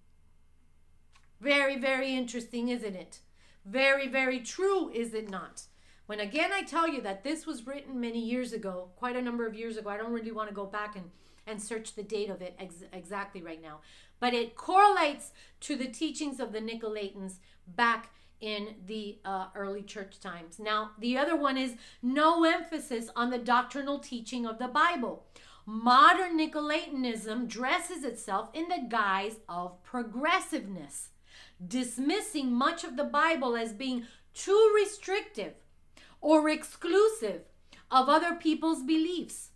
Very, 1.40 1.78
very 1.78 2.14
interesting, 2.14 2.68
isn't 2.68 2.96
it? 2.96 3.20
Very, 3.64 4.08
very 4.08 4.40
true, 4.40 4.90
is 4.92 5.14
it 5.14 5.30
not? 5.30 5.62
When 6.06 6.20
again 6.20 6.52
I 6.52 6.62
tell 6.62 6.86
you 6.86 7.00
that 7.02 7.24
this 7.24 7.46
was 7.46 7.66
written 7.66 7.98
many 7.98 8.20
years 8.20 8.52
ago, 8.52 8.90
quite 8.96 9.16
a 9.16 9.22
number 9.22 9.46
of 9.46 9.54
years 9.54 9.76
ago, 9.76 9.88
I 9.88 9.96
don't 9.96 10.12
really 10.12 10.32
want 10.32 10.48
to 10.50 10.54
go 10.54 10.66
back 10.66 10.96
and, 10.96 11.10
and 11.46 11.62
search 11.62 11.94
the 11.94 12.02
date 12.02 12.28
of 12.28 12.42
it 12.42 12.54
ex- 12.58 12.84
exactly 12.92 13.42
right 13.42 13.62
now, 13.62 13.80
but 14.20 14.34
it 14.34 14.54
correlates 14.54 15.32
to 15.60 15.76
the 15.76 15.88
teachings 15.88 16.40
of 16.40 16.52
the 16.52 16.60
Nicolaitans 16.60 17.38
back 17.66 18.10
in 18.40 18.74
the 18.86 19.18
uh, 19.24 19.46
early 19.54 19.82
church 19.82 20.20
times. 20.20 20.58
Now, 20.58 20.90
the 20.98 21.16
other 21.16 21.36
one 21.36 21.56
is 21.56 21.76
no 22.02 22.44
emphasis 22.44 23.08
on 23.16 23.30
the 23.30 23.38
doctrinal 23.38 23.98
teaching 23.98 24.44
of 24.44 24.58
the 24.58 24.68
Bible. 24.68 25.24
Modern 25.64 26.38
Nicolaitanism 26.38 27.48
dresses 27.48 28.04
itself 28.04 28.50
in 28.52 28.68
the 28.68 28.84
guise 28.86 29.36
of 29.48 29.82
progressiveness, 29.82 31.10
dismissing 31.66 32.52
much 32.52 32.84
of 32.84 32.98
the 32.98 33.04
Bible 33.04 33.56
as 33.56 33.72
being 33.72 34.04
too 34.34 34.72
restrictive 34.74 35.54
or 36.24 36.48
exclusive 36.48 37.42
of 37.90 38.08
other 38.08 38.34
people's 38.34 38.82
beliefs. 38.82 39.50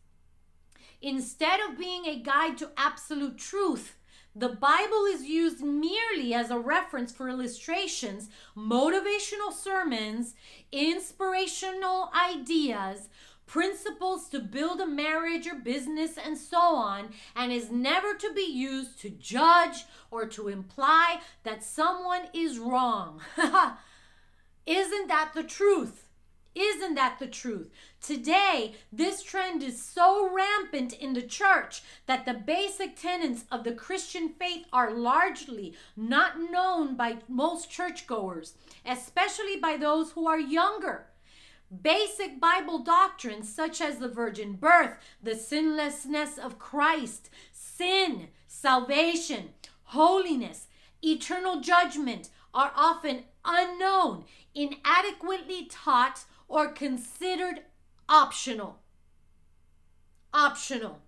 Instead 1.00 1.60
of 1.60 1.78
being 1.78 2.04
a 2.04 2.22
guide 2.22 2.58
to 2.58 2.70
absolute 2.76 3.38
truth, 3.38 3.96
the 4.36 4.50
Bible 4.50 5.06
is 5.06 5.24
used 5.24 5.62
merely 5.62 6.34
as 6.34 6.50
a 6.50 6.58
reference 6.58 7.10
for 7.10 7.30
illustrations, 7.30 8.28
motivational 8.54 9.50
sermons, 9.50 10.34
inspirational 10.70 12.12
ideas, 12.14 13.08
principles 13.46 14.28
to 14.28 14.38
build 14.38 14.78
a 14.78 14.86
marriage 14.86 15.46
or 15.46 15.54
business, 15.54 16.18
and 16.22 16.36
so 16.36 16.60
on, 16.60 17.08
and 17.34 17.50
is 17.50 17.70
never 17.70 18.12
to 18.12 18.30
be 18.34 18.42
used 18.42 19.00
to 19.00 19.08
judge 19.08 19.86
or 20.10 20.26
to 20.26 20.48
imply 20.48 21.20
that 21.44 21.64
someone 21.64 22.28
is 22.34 22.58
wrong. 22.58 23.22
Isn't 24.66 25.08
that 25.08 25.30
the 25.34 25.44
truth? 25.44 26.07
Isn't 26.58 26.96
that 26.96 27.20
the 27.20 27.28
truth? 27.28 27.70
Today, 28.00 28.74
this 28.92 29.22
trend 29.22 29.62
is 29.62 29.80
so 29.80 30.28
rampant 30.28 30.92
in 30.92 31.12
the 31.12 31.22
church 31.22 31.82
that 32.06 32.26
the 32.26 32.34
basic 32.34 32.96
tenets 32.96 33.44
of 33.52 33.62
the 33.62 33.72
Christian 33.72 34.30
faith 34.30 34.66
are 34.72 34.90
largely 34.90 35.76
not 35.96 36.40
known 36.40 36.96
by 36.96 37.18
most 37.28 37.70
churchgoers, 37.70 38.54
especially 38.84 39.56
by 39.56 39.76
those 39.76 40.12
who 40.12 40.26
are 40.26 40.40
younger. 40.40 41.06
Basic 41.82 42.40
Bible 42.40 42.80
doctrines 42.80 43.48
such 43.54 43.80
as 43.80 43.98
the 43.98 44.08
virgin 44.08 44.54
birth, 44.54 44.96
the 45.22 45.36
sinlessness 45.36 46.38
of 46.38 46.58
Christ, 46.58 47.30
sin, 47.52 48.30
salvation, 48.48 49.50
holiness, 49.84 50.66
eternal 51.02 51.60
judgment 51.60 52.30
are 52.52 52.72
often 52.74 53.24
unknown, 53.44 54.24
inadequately 54.54 55.66
taught, 55.70 56.24
or 56.48 56.68
considered 56.68 57.60
optional. 58.08 58.80
Optional. 60.32 61.00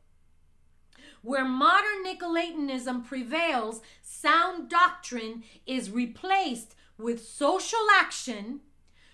Where 1.22 1.45
modern 1.45 2.05
Nicolaitanism 2.05 3.07
prevails, 3.07 3.80
sound 4.03 4.68
doctrine 4.68 5.43
is 5.66 5.91
replaced 5.91 6.74
with 6.97 7.26
social 7.26 7.86
action, 7.93 8.61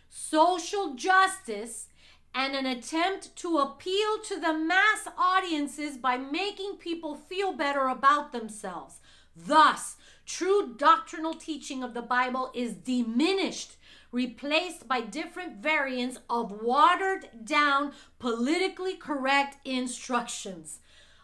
social 0.08 0.94
justice, 0.94 1.88
and 2.34 2.54
an 2.54 2.66
attempt 2.66 3.34
to 3.36 3.58
appeal 3.58 4.18
to 4.24 4.38
the 4.38 4.52
mass 4.52 5.08
audiences 5.16 5.96
by 5.96 6.18
making 6.18 6.76
people 6.76 7.14
feel 7.14 7.52
better 7.52 7.88
about 7.88 8.32
themselves. 8.32 9.00
Thus, 9.34 9.96
true 10.26 10.74
doctrinal 10.76 11.34
teaching 11.34 11.82
of 11.82 11.94
the 11.94 12.02
Bible 12.02 12.50
is 12.54 12.74
diminished 12.74 13.76
replaced 14.12 14.88
by 14.88 15.00
different 15.00 15.62
variants 15.62 16.18
of 16.28 16.62
watered 16.62 17.28
down, 17.44 17.92
politically 18.18 18.94
correct 18.94 19.58
instructions. 19.66 20.80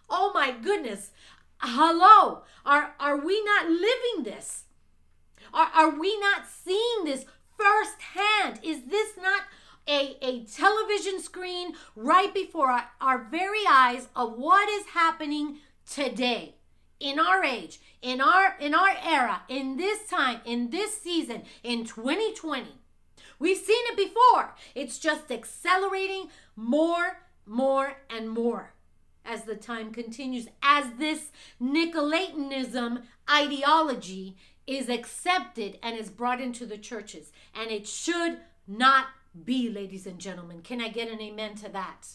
Oh 0.09 0.33
my 0.35 0.51
goodness. 0.51 1.11
Hello. 1.59 2.43
Are, 2.67 2.95
are 2.99 3.17
we 3.17 3.43
not 3.45 3.69
living 3.69 4.25
this? 4.25 4.65
Are, 5.55 5.71
are 5.75 5.91
we 5.91 6.19
not 6.19 6.43
seeing 6.49 7.05
this 7.05 7.25
firsthand? 7.57 8.61
Is 8.63 8.85
this 8.85 9.17
not 9.17 9.43
a, 9.89 10.17
a 10.23 10.45
television 10.45 11.21
screen 11.21 11.75
right 11.97 12.33
before 12.33 12.71
our, 12.71 12.91
our 13.01 13.25
very 13.25 13.65
eyes 13.69 14.09
of 14.15 14.35
what 14.39 14.69
is 14.69 14.87
happening 14.87 15.59
today? 15.89 16.55
in 17.03 17.19
our 17.19 17.45
age 17.45 17.81
in 18.03 18.21
our 18.21 18.57
in 18.61 18.75
our 18.75 18.95
era 19.03 19.43
in 19.49 19.77
this 19.77 20.07
time 20.09 20.41
in 20.45 20.71
this 20.71 21.01
season 21.01 21.43
in 21.63 21.85
2020 21.85 22.83
We've 23.43 23.59
seen 23.59 23.85
it 23.87 23.97
before. 23.97 24.55
It's 24.73 25.01
just 25.01 25.33
accelerating 25.33 26.29
more, 26.55 27.23
more, 27.45 27.95
and 28.09 28.31
more 28.31 28.73
as 29.25 29.43
the 29.43 29.57
time 29.57 29.93
continues, 29.93 30.47
as 30.63 30.87
this 30.97 31.33
Nicolaitanism 31.61 33.03
ideology 33.29 34.37
is 34.65 34.89
accepted 34.89 35.77
and 35.83 35.99
is 35.99 36.09
brought 36.09 36.41
into 36.41 36.67
the 36.67 36.79
churches. 36.79 37.33
And 37.53 37.73
it 37.73 37.89
should 37.89 38.39
not 38.69 39.07
be, 39.45 39.69
ladies 39.69 40.07
and 40.07 40.21
gentlemen. 40.21 40.63
Can 40.63 40.81
I 40.81 40.89
get 40.89 41.11
an 41.11 41.21
amen 41.21 41.57
to 41.57 41.69
that? 41.71 42.11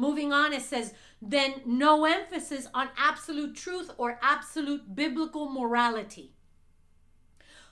Moving 0.00 0.32
on, 0.32 0.54
it 0.54 0.62
says, 0.62 0.94
then 1.20 1.60
no 1.66 2.06
emphasis 2.06 2.66
on 2.72 2.88
absolute 2.96 3.54
truth 3.54 3.90
or 3.98 4.18
absolute 4.22 4.94
biblical 4.94 5.50
morality. 5.50 6.32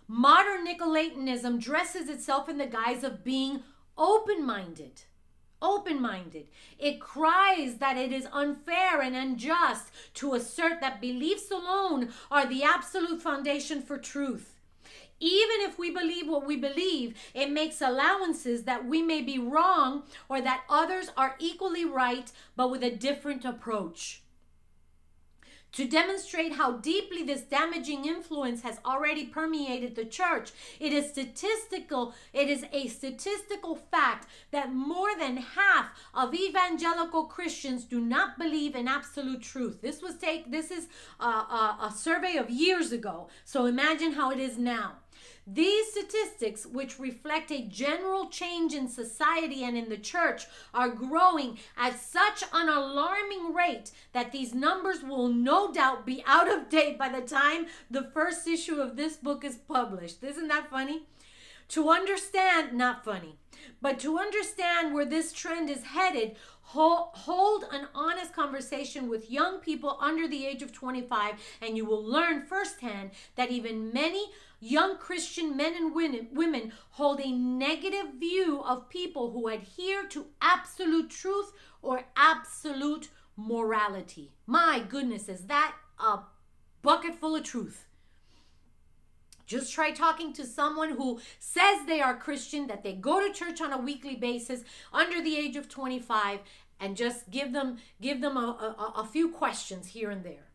Modern 0.06 0.66
Nicolaitanism 0.66 1.58
dresses 1.58 2.10
itself 2.10 2.46
in 2.50 2.58
the 2.58 2.66
guise 2.66 3.02
of 3.02 3.24
being 3.24 3.62
open 3.96 4.44
minded. 4.44 5.04
Open 5.62 6.02
minded. 6.02 6.48
It 6.78 7.00
cries 7.00 7.78
that 7.78 7.96
it 7.96 8.12
is 8.12 8.28
unfair 8.30 9.00
and 9.00 9.16
unjust 9.16 9.86
to 10.14 10.34
assert 10.34 10.82
that 10.82 11.00
beliefs 11.00 11.50
alone 11.50 12.10
are 12.30 12.44
the 12.44 12.62
absolute 12.62 13.22
foundation 13.22 13.80
for 13.80 13.96
truth. 13.96 14.57
Even 15.20 15.60
if 15.60 15.78
we 15.78 15.90
believe 15.90 16.28
what 16.28 16.46
we 16.46 16.56
believe, 16.56 17.14
it 17.34 17.50
makes 17.50 17.80
allowances 17.80 18.62
that 18.64 18.84
we 18.86 19.02
may 19.02 19.20
be 19.20 19.38
wrong 19.38 20.04
or 20.28 20.40
that 20.40 20.64
others 20.68 21.10
are 21.16 21.34
equally 21.38 21.84
right, 21.84 22.30
but 22.56 22.70
with 22.70 22.82
a 22.84 22.90
different 22.90 23.44
approach. 23.44 24.22
To 25.72 25.86
demonstrate 25.86 26.54
how 26.54 26.78
deeply 26.78 27.22
this 27.22 27.42
damaging 27.42 28.06
influence 28.06 28.62
has 28.62 28.80
already 28.86 29.26
permeated 29.26 29.94
the 29.94 30.06
church, 30.06 30.50
it 30.80 30.92
is 30.92 31.10
statistical, 31.10 32.14
it 32.32 32.48
is 32.48 32.64
a 32.72 32.88
statistical 32.88 33.76
fact 33.76 34.26
that 34.50 34.72
more 34.72 35.14
than 35.18 35.36
half 35.36 35.90
of 36.14 36.34
evangelical 36.34 37.24
Christians 37.24 37.84
do 37.84 38.00
not 38.00 38.38
believe 38.38 38.74
in 38.74 38.88
absolute 38.88 39.42
truth. 39.42 39.82
This 39.82 40.00
was 40.00 40.16
take 40.16 40.50
this 40.50 40.70
is 40.70 40.88
a, 41.20 41.24
a, 41.24 41.78
a 41.82 41.94
survey 41.94 42.36
of 42.36 42.48
years 42.48 42.90
ago. 42.90 43.28
So 43.44 43.66
imagine 43.66 44.12
how 44.12 44.30
it 44.30 44.40
is 44.40 44.56
now. 44.56 44.94
These 45.50 45.92
statistics, 45.92 46.66
which 46.66 46.98
reflect 46.98 47.50
a 47.50 47.66
general 47.66 48.28
change 48.28 48.74
in 48.74 48.86
society 48.86 49.64
and 49.64 49.78
in 49.78 49.88
the 49.88 49.96
church, 49.96 50.46
are 50.74 50.90
growing 50.90 51.58
at 51.76 51.98
such 51.98 52.44
an 52.52 52.68
alarming 52.68 53.54
rate 53.54 53.90
that 54.12 54.30
these 54.30 54.52
numbers 54.52 55.02
will 55.02 55.28
no 55.28 55.72
doubt 55.72 56.04
be 56.04 56.22
out 56.26 56.52
of 56.52 56.68
date 56.68 56.98
by 56.98 57.08
the 57.08 57.22
time 57.22 57.66
the 57.90 58.10
first 58.12 58.46
issue 58.46 58.76
of 58.80 58.96
this 58.96 59.16
book 59.16 59.42
is 59.42 59.56
published. 59.56 60.22
Isn't 60.22 60.48
that 60.48 60.68
funny? 60.68 61.06
To 61.68 61.90
understand, 61.90 62.74
not 62.74 63.04
funny, 63.04 63.36
but 63.80 63.98
to 64.00 64.18
understand 64.18 64.92
where 64.92 65.04
this 65.04 65.32
trend 65.32 65.70
is 65.70 65.82
headed, 65.82 66.36
hold 66.70 67.64
an 67.72 67.88
honest 67.94 68.34
conversation 68.34 69.08
with 69.08 69.30
young 69.30 69.58
people 69.58 69.96
under 70.00 70.28
the 70.28 70.46
age 70.46 70.62
of 70.62 70.72
25, 70.72 71.34
and 71.62 71.76
you 71.76 71.84
will 71.84 72.04
learn 72.04 72.42
firsthand 72.42 73.10
that 73.36 73.50
even 73.50 73.92
many 73.92 74.30
young 74.60 74.98
Christian 74.98 75.56
men 75.56 75.74
and 75.74 75.94
women 75.94 76.72
hold 76.90 77.20
a 77.20 77.32
negative 77.32 78.14
view 78.18 78.62
of 78.64 78.90
people 78.90 79.30
who 79.30 79.48
adhere 79.48 80.06
to 80.08 80.26
absolute 80.42 81.10
truth 81.10 81.52
or 81.80 82.04
absolute 82.16 83.08
morality. 83.36 84.32
My 84.46 84.84
goodness, 84.86 85.28
is 85.28 85.46
that 85.46 85.74
a 85.98 86.20
bucket 86.82 87.14
full 87.14 87.36
of 87.36 87.44
truth? 87.44 87.86
Just 89.48 89.72
try 89.72 89.90
talking 89.90 90.32
to 90.34 90.44
someone 90.44 90.90
who 90.90 91.20
says 91.40 91.78
they 91.86 92.02
are 92.02 92.14
Christian, 92.14 92.66
that 92.66 92.82
they 92.82 92.92
go 92.92 93.26
to 93.26 93.32
church 93.32 93.62
on 93.62 93.72
a 93.72 93.78
weekly 93.78 94.14
basis 94.14 94.62
under 94.92 95.22
the 95.22 95.36
age 95.36 95.56
of 95.56 95.70
25 95.70 96.40
and 96.78 96.96
just 96.96 97.30
give 97.30 97.52
them 97.52 97.78
give 98.00 98.20
them 98.20 98.36
a, 98.36 98.40
a, 98.40 99.00
a 99.00 99.04
few 99.04 99.30
questions 99.30 99.88
here 99.88 100.10
and 100.10 100.22
there. 100.22 100.48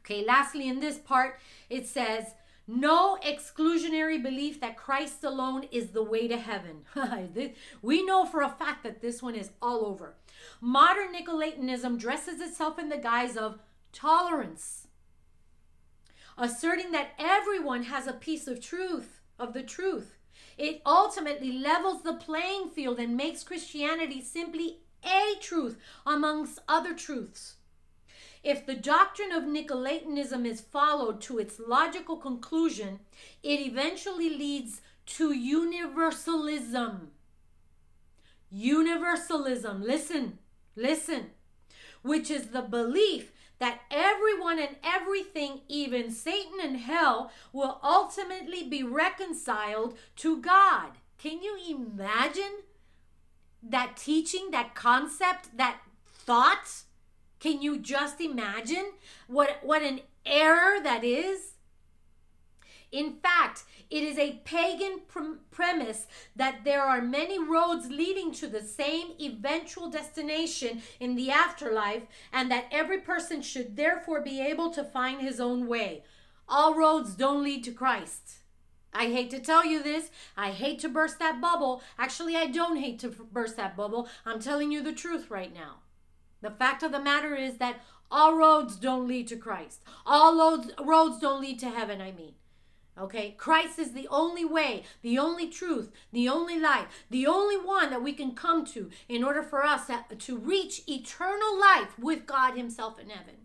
Okay, 0.00 0.22
lastly 0.24 0.68
in 0.68 0.80
this 0.80 0.98
part 0.98 1.40
it 1.70 1.86
says 1.88 2.34
no 2.66 3.18
exclusionary 3.24 4.22
belief 4.22 4.60
that 4.60 4.76
Christ 4.76 5.24
alone 5.24 5.64
is 5.72 5.88
the 5.88 6.04
way 6.04 6.28
to 6.28 6.36
heaven. 6.36 6.82
we 7.82 8.04
know 8.04 8.24
for 8.26 8.42
a 8.42 8.50
fact 8.50 8.84
that 8.84 9.00
this 9.00 9.22
one 9.22 9.34
is 9.34 9.50
all 9.60 9.86
over. 9.86 10.14
Modern 10.60 11.14
Nicolaitanism 11.14 11.98
dresses 11.98 12.40
itself 12.40 12.78
in 12.78 12.88
the 12.88 12.96
guise 12.96 13.36
of 13.36 13.58
tolerance, 13.92 14.86
asserting 16.38 16.92
that 16.92 17.12
everyone 17.18 17.84
has 17.84 18.06
a 18.06 18.12
piece 18.12 18.46
of 18.46 18.60
truth, 18.60 19.20
of 19.38 19.52
the 19.52 19.62
truth. 19.62 20.16
It 20.56 20.82
ultimately 20.84 21.52
levels 21.52 22.02
the 22.02 22.14
playing 22.14 22.70
field 22.70 22.98
and 22.98 23.16
makes 23.16 23.44
Christianity 23.44 24.20
simply 24.20 24.78
a 25.02 25.34
truth 25.40 25.78
amongst 26.06 26.58
other 26.68 26.94
truths. 26.94 27.54
If 28.42 28.64
the 28.64 28.74
doctrine 28.74 29.32
of 29.32 29.44
Nicolaitanism 29.44 30.46
is 30.46 30.60
followed 30.60 31.20
to 31.22 31.38
its 31.38 31.60
logical 31.60 32.16
conclusion, 32.16 33.00
it 33.42 33.60
eventually 33.60 34.30
leads 34.30 34.80
to 35.06 35.32
universalism. 35.32 37.10
Universalism, 38.50 39.82
listen, 39.82 40.38
listen, 40.74 41.30
which 42.02 42.30
is 42.30 42.48
the 42.48 42.62
belief 42.62 43.32
that 43.60 43.82
everyone 43.90 44.58
and 44.58 44.76
everything, 44.82 45.60
even 45.68 46.10
Satan 46.10 46.58
and 46.62 46.78
hell, 46.78 47.30
will 47.52 47.78
ultimately 47.84 48.64
be 48.64 48.82
reconciled 48.82 49.96
to 50.16 50.40
God. 50.40 50.92
Can 51.18 51.42
you 51.42 51.58
imagine 51.68 52.62
that 53.62 53.96
teaching, 53.96 54.50
that 54.50 54.74
concept, 54.74 55.56
that 55.56 55.80
thought? 56.06 56.82
Can 57.38 57.62
you 57.62 57.78
just 57.78 58.20
imagine 58.20 58.92
what, 59.28 59.58
what 59.62 59.82
an 59.82 60.00
error 60.26 60.82
that 60.82 61.04
is? 61.04 61.49
In 62.92 63.14
fact, 63.14 63.64
it 63.88 64.02
is 64.02 64.18
a 64.18 64.40
pagan 64.44 65.00
premise 65.50 66.06
that 66.34 66.64
there 66.64 66.82
are 66.82 67.00
many 67.00 67.38
roads 67.38 67.88
leading 67.88 68.32
to 68.32 68.46
the 68.48 68.62
same 68.62 69.12
eventual 69.20 69.88
destination 69.90 70.82
in 70.98 71.14
the 71.14 71.30
afterlife, 71.30 72.02
and 72.32 72.50
that 72.50 72.66
every 72.72 72.98
person 72.98 73.42
should 73.42 73.76
therefore 73.76 74.20
be 74.20 74.40
able 74.40 74.70
to 74.70 74.82
find 74.84 75.20
his 75.20 75.40
own 75.40 75.66
way. 75.66 76.02
All 76.48 76.74
roads 76.74 77.14
don't 77.14 77.44
lead 77.44 77.62
to 77.64 77.72
Christ. 77.72 78.38
I 78.92 79.06
hate 79.06 79.30
to 79.30 79.38
tell 79.38 79.64
you 79.64 79.82
this. 79.82 80.10
I 80.36 80.50
hate 80.50 80.80
to 80.80 80.88
burst 80.88 81.20
that 81.20 81.40
bubble. 81.40 81.80
Actually, 81.96 82.36
I 82.36 82.46
don't 82.46 82.76
hate 82.76 82.98
to 83.00 83.08
burst 83.08 83.56
that 83.56 83.76
bubble. 83.76 84.08
I'm 84.26 84.40
telling 84.40 84.72
you 84.72 84.82
the 84.82 84.92
truth 84.92 85.30
right 85.30 85.54
now. 85.54 85.76
The 86.42 86.50
fact 86.50 86.82
of 86.82 86.90
the 86.90 86.98
matter 86.98 87.36
is 87.36 87.58
that 87.58 87.80
all 88.10 88.34
roads 88.34 88.74
don't 88.74 89.06
lead 89.06 89.28
to 89.28 89.36
Christ. 89.36 89.80
All 90.04 90.36
roads, 90.36 90.72
roads 90.84 91.20
don't 91.20 91.40
lead 91.40 91.60
to 91.60 91.70
heaven, 91.70 92.00
I 92.00 92.10
mean. 92.10 92.34
Okay? 93.00 93.34
Christ 93.38 93.78
is 93.78 93.92
the 93.92 94.06
only 94.10 94.44
way, 94.44 94.84
the 95.02 95.18
only 95.18 95.48
truth, 95.48 95.90
the 96.12 96.28
only 96.28 96.58
light, 96.58 96.86
the 97.08 97.26
only 97.26 97.56
one 97.56 97.90
that 97.90 98.02
we 98.02 98.12
can 98.12 98.32
come 98.32 98.64
to 98.66 98.90
in 99.08 99.24
order 99.24 99.42
for 99.42 99.64
us 99.64 99.90
to 100.18 100.36
reach 100.36 100.82
eternal 100.86 101.58
life 101.58 101.98
with 101.98 102.26
God 102.26 102.56
Himself 102.56 102.98
in 103.00 103.08
heaven. 103.08 103.36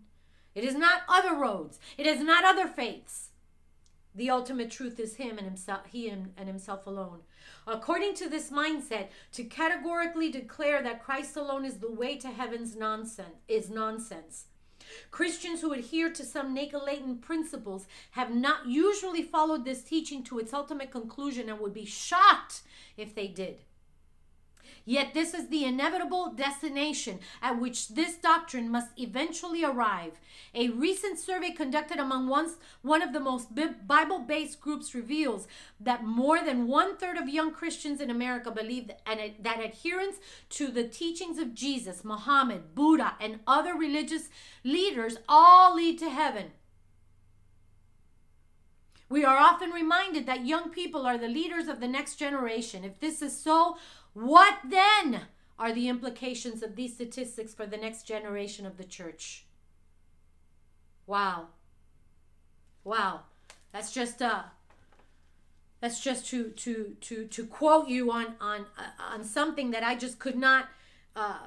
It 0.53 0.63
is 0.63 0.75
not 0.75 1.01
other 1.07 1.35
roads, 1.35 1.79
it 1.97 2.05
is 2.05 2.21
not 2.21 2.45
other 2.45 2.67
faiths. 2.67 3.29
The 4.13 4.29
ultimate 4.29 4.71
truth 4.71 4.97
is 4.99 5.17
Him 5.17 5.37
and 5.37 5.45
Himself, 5.45 5.87
He 5.91 6.07
and 6.07 6.31
Himself 6.37 6.87
alone. 6.87 7.19
According 7.67 8.15
to 8.15 8.29
this 8.29 8.49
mindset, 8.49 9.07
to 9.33 9.43
categorically 9.43 10.31
declare 10.31 10.81
that 10.83 11.03
Christ 11.03 11.35
alone 11.35 11.65
is 11.65 11.79
the 11.79 11.91
way 11.91 12.15
to 12.17 12.29
heaven's 12.29 12.75
nonsense 12.77 13.41
is 13.47 13.69
nonsense. 13.69 14.45
Christians 15.11 15.61
who 15.61 15.73
adhere 15.73 16.11
to 16.11 16.23
some 16.23 16.55
Nicolaitan 16.55 17.21
principles 17.21 17.87
have 18.11 18.33
not 18.33 18.67
usually 18.67 19.23
followed 19.23 19.65
this 19.65 19.83
teaching 19.83 20.23
to 20.23 20.39
its 20.39 20.53
ultimate 20.53 20.91
conclusion 20.91 21.49
and 21.49 21.59
would 21.59 21.73
be 21.73 21.85
shocked 21.85 22.61
if 22.97 23.13
they 23.15 23.27
did. 23.27 23.61
Yet 24.88 25.15
this 25.15 25.33
is 25.33 25.47
the 25.47 25.65
inevitable 25.65 26.31
destination 26.31 27.19
at 27.41 27.59
which 27.59 27.89
this 27.89 28.15
doctrine 28.15 28.69
must 28.69 28.91
eventually 28.99 29.63
arrive. 29.63 30.19
A 30.53 30.69
recent 30.69 31.17
survey 31.17 31.49
conducted 31.49 31.97
among 31.97 32.27
once, 32.27 32.57
one 32.83 33.01
of 33.01 33.11
the 33.11 33.19
most 33.19 33.49
Bible 33.88 34.19
based 34.19 34.61
groups 34.61 34.93
reveals 34.93 35.47
that 35.79 36.03
more 36.03 36.43
than 36.43 36.67
one 36.67 36.97
third 36.97 37.17
of 37.17 37.27
young 37.27 37.51
Christians 37.51 37.99
in 37.99 38.11
America 38.11 38.51
believe 38.51 38.88
that, 38.88 39.43
that 39.43 39.59
adherence 39.59 40.17
to 40.49 40.67
the 40.67 40.88
teachings 40.88 41.39
of 41.39 41.55
Jesus, 41.55 42.05
Muhammad, 42.05 42.75
Buddha, 42.75 43.15
and 43.19 43.39
other 43.47 43.73
religious 43.73 44.29
leaders 44.63 45.17
all 45.27 45.75
lead 45.75 45.97
to 45.97 46.11
heaven. 46.11 46.51
We 49.07 49.23
are 49.23 49.38
often 49.38 49.69
reminded 49.69 50.25
that 50.25 50.47
young 50.47 50.69
people 50.69 51.05
are 51.05 51.17
the 51.17 51.27
leaders 51.27 51.67
of 51.67 51.79
the 51.79 51.88
next 51.88 52.15
generation. 52.15 52.83
If 52.83 52.99
this 52.99 53.21
is 53.21 53.39
so, 53.39 53.77
what 54.16 54.59
then 54.63 55.22
are 55.59 55.74
the 55.74 55.89
implications 55.89 56.63
of 56.63 56.76
these 56.76 56.95
statistics 56.95 57.53
for 57.53 57.66
the 57.66 57.78
next 57.78 58.03
generation 58.03 58.66
of 58.66 58.78
the 58.78 58.84
church? 58.84 59.45
Wow. 61.05 61.47
Wow. 62.84 63.22
That's 63.74 63.91
just 63.91 64.22
uh 64.22 64.43
that's 65.82 65.99
just 65.99 66.26
to 66.28 66.49
to 66.51 66.95
to 67.01 67.26
to 67.26 67.45
quote 67.45 67.89
you 67.89 68.09
on 68.09 68.36
on 68.39 68.66
uh, 68.78 69.13
on 69.13 69.24
something 69.24 69.72
that 69.72 69.84
I 69.84 69.95
just 69.95 70.18
could 70.18 70.38
not 70.38 70.70
uh 71.16 71.39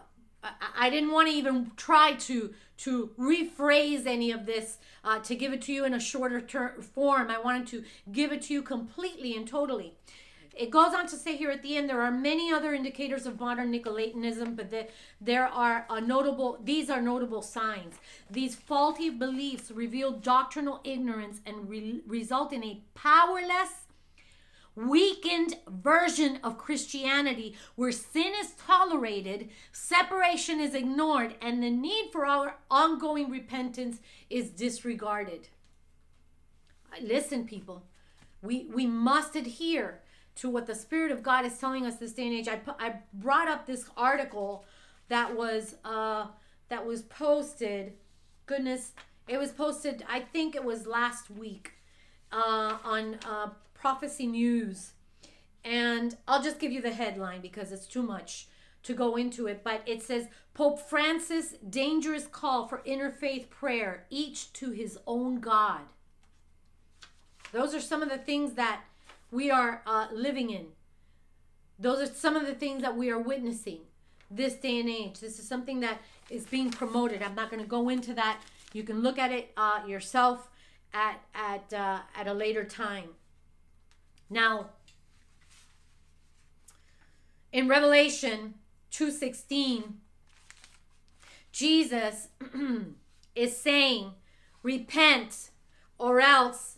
I, 0.76 0.88
didn't 0.88 1.10
want 1.10 1.28
to 1.28 1.34
even 1.34 1.72
try 1.76 2.14
to 2.14 2.54
to 2.78 3.10
rephrase 3.18 4.06
any 4.06 4.30
of 4.30 4.46
this 4.46 4.78
uh, 5.02 5.18
to 5.20 5.34
give 5.34 5.52
it 5.52 5.62
to 5.62 5.72
you 5.72 5.84
in 5.84 5.94
a 5.94 5.98
shorter 5.98 6.40
ter- 6.40 6.80
form. 6.80 7.28
I 7.28 7.40
wanted 7.40 7.66
to 7.68 7.84
give 8.12 8.30
it 8.30 8.42
to 8.42 8.52
you 8.52 8.62
completely 8.62 9.36
and 9.36 9.48
totally. 9.48 9.94
It 10.58 10.70
goes 10.70 10.92
on 10.92 11.06
to 11.06 11.16
say 11.16 11.36
here 11.36 11.52
at 11.52 11.62
the 11.62 11.76
end, 11.76 11.88
there 11.88 12.02
are 12.02 12.10
many 12.10 12.52
other 12.52 12.74
indicators 12.74 13.26
of 13.26 13.38
modern 13.38 13.72
Nicolaitanism, 13.72 14.56
but 14.56 14.70
the, 14.70 14.88
there 15.20 15.46
are 15.46 15.86
notable, 16.02 16.58
these 16.64 16.90
are 16.90 17.00
notable 17.00 17.42
signs. 17.42 17.94
These 18.28 18.56
faulty 18.56 19.08
beliefs 19.08 19.70
reveal 19.70 20.10
doctrinal 20.10 20.80
ignorance 20.82 21.40
and 21.46 21.68
re, 21.68 22.00
result 22.08 22.52
in 22.52 22.64
a 22.64 22.82
powerless, 22.94 23.86
weakened 24.74 25.54
version 25.68 26.40
of 26.42 26.58
Christianity 26.58 27.54
where 27.76 27.92
sin 27.92 28.32
is 28.40 28.54
tolerated, 28.66 29.50
separation 29.70 30.58
is 30.58 30.74
ignored, 30.74 31.36
and 31.40 31.62
the 31.62 31.70
need 31.70 32.10
for 32.10 32.26
our 32.26 32.56
ongoing 32.68 33.30
repentance 33.30 34.00
is 34.28 34.50
disregarded. 34.50 35.48
Listen, 37.00 37.46
people, 37.46 37.84
we, 38.42 38.66
we 38.74 38.86
must 38.86 39.36
adhere 39.36 40.00
to 40.38 40.48
what 40.48 40.66
the 40.66 40.74
Spirit 40.74 41.10
of 41.10 41.22
God 41.22 41.44
is 41.44 41.58
telling 41.58 41.84
us 41.84 41.96
this 41.96 42.12
day 42.12 42.26
and 42.26 42.34
age. 42.34 42.48
I, 42.48 42.60
I 42.78 42.94
brought 43.12 43.48
up 43.48 43.66
this 43.66 43.88
article 43.96 44.64
that 45.08 45.36
was 45.36 45.76
uh, 45.84 46.26
that 46.68 46.86
was 46.86 47.02
posted. 47.02 47.94
Goodness, 48.46 48.92
it 49.26 49.38
was 49.38 49.50
posted. 49.50 50.04
I 50.08 50.20
think 50.20 50.54
it 50.54 50.64
was 50.64 50.86
last 50.86 51.30
week 51.30 51.72
uh, 52.32 52.78
on 52.84 53.18
uh, 53.26 53.50
Prophecy 53.74 54.26
News, 54.26 54.92
and 55.64 56.16
I'll 56.26 56.42
just 56.42 56.58
give 56.58 56.72
you 56.72 56.80
the 56.80 56.92
headline 56.92 57.40
because 57.40 57.72
it's 57.72 57.86
too 57.86 58.02
much 58.02 58.48
to 58.84 58.94
go 58.94 59.16
into 59.16 59.46
it. 59.46 59.62
But 59.64 59.82
it 59.86 60.02
says 60.02 60.28
Pope 60.54 60.80
Francis' 60.80 61.54
dangerous 61.68 62.26
call 62.26 62.68
for 62.68 62.82
interfaith 62.86 63.50
prayer, 63.50 64.06
each 64.08 64.52
to 64.54 64.70
his 64.70 64.98
own 65.06 65.40
God. 65.40 65.80
Those 67.50 67.74
are 67.74 67.80
some 67.80 68.02
of 68.02 68.10
the 68.10 68.18
things 68.18 68.54
that 68.54 68.82
we 69.30 69.50
are 69.50 69.82
uh, 69.86 70.08
living 70.12 70.50
in. 70.50 70.66
Those 71.78 72.08
are 72.08 72.12
some 72.12 72.36
of 72.36 72.46
the 72.46 72.54
things 72.54 72.82
that 72.82 72.96
we 72.96 73.10
are 73.10 73.18
witnessing 73.18 73.80
this 74.30 74.54
day 74.54 74.80
and 74.80 74.88
age. 74.88 75.20
This 75.20 75.38
is 75.38 75.46
something 75.46 75.80
that 75.80 76.00
is 76.28 76.44
being 76.46 76.70
promoted. 76.70 77.22
I'm 77.22 77.34
not 77.34 77.50
going 77.50 77.62
to 77.62 77.68
go 77.68 77.88
into 77.88 78.14
that. 78.14 78.40
You 78.72 78.82
can 78.82 79.00
look 79.00 79.18
at 79.18 79.30
it 79.30 79.52
uh, 79.56 79.80
yourself 79.86 80.50
at 80.92 81.20
at 81.34 81.72
uh, 81.72 82.00
at 82.16 82.26
a 82.26 82.34
later 82.34 82.64
time. 82.64 83.10
Now, 84.28 84.70
in 87.52 87.68
Revelation 87.68 88.54
2:16, 88.92 89.94
Jesus 91.52 92.28
is 93.34 93.56
saying, 93.56 94.12
"Repent, 94.62 95.50
or 95.98 96.20
else 96.20 96.77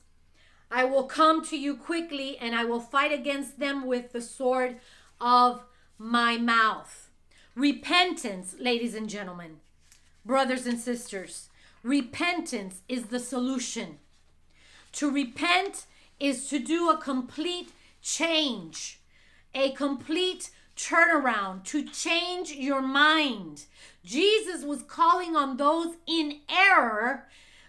I 0.70 0.84
will 0.84 1.04
come 1.04 1.44
to 1.46 1.58
you 1.58 1.76
quickly 1.76 2.38
and 2.38 2.54
I 2.54 2.64
will 2.64 2.80
fight 2.80 3.12
against 3.12 3.58
them 3.58 3.86
with 3.86 4.12
the 4.12 4.20
sword 4.20 4.76
of 5.20 5.64
my 5.98 6.36
mouth. 6.36 7.10
Repentance, 7.54 8.54
ladies 8.58 8.94
and 8.94 9.08
gentlemen, 9.08 9.56
brothers 10.24 10.66
and 10.66 10.78
sisters, 10.78 11.48
repentance 11.82 12.82
is 12.88 13.06
the 13.06 13.18
solution. 13.18 13.98
To 14.92 15.10
repent 15.10 15.86
is 16.20 16.48
to 16.48 16.58
do 16.58 16.88
a 16.88 16.98
complete 16.98 17.72
change, 18.00 19.00
a 19.54 19.72
complete 19.72 20.50
turnaround, 20.76 21.64
to 21.64 21.84
change 21.84 22.52
your 22.52 22.80
mind. 22.80 23.64
Jesus 24.04 24.64
was 24.64 24.82
calling 24.82 25.36
on 25.36 25.56
those 25.56 25.96
in 26.06 26.40
error 26.48 27.26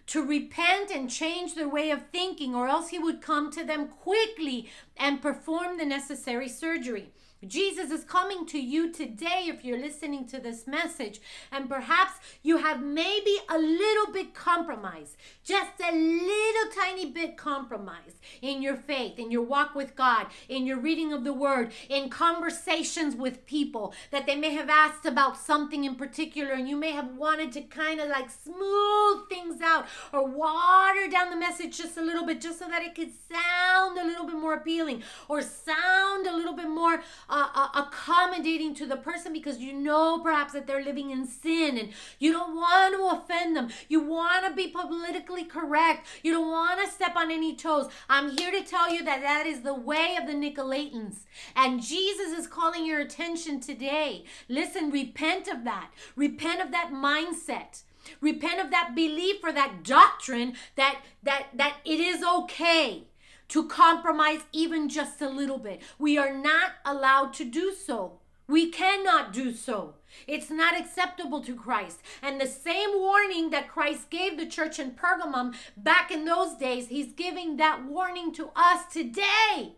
to 0.07 0.25
repent 0.25 0.91
and 0.91 1.09
change 1.09 1.55
their 1.55 1.69
way 1.69 1.91
of 1.91 2.07
thinking, 2.11 2.53
or 2.55 2.67
else 2.67 2.89
he 2.89 2.99
would 2.99 3.21
come 3.21 3.51
to 3.51 3.63
them 3.63 3.87
quickly 3.87 4.69
and 4.97 5.21
perform 5.21 5.77
the 5.77 5.85
necessary 5.85 6.49
surgery. 6.49 7.11
Jesus 7.47 7.89
is 7.89 8.03
coming 8.03 8.45
to 8.47 8.59
you 8.59 8.91
today 8.91 9.45
if 9.47 9.65
you're 9.65 9.79
listening 9.79 10.27
to 10.27 10.39
this 10.39 10.67
message, 10.67 11.19
and 11.51 11.67
perhaps 11.67 12.13
you 12.43 12.57
have 12.57 12.83
maybe 12.83 13.37
a 13.49 13.57
little 13.57 14.13
bit 14.13 14.35
compromised, 14.35 15.17
just 15.43 15.71
a 15.79 15.91
little 15.91 16.71
tiny 16.79 17.07
bit 17.07 17.37
compromised 17.37 18.17
in 18.43 18.61
your 18.61 18.75
faith, 18.75 19.17
in 19.17 19.31
your 19.31 19.41
walk 19.41 19.73
with 19.73 19.95
God, 19.95 20.27
in 20.49 20.67
your 20.67 20.79
reading 20.79 21.13
of 21.13 21.23
the 21.23 21.33
Word, 21.33 21.71
in 21.89 22.09
conversations 22.09 23.15
with 23.15 23.45
people 23.47 23.93
that 24.11 24.27
they 24.27 24.35
may 24.35 24.53
have 24.53 24.69
asked 24.69 25.07
about 25.07 25.35
something 25.35 25.83
in 25.83 25.95
particular, 25.95 26.51
and 26.51 26.69
you 26.69 26.75
may 26.75 26.91
have 26.91 27.15
wanted 27.15 27.51
to 27.53 27.61
kind 27.61 27.99
of 27.99 28.09
like 28.09 28.29
smooth 28.29 29.27
things 29.29 29.61
out 29.61 29.87
or 30.13 30.27
water 30.27 31.07
down 31.09 31.31
the 31.31 31.35
message 31.35 31.77
just 31.77 31.97
a 31.97 32.01
little 32.01 32.25
bit, 32.25 32.39
just 32.39 32.59
so 32.59 32.67
that 32.67 32.83
it 32.83 32.93
could 32.93 33.11
sound 33.31 33.97
a 33.97 34.05
little 34.05 34.25
bit 34.27 34.35
more 34.35 34.53
appealing 34.53 35.01
or 35.27 35.41
sound 35.41 36.27
a 36.27 36.35
little 36.35 36.53
bit 36.53 36.69
more 36.69 37.01
uh, 37.31 37.47
uh, 37.55 37.69
accommodating 37.73 38.75
to 38.75 38.85
the 38.85 38.97
person 38.97 39.31
because 39.31 39.57
you 39.57 39.73
know 39.73 40.19
perhaps 40.19 40.53
that 40.53 40.67
they're 40.67 40.83
living 40.83 41.11
in 41.11 41.25
sin 41.25 41.77
and 41.77 41.89
you 42.19 42.33
don't 42.33 42.55
want 42.55 42.93
to 42.93 43.17
offend 43.17 43.55
them. 43.55 43.69
You 43.87 44.01
want 44.01 44.45
to 44.45 44.53
be 44.53 44.67
politically 44.67 45.45
correct. 45.45 46.07
You 46.23 46.33
don't 46.33 46.51
want 46.51 46.83
to 46.83 46.91
step 46.91 47.15
on 47.15 47.31
any 47.31 47.55
toes. 47.55 47.87
I'm 48.09 48.37
here 48.37 48.51
to 48.51 48.63
tell 48.63 48.93
you 48.93 49.03
that 49.05 49.21
that 49.21 49.47
is 49.47 49.61
the 49.61 49.73
way 49.73 50.17
of 50.19 50.27
the 50.27 50.33
Nicolaitans. 50.33 51.19
And 51.55 51.81
Jesus 51.81 52.37
is 52.37 52.47
calling 52.47 52.85
your 52.85 52.99
attention 52.99 53.61
today. 53.61 54.25
Listen, 54.49 54.91
repent 54.91 55.47
of 55.47 55.63
that. 55.63 55.91
Repent 56.15 56.61
of 56.61 56.71
that 56.71 56.91
mindset. 56.93 57.83
Repent 58.19 58.59
of 58.59 58.71
that 58.71 58.93
belief 58.95 59.37
or 59.43 59.51
that 59.53 59.83
doctrine 59.83 60.55
that 60.75 61.01
that 61.23 61.47
that 61.53 61.77
it 61.85 61.99
is 61.99 62.23
okay 62.23 63.03
to 63.51 63.67
compromise 63.67 64.41
even 64.51 64.89
just 64.89 65.21
a 65.21 65.29
little 65.29 65.57
bit. 65.57 65.81
We 65.99 66.17
are 66.17 66.33
not 66.33 66.71
allowed 66.85 67.33
to 67.33 67.45
do 67.45 67.73
so. 67.73 68.19
We 68.47 68.69
cannot 68.69 69.33
do 69.33 69.53
so. 69.53 69.95
It's 70.25 70.49
not 70.49 70.77
acceptable 70.77 71.41
to 71.43 71.55
Christ. 71.55 71.99
And 72.21 72.39
the 72.39 72.47
same 72.47 72.91
warning 72.93 73.49
that 73.49 73.67
Christ 73.67 74.09
gave 74.09 74.37
the 74.37 74.45
church 74.45 74.79
in 74.79 74.91
Pergamum 74.91 75.55
back 75.75 76.11
in 76.11 76.25
those 76.25 76.55
days, 76.55 76.87
he's 76.87 77.13
giving 77.13 77.57
that 77.57 77.85
warning 77.85 78.33
to 78.33 78.51
us 78.55 78.85
today. 78.91 79.75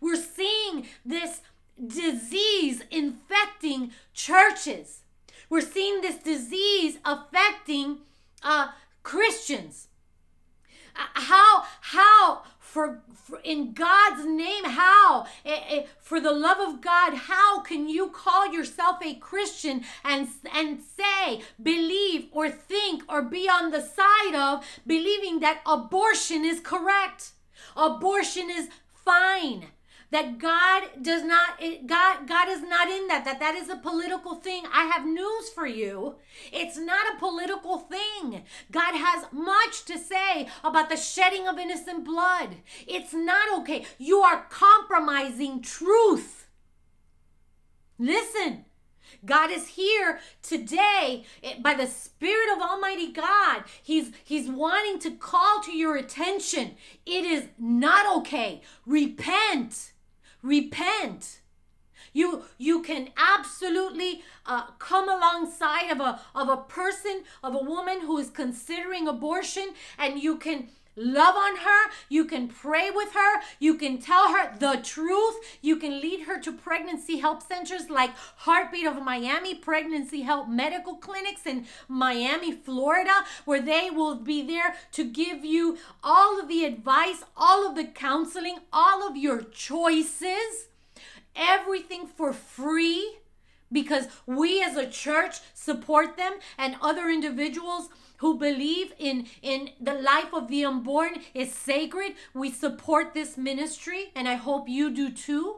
We're 0.00 0.16
seeing 0.16 0.86
this 1.04 1.40
disease 1.84 2.82
infecting 2.90 3.90
churches. 4.12 5.00
We're 5.50 5.60
seeing 5.60 6.00
this 6.00 6.16
disease 6.16 6.98
affecting 7.04 7.98
uh, 8.42 8.68
Christians. 9.02 9.88
Uh, 10.96 11.06
how 11.14 11.64
how 11.80 12.42
for, 12.74 12.98
for, 13.14 13.38
in 13.44 13.72
God's 13.72 14.26
name 14.26 14.64
how? 14.64 15.26
Eh, 15.44 15.60
eh, 15.70 15.82
for 16.00 16.18
the 16.20 16.32
love 16.32 16.58
of 16.58 16.80
God 16.80 17.14
how 17.14 17.60
can 17.60 17.88
you 17.88 18.08
call 18.08 18.52
yourself 18.52 18.96
a 19.00 19.14
Christian 19.14 19.84
and 20.04 20.26
and 20.52 20.80
say 20.82 21.42
believe 21.62 22.26
or 22.32 22.50
think 22.50 23.04
or 23.08 23.22
be 23.22 23.48
on 23.48 23.70
the 23.70 23.80
side 23.80 24.34
of 24.34 24.66
believing 24.84 25.38
that 25.38 25.60
abortion 25.64 26.44
is 26.44 26.58
correct? 26.58 27.30
Abortion 27.76 28.50
is 28.50 28.68
fine 28.92 29.68
that 30.14 30.38
God 30.38 30.84
does 31.02 31.24
not 31.24 31.60
God 31.88 32.28
God 32.28 32.48
is 32.48 32.62
not 32.62 32.88
in 32.88 33.08
that 33.08 33.24
that 33.24 33.40
that 33.40 33.56
is 33.56 33.68
a 33.68 33.74
political 33.74 34.36
thing. 34.36 34.62
I 34.72 34.84
have 34.84 35.04
news 35.04 35.48
for 35.52 35.66
you. 35.66 36.14
It's 36.52 36.78
not 36.78 37.12
a 37.12 37.18
political 37.18 37.78
thing. 37.78 38.44
God 38.70 38.94
has 38.94 39.26
much 39.32 39.84
to 39.86 39.98
say 39.98 40.48
about 40.62 40.88
the 40.88 40.96
shedding 40.96 41.48
of 41.48 41.58
innocent 41.58 42.04
blood. 42.04 42.58
It's 42.86 43.12
not 43.12 43.58
okay. 43.58 43.86
You 43.98 44.18
are 44.18 44.46
compromising 44.48 45.60
truth. 45.60 46.46
Listen. 47.98 48.66
God 49.24 49.50
is 49.50 49.68
here 49.68 50.20
today 50.42 51.24
eh, 51.42 51.54
by 51.60 51.74
the 51.74 51.86
Spirit 51.86 52.54
of 52.54 52.62
Almighty 52.62 53.10
God. 53.10 53.64
He's 53.82 54.12
He's 54.22 54.48
wanting 54.48 54.98
to 55.00 55.16
call 55.16 55.60
to 55.62 55.72
your 55.72 55.96
attention. 55.96 56.76
It 57.06 57.24
is 57.24 57.48
not 57.58 58.18
okay. 58.18 58.62
Repent 58.86 59.92
repent. 60.44 61.40
You 62.12 62.44
you 62.58 62.82
can 62.82 63.08
absolutely 63.16 64.22
uh, 64.46 64.66
come 64.78 65.08
alongside 65.08 65.90
of 65.90 66.00
a 66.00 66.20
of 66.34 66.48
a 66.48 66.58
person 66.58 67.24
of 67.42 67.54
a 67.54 67.64
woman 67.64 68.02
who 68.02 68.18
is 68.18 68.30
considering 68.30 69.08
abortion 69.08 69.70
and 69.98 70.22
you 70.22 70.36
can 70.36 70.68
love 70.96 71.36
on 71.36 71.56
her, 71.56 71.90
you 72.08 72.24
can 72.24 72.48
pray 72.48 72.90
with 72.90 73.12
her, 73.12 73.42
you 73.58 73.74
can 73.76 73.98
tell 73.98 74.32
her 74.32 74.56
the 74.58 74.80
truth, 74.82 75.36
you 75.60 75.76
can 75.76 76.00
lead 76.00 76.22
her 76.22 76.40
to 76.40 76.52
pregnancy 76.52 77.18
help 77.18 77.42
centers 77.42 77.90
like 77.90 78.10
Heartbeat 78.38 78.86
of 78.86 79.02
Miami 79.02 79.54
Pregnancy 79.54 80.22
Help 80.22 80.48
Medical 80.48 80.96
Clinics 80.96 81.46
in 81.46 81.66
Miami, 81.88 82.52
Florida, 82.52 83.24
where 83.44 83.62
they 83.62 83.90
will 83.90 84.16
be 84.16 84.42
there 84.42 84.76
to 84.92 85.04
give 85.04 85.44
you 85.44 85.78
all 86.02 86.40
of 86.40 86.48
the 86.48 86.64
advice, 86.64 87.24
all 87.36 87.68
of 87.68 87.74
the 87.74 87.84
counseling, 87.84 88.58
all 88.72 89.06
of 89.06 89.16
your 89.16 89.42
choices, 89.42 90.68
everything 91.34 92.06
for 92.06 92.32
free 92.32 93.18
because 93.72 94.06
we 94.26 94.62
as 94.62 94.76
a 94.76 94.88
church 94.88 95.40
support 95.52 96.16
them 96.16 96.34
and 96.56 96.76
other 96.80 97.10
individuals 97.10 97.88
who 98.18 98.38
believe 98.38 98.92
in 98.98 99.26
in 99.42 99.70
the 99.80 99.94
life 99.94 100.32
of 100.32 100.48
the 100.48 100.64
unborn 100.64 101.16
is 101.34 101.52
sacred. 101.52 102.14
We 102.32 102.50
support 102.50 103.14
this 103.14 103.36
ministry 103.36 104.12
and 104.14 104.28
i 104.28 104.34
hope 104.34 104.68
you 104.68 104.90
do 104.90 105.10
too. 105.10 105.56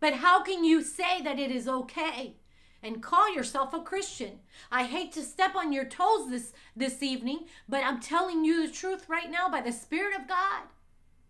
But 0.00 0.14
how 0.14 0.42
can 0.42 0.64
you 0.64 0.82
say 0.82 1.22
that 1.22 1.38
it 1.38 1.50
is 1.50 1.68
okay 1.68 2.36
and 2.82 3.02
call 3.02 3.34
yourself 3.34 3.72
a 3.74 3.80
christian? 3.80 4.40
I 4.70 4.84
hate 4.84 5.12
to 5.12 5.22
step 5.22 5.54
on 5.54 5.72
your 5.72 5.86
toes 5.86 6.30
this 6.30 6.52
this 6.76 7.02
evening 7.02 7.46
but 7.68 7.84
i'm 7.84 8.00
telling 8.00 8.44
you 8.44 8.66
the 8.66 8.72
truth 8.72 9.08
right 9.08 9.30
now 9.30 9.48
by 9.48 9.60
the 9.60 9.72
spirit 9.72 10.18
of 10.18 10.28
god. 10.28 10.64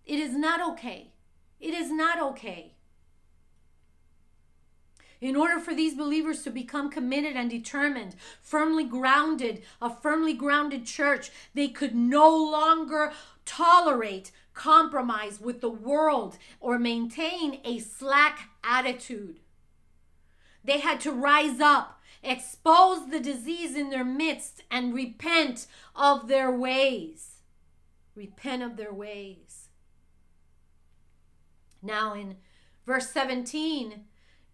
It 0.06 0.18
is 0.18 0.36
not 0.36 0.60
okay. 0.72 1.12
It 1.60 1.72
is 1.72 1.90
not 1.90 2.20
okay 2.20 2.73
in 5.24 5.36
order 5.36 5.58
for 5.58 5.74
these 5.74 5.94
believers 5.94 6.42
to 6.42 6.50
become 6.50 6.90
committed 6.90 7.34
and 7.34 7.48
determined, 7.48 8.14
firmly 8.42 8.84
grounded, 8.84 9.62
a 9.80 9.88
firmly 9.88 10.34
grounded 10.34 10.84
church, 10.84 11.30
they 11.54 11.66
could 11.66 11.94
no 11.94 12.28
longer 12.28 13.10
tolerate 13.46 14.30
compromise 14.52 15.40
with 15.40 15.62
the 15.62 15.70
world 15.70 16.36
or 16.60 16.78
maintain 16.78 17.58
a 17.64 17.78
slack 17.78 18.50
attitude. 18.62 19.40
They 20.62 20.80
had 20.80 21.00
to 21.00 21.12
rise 21.12 21.58
up, 21.58 22.02
expose 22.22 23.08
the 23.08 23.20
disease 23.20 23.74
in 23.74 23.88
their 23.88 24.04
midst, 24.04 24.62
and 24.70 24.92
repent 24.92 25.66
of 25.96 26.28
their 26.28 26.50
ways. 26.50 27.40
Repent 28.14 28.62
of 28.62 28.76
their 28.76 28.92
ways. 28.92 29.68
Now, 31.82 32.12
in 32.12 32.36
verse 32.84 33.08
17, 33.08 34.04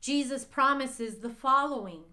Jesus 0.00 0.44
promises 0.44 1.16
the 1.16 1.30
following 1.30 2.04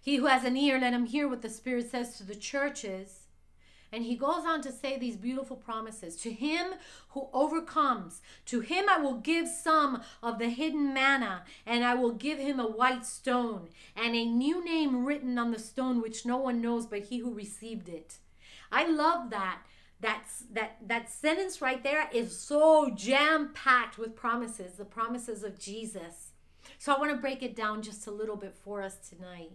He 0.00 0.16
who 0.16 0.26
has 0.26 0.44
an 0.44 0.56
ear, 0.56 0.78
let 0.78 0.92
him 0.92 1.06
hear 1.06 1.28
what 1.28 1.42
the 1.42 1.48
Spirit 1.48 1.90
says 1.90 2.16
to 2.18 2.24
the 2.24 2.34
churches. 2.34 3.20
And 3.94 4.04
he 4.04 4.16
goes 4.16 4.44
on 4.44 4.60
to 4.62 4.72
say 4.72 4.98
these 4.98 5.16
beautiful 5.16 5.56
promises 5.56 6.16
To 6.16 6.32
him 6.32 6.74
who 7.10 7.28
overcomes, 7.32 8.22
to 8.46 8.58
him 8.58 8.86
I 8.88 8.98
will 8.98 9.18
give 9.18 9.46
some 9.46 10.02
of 10.20 10.40
the 10.40 10.48
hidden 10.48 10.92
manna, 10.92 11.44
and 11.64 11.84
I 11.84 11.94
will 11.94 12.10
give 12.12 12.38
him 12.38 12.58
a 12.58 12.66
white 12.66 13.06
stone, 13.06 13.68
and 13.94 14.16
a 14.16 14.24
new 14.24 14.64
name 14.64 15.04
written 15.04 15.38
on 15.38 15.52
the 15.52 15.60
stone 15.60 16.02
which 16.02 16.26
no 16.26 16.36
one 16.36 16.60
knows 16.60 16.86
but 16.86 17.04
he 17.04 17.18
who 17.18 17.32
received 17.32 17.88
it. 17.88 18.18
I 18.72 18.84
love 18.88 19.30
that. 19.30 19.60
That's 20.00 20.42
that 20.52 20.78
that 20.86 21.08
sentence 21.08 21.62
right 21.62 21.82
there 21.82 22.10
is 22.12 22.36
so 22.36 22.90
jam 22.90 23.52
packed 23.54 23.96
with 23.96 24.16
promises, 24.16 24.74
the 24.74 24.84
promises 24.84 25.44
of 25.44 25.58
Jesus. 25.58 26.32
So 26.78 26.92
I 26.92 26.98
want 26.98 27.10
to 27.10 27.16
break 27.16 27.42
it 27.42 27.56
down 27.56 27.82
just 27.82 28.06
a 28.06 28.10
little 28.10 28.36
bit 28.36 28.54
for 28.54 28.82
us 28.82 28.96
tonight. 28.96 29.52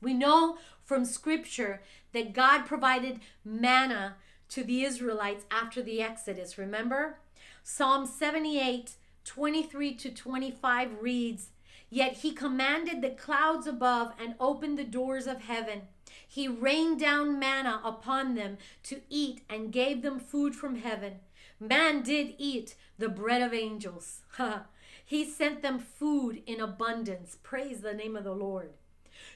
We 0.00 0.14
know 0.14 0.58
from 0.84 1.04
scripture 1.04 1.82
that 2.12 2.34
God 2.34 2.66
provided 2.66 3.20
manna 3.44 4.16
to 4.50 4.62
the 4.62 4.82
Israelites 4.82 5.44
after 5.50 5.82
the 5.82 6.02
Exodus. 6.02 6.58
Remember? 6.58 7.18
Psalm 7.62 8.06
78 8.06 8.96
23 9.24 9.94
to 9.94 10.10
25 10.10 10.90
reads, 11.00 11.48
Yet 11.88 12.18
he 12.18 12.32
commanded 12.32 13.00
the 13.00 13.10
clouds 13.10 13.66
above 13.66 14.12
and 14.20 14.34
opened 14.38 14.76
the 14.76 14.84
doors 14.84 15.26
of 15.26 15.42
heaven. 15.42 15.82
He 16.28 16.46
rained 16.46 17.00
down 17.00 17.38
manna 17.38 17.80
upon 17.84 18.34
them 18.34 18.58
to 18.84 19.00
eat 19.08 19.42
and 19.48 19.72
gave 19.72 20.02
them 20.02 20.18
food 20.18 20.54
from 20.54 20.76
heaven. 20.76 21.20
Man 21.58 22.02
did 22.02 22.34
eat 22.36 22.74
the 22.98 23.08
bread 23.08 23.40
of 23.40 23.54
angels. 23.54 24.20
He 25.04 25.24
sent 25.24 25.62
them 25.62 25.78
food 25.78 26.42
in 26.46 26.60
abundance. 26.60 27.36
Praise 27.42 27.80
the 27.80 27.94
name 27.94 28.16
of 28.16 28.24
the 28.24 28.34
Lord. 28.34 28.72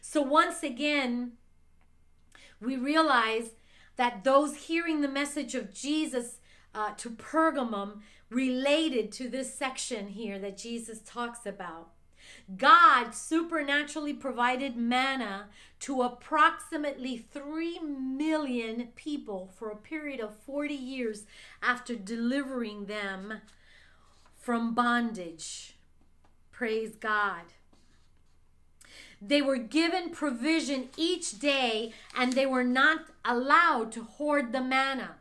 So, 0.01 0.23
once 0.23 0.63
again, 0.63 1.33
we 2.61 2.77
realize 2.77 3.51
that 3.97 4.25
those 4.25 4.57
hearing 4.57 5.01
the 5.01 5.09
message 5.09 5.55
of 5.55 5.73
Jesus 5.73 6.39
uh, 6.75 6.93
to 6.97 7.11
Pergamum 7.11 8.01
related 8.31 9.11
to 9.13 9.29
this 9.29 9.55
section 9.55 10.09
here 10.09 10.39
that 10.39 10.57
Jesus 10.57 11.01
talks 11.01 11.47
about. 11.47 11.91
God 12.57 13.15
supernaturally 13.15 14.13
provided 14.13 14.77
manna 14.77 15.49
to 15.81 16.03
approximately 16.03 17.17
3 17.17 17.81
million 17.81 18.89
people 18.95 19.51
for 19.57 19.71
a 19.71 19.77
period 19.77 20.21
of 20.21 20.37
40 20.37 20.75
years 20.75 21.25
after 21.63 21.95
delivering 21.95 22.87
them 22.87 23.41
from 24.49 24.73
bondage. 24.73 25.77
Praise 26.51 26.97
God. 26.97 27.53
They 29.21 29.43
were 29.43 29.59
given 29.59 30.09
provision 30.09 30.89
each 30.97 31.39
day 31.39 31.93
and 32.17 32.33
they 32.33 32.47
were 32.47 32.65
not 32.65 33.01
allowed 33.27 33.93
to 33.93 34.05
hoard 34.05 34.53
the 34.53 34.63
manna. 34.63 35.17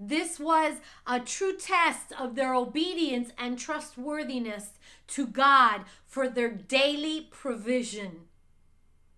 This 0.00 0.40
was 0.40 0.76
a 1.06 1.20
true 1.20 1.58
test 1.58 2.14
of 2.18 2.36
their 2.36 2.54
obedience 2.54 3.32
and 3.36 3.58
trustworthiness 3.58 4.70
to 5.08 5.26
God 5.26 5.82
for 6.06 6.26
their 6.26 6.48
daily 6.48 7.28
provision. 7.30 8.28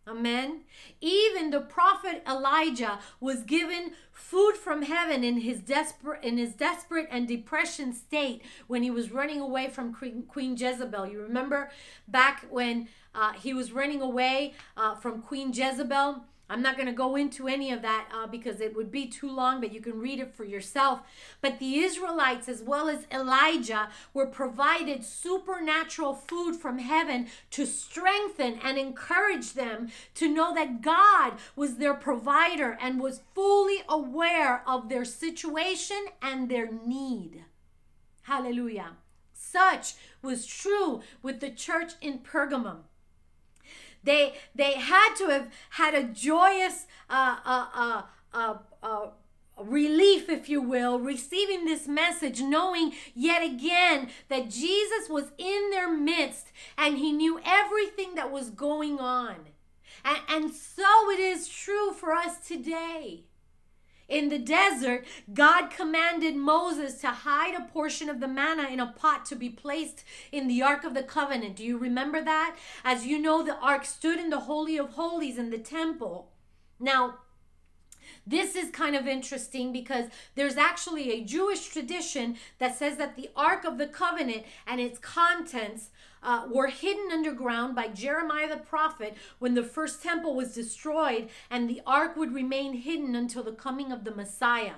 Amen. 0.09 0.61
Even 1.01 1.51
the 1.51 1.61
prophet 1.61 2.23
Elijah 2.29 3.01
was 3.19 3.43
given 3.43 3.93
food 4.13 4.55
from 4.57 4.83
heaven 4.83 5.25
in 5.25 5.41
his 5.41 5.59
desperate 5.61 6.23
in 6.23 6.39
his 6.39 6.53
desperate 6.53 7.09
and 7.11 7.27
depression 7.27 7.93
state 7.93 8.43
when 8.69 8.85
he 8.85 8.91
was 8.91 9.11
running 9.11 9.41
away 9.41 9.69
from 9.69 9.93
Queen 10.29 10.57
Jezebel. 10.57 11.09
You 11.09 11.21
remember 11.23 11.71
back 12.07 12.47
when 12.51 12.89
uh, 13.17 13.33
he 13.33 13.53
was 13.53 13.73
running 13.73 14.01
away 14.01 14.55
uh, 14.77 14.95
from 14.95 15.23
Queen 15.23 15.53
Jezebel 15.53 16.25
I'm 16.49 16.63
not 16.63 16.77
going 16.77 16.87
to 16.87 16.93
go 16.93 17.17
into 17.17 17.49
any 17.49 17.73
of 17.73 17.83
that 17.83 18.09
uh, 18.15 18.27
because 18.29 18.61
it 18.61 18.77
would 18.77 18.93
be 18.93 19.07
too 19.07 19.29
long, 19.29 19.61
but 19.61 19.73
you 19.73 19.81
can 19.81 19.99
read 19.99 20.21
it 20.21 20.33
for 20.33 20.45
yourself. 20.45 21.01
But 21.41 21.59
the 21.59 21.79
Israelites, 21.79 22.49
as 22.49 22.63
well 22.63 22.89
as 22.89 23.07
Elijah, 23.13 23.89
were 24.15 24.27
provided 24.27 25.05
supernatural 25.05 26.15
food 26.15 26.55
from 26.55 26.79
heaven 26.79 27.27
to 27.51 27.67
strengthen 27.67 28.61
and 28.63 28.79
encourage 28.79 29.55
them 29.55 29.89
to 30.15 30.33
know 30.33 30.55
that 30.55 30.83
God 30.83 31.35
was 31.57 31.77
their 31.77 31.95
provider 31.95 32.79
and 32.81 33.01
was 33.01 33.23
fully 33.35 33.83
aware 33.89 34.63
of 34.69 34.89
their 34.89 35.05
situation 35.05 36.07
and 36.23 36.49
their 36.49 36.71
need. 36.71 37.45
Hallelujah. 38.23 38.93
Such 39.33 39.95
was 40.23 40.47
true 40.47 41.03
with 41.23 41.41
the 41.41 41.51
church 41.51 41.93
in 42.01 42.21
Pergamum. 42.21 42.83
They 44.07 44.35
they 44.55 44.75
had 44.75 45.15
to 45.17 45.27
have 45.27 45.49
had 45.71 45.95
a 45.95 46.05
joyous 46.05 46.87
uh, 47.11 47.37
uh, 47.45 47.67
uh, 47.75 48.03
uh, 48.33 48.55
uh, 48.83 49.07
relief, 49.59 50.29
if 50.29 50.49
you 50.49 50.63
will, 50.63 50.99
receiving 50.99 51.65
this 51.65 51.89
message, 51.89 52.41
knowing 52.41 52.93
yet 53.15 53.43
again 53.43 54.09
that 54.29 54.49
Jesus 54.49 55.09
was 55.11 55.33
in 55.39 55.71
their 55.71 55.91
midst 55.91 56.53
and 56.79 56.99
he 56.99 57.13
knew 57.13 57.41
everything 57.45 58.15
that 58.15 58.31
was 58.31 58.51
going 58.51 58.99
on. 58.99 59.37
And, 60.05 60.19
and 60.29 60.55
so 60.55 61.11
it 61.11 61.19
is 61.19 61.49
true 61.49 61.93
for 61.93 62.13
us 62.13 62.39
today. 62.47 63.25
In 64.09 64.29
the 64.29 64.39
desert, 64.39 65.05
God 65.35 65.69
commanded 65.69 66.37
Moses 66.37 67.01
to 67.01 67.09
hide 67.09 67.55
a 67.55 67.65
portion 67.73 68.09
of 68.09 68.21
the 68.21 68.29
manna 68.29 68.69
in 68.69 68.79
a 68.79 68.93
pot 68.93 69.27
to 69.27 69.37
be 69.37 69.49
placed 69.49 70.05
in 70.31 70.47
the 70.47 70.63
Ark 70.63 70.85
of 70.85 70.95
the 70.95 71.03
Covenant. 71.03 71.57
Do 71.57 71.65
you 71.65 71.77
remember 71.77 72.23
that? 72.23 72.57
As 72.85 73.05
you 73.05 73.19
know, 73.19 73.43
the 73.43 73.57
Ark 73.57 73.85
stood 73.85 74.21
in 74.21 74.31
the 74.31 74.41
Holy 74.41 74.79
of 74.79 74.91
Holies 74.91 75.39
in 75.39 75.51
the 75.51 75.59
temple. 75.59 76.31
Now, 76.79 77.19
this 78.27 78.57
is 78.57 78.71
kind 78.71 78.97
of 78.97 79.07
interesting 79.07 79.73
because 79.73 80.07
there's 80.35 80.57
actually 80.57 81.13
a 81.13 81.25
Jewish 81.25 81.69
tradition 81.69 82.37
that 82.59 82.77
says 82.77 82.97
that 82.97 83.17
the 83.17 83.31
Ark 83.37 83.65
of 83.65 83.79
the 83.79 83.87
Covenant 83.87 84.45
and 84.67 84.81
its 84.81 84.99
contents 84.99 85.91
uh, 86.23 86.47
were 86.51 86.67
hidden 86.67 87.13
underground 87.13 87.77
by 87.77 87.87
Jeremiah 87.89 88.49
the 88.49 88.57
prophet 88.57 89.17
when 89.39 89.55
the 89.55 89.63
first 89.63 90.03
temple 90.03 90.35
was 90.35 90.55
destroyed, 90.55 91.29
and 91.51 91.71
the 91.71 91.81
ark 91.87 92.17
would 92.17 92.35
remain 92.35 92.73
hidden 92.73 93.15
until 93.15 93.45
the 93.45 93.53
coming 93.53 93.93
of 93.93 94.03
the 94.03 94.11
Messiah. 94.11 94.75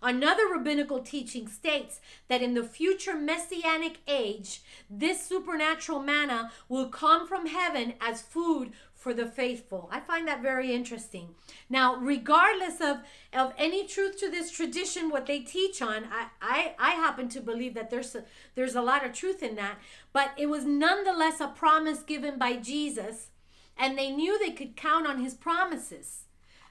Another 0.00 0.46
rabbinical 0.46 1.00
teaching 1.00 1.46
states 1.46 2.00
that 2.28 2.42
in 2.42 2.54
the 2.54 2.64
future 2.64 3.14
messianic 3.14 3.98
age, 4.08 4.62
this 4.88 5.26
supernatural 5.26 6.00
manna 6.00 6.50
will 6.68 6.88
come 6.88 7.26
from 7.26 7.46
heaven 7.46 7.94
as 8.00 8.22
food 8.22 8.72
for 9.02 9.12
the 9.12 9.26
faithful. 9.26 9.88
I 9.90 9.98
find 9.98 10.28
that 10.28 10.40
very 10.40 10.72
interesting. 10.72 11.34
Now, 11.68 11.96
regardless 11.96 12.80
of, 12.80 12.98
of 13.32 13.52
any 13.58 13.84
truth 13.84 14.16
to 14.20 14.30
this 14.30 14.52
tradition, 14.52 15.10
what 15.10 15.26
they 15.26 15.40
teach 15.40 15.82
on, 15.82 16.04
I, 16.04 16.26
I, 16.40 16.74
I 16.78 16.90
happen 16.92 17.28
to 17.30 17.40
believe 17.40 17.74
that 17.74 17.90
there's 17.90 18.14
a, 18.14 18.24
there's 18.54 18.76
a 18.76 18.80
lot 18.80 19.04
of 19.04 19.12
truth 19.12 19.42
in 19.42 19.56
that. 19.56 19.78
But 20.12 20.30
it 20.38 20.46
was 20.46 20.64
nonetheless 20.64 21.40
a 21.40 21.48
promise 21.48 21.98
given 22.02 22.38
by 22.38 22.54
Jesus, 22.54 23.30
and 23.76 23.98
they 23.98 24.10
knew 24.10 24.38
they 24.38 24.52
could 24.52 24.76
count 24.76 25.06
on 25.06 25.20
his 25.20 25.34
promises. 25.34 26.26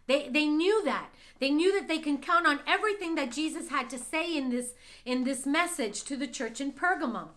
They, 0.08 0.30
they 0.30 0.46
knew 0.46 0.84
that. 0.86 1.10
They 1.40 1.50
knew 1.50 1.74
that 1.74 1.90
they 1.90 2.00
can 2.00 2.18
count 2.18 2.48
on 2.48 2.62
everything 2.66 3.16
that 3.16 3.32
Jesus 3.32 3.70
had 3.70 3.90
to 3.90 4.00
say 4.00 4.38
in 4.38 4.50
this, 4.52 4.74
in 5.06 5.26
this 5.26 5.46
message 5.46 6.04
to 6.06 6.16
the 6.16 6.28
church 6.28 6.62
in 6.62 6.72
Pergamum. 6.72 7.30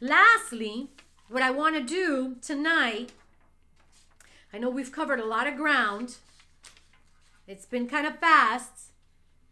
Lastly, 0.00 0.88
what 1.28 1.42
I 1.42 1.50
want 1.50 1.76
to 1.76 1.82
do 1.82 2.36
tonight 2.40 3.12
I 4.52 4.58
know 4.58 4.70
we've 4.70 4.92
covered 4.92 5.20
a 5.20 5.26
lot 5.26 5.46
of 5.46 5.56
ground. 5.56 6.16
It's 7.46 7.66
been 7.66 7.88
kind 7.88 8.06
of 8.06 8.18
fast, 8.18 8.90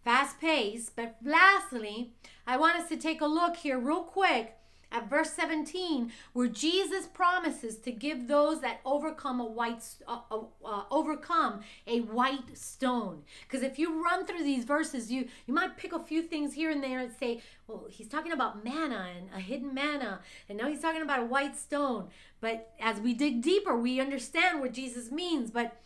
fast 0.04 0.40
paced. 0.40 0.96
But 0.96 1.16
lastly, 1.24 2.12
I 2.46 2.56
want 2.56 2.78
us 2.78 2.88
to 2.88 2.96
take 2.96 3.20
a 3.20 3.26
look 3.26 3.56
here, 3.56 3.78
real 3.78 4.02
quick, 4.02 4.55
at 4.92 5.10
verse 5.10 5.30
17 5.30 6.12
where 6.32 6.48
jesus 6.48 7.06
promises 7.06 7.76
to 7.76 7.90
give 7.90 8.28
those 8.28 8.60
that 8.60 8.80
overcome 8.84 9.40
a 9.40 9.44
white 9.44 9.82
uh, 10.06 10.20
uh, 10.30 10.40
uh, 10.64 10.82
overcome 10.90 11.60
a 11.86 12.00
white 12.00 12.56
stone. 12.56 13.22
Because 13.42 13.62
if 13.62 13.78
you 13.78 14.02
run 14.02 14.26
through 14.26 14.42
these 14.42 14.64
verses 14.64 15.10
you 15.10 15.28
you 15.46 15.54
might 15.54 15.76
pick 15.76 15.92
a 15.92 15.98
few 15.98 16.22
things 16.22 16.54
here 16.54 16.70
and 16.70 16.82
there 16.82 17.00
and 17.00 17.12
say 17.18 17.42
well 17.66 17.86
he's 17.88 18.08
talking 18.08 18.32
about 18.32 18.64
manna 18.64 19.08
and 19.16 19.28
a 19.34 19.40
hidden 19.40 19.74
manna 19.74 20.20
and 20.48 20.58
now 20.58 20.68
he's 20.68 20.80
talking 20.80 21.02
about 21.02 21.20
a 21.20 21.26
white 21.26 21.56
stone. 21.56 22.08
But 22.40 22.72
as 22.80 23.00
we 23.00 23.14
dig 23.14 23.42
deeper 23.42 23.76
we 23.76 24.00
understand 24.00 24.60
what 24.60 24.72
jesus 24.72 25.10
means. 25.10 25.50
But 25.50 25.76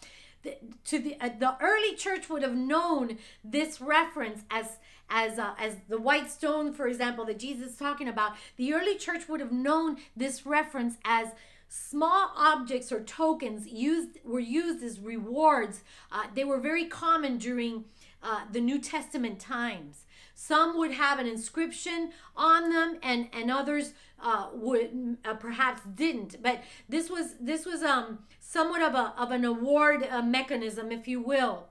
the, 0.42 0.56
to 0.84 0.98
the 0.98 1.16
uh, 1.20 1.30
the 1.38 1.56
early 1.60 1.94
church 1.94 2.28
would 2.28 2.42
have 2.42 2.56
known 2.56 3.18
this 3.44 3.80
reference 3.80 4.42
as 4.50 4.78
as 5.10 5.38
uh, 5.38 5.54
as 5.58 5.76
the 5.88 5.98
white 5.98 6.30
stone, 6.30 6.72
for 6.72 6.86
example, 6.86 7.24
that 7.26 7.38
Jesus 7.38 7.72
is 7.72 7.76
talking 7.76 8.08
about, 8.08 8.32
the 8.56 8.72
early 8.72 8.96
church 8.96 9.28
would 9.28 9.40
have 9.40 9.52
known 9.52 9.96
this 10.16 10.46
reference 10.46 10.96
as 11.04 11.28
small 11.68 12.32
objects 12.36 12.90
or 12.90 13.00
tokens 13.00 13.68
used 13.68 14.18
were 14.24 14.40
used 14.40 14.82
as 14.82 14.98
rewards. 15.00 15.82
Uh, 16.10 16.24
they 16.34 16.44
were 16.44 16.58
very 16.58 16.86
common 16.86 17.38
during 17.38 17.84
uh, 18.22 18.40
the 18.50 18.60
New 18.60 18.78
Testament 18.78 19.40
times. 19.40 20.04
Some 20.34 20.78
would 20.78 20.92
have 20.92 21.18
an 21.18 21.26
inscription 21.26 22.12
on 22.36 22.70
them, 22.70 22.98
and 23.02 23.28
and 23.32 23.50
others 23.50 23.92
uh, 24.22 24.48
would 24.54 25.18
uh, 25.24 25.34
perhaps 25.34 25.82
didn't. 25.94 26.42
But 26.42 26.62
this 26.88 27.10
was 27.10 27.34
this 27.40 27.66
was 27.66 27.82
um 27.82 28.20
somewhat 28.50 28.82
of 28.82 28.94
a 28.94 29.14
of 29.16 29.30
an 29.30 29.44
award 29.44 30.02
uh, 30.10 30.22
mechanism, 30.22 30.90
if 30.90 31.06
you 31.06 31.20
will, 31.20 31.68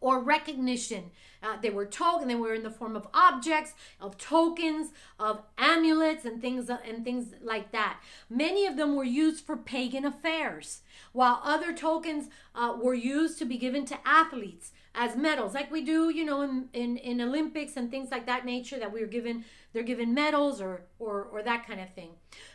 or 0.00 0.20
recognition. 0.20 1.10
Uh, 1.42 1.56
they 1.60 1.68
were 1.68 1.84
token. 1.84 2.28
They 2.28 2.34
were 2.36 2.54
in 2.54 2.62
the 2.62 2.70
form 2.70 2.96
of 2.96 3.06
objects, 3.12 3.74
of 4.00 4.16
tokens, 4.16 4.92
of 5.18 5.42
amulets, 5.58 6.24
and 6.24 6.40
things 6.40 6.70
and 6.70 7.04
things 7.04 7.34
like 7.42 7.72
that. 7.72 8.00
Many 8.30 8.66
of 8.66 8.76
them 8.76 8.94
were 8.94 9.04
used 9.04 9.44
for 9.44 9.56
pagan 9.56 10.04
affairs, 10.06 10.82
while 11.12 11.40
other 11.42 11.74
tokens 11.74 12.28
uh, 12.54 12.76
were 12.80 12.94
used 12.94 13.38
to 13.40 13.44
be 13.44 13.58
given 13.58 13.84
to 13.86 13.98
athletes 14.06 14.72
as 14.94 15.16
medals, 15.16 15.54
like 15.54 15.72
we 15.72 15.82
do, 15.82 16.08
you 16.08 16.24
know, 16.24 16.42
in, 16.42 16.68
in, 16.72 16.96
in 16.98 17.20
Olympics 17.20 17.76
and 17.76 17.90
things 17.90 18.10
like 18.12 18.26
that 18.26 18.46
nature. 18.46 18.78
That 18.78 18.92
we 18.92 19.02
are 19.02 19.08
given, 19.08 19.44
they're 19.72 19.82
given 19.82 20.14
medals 20.14 20.60
or 20.60 20.82
or 20.98 21.24
or 21.24 21.42
that 21.42 21.66
kind 21.66 21.80
of 21.80 21.92
thing. 21.94 22.10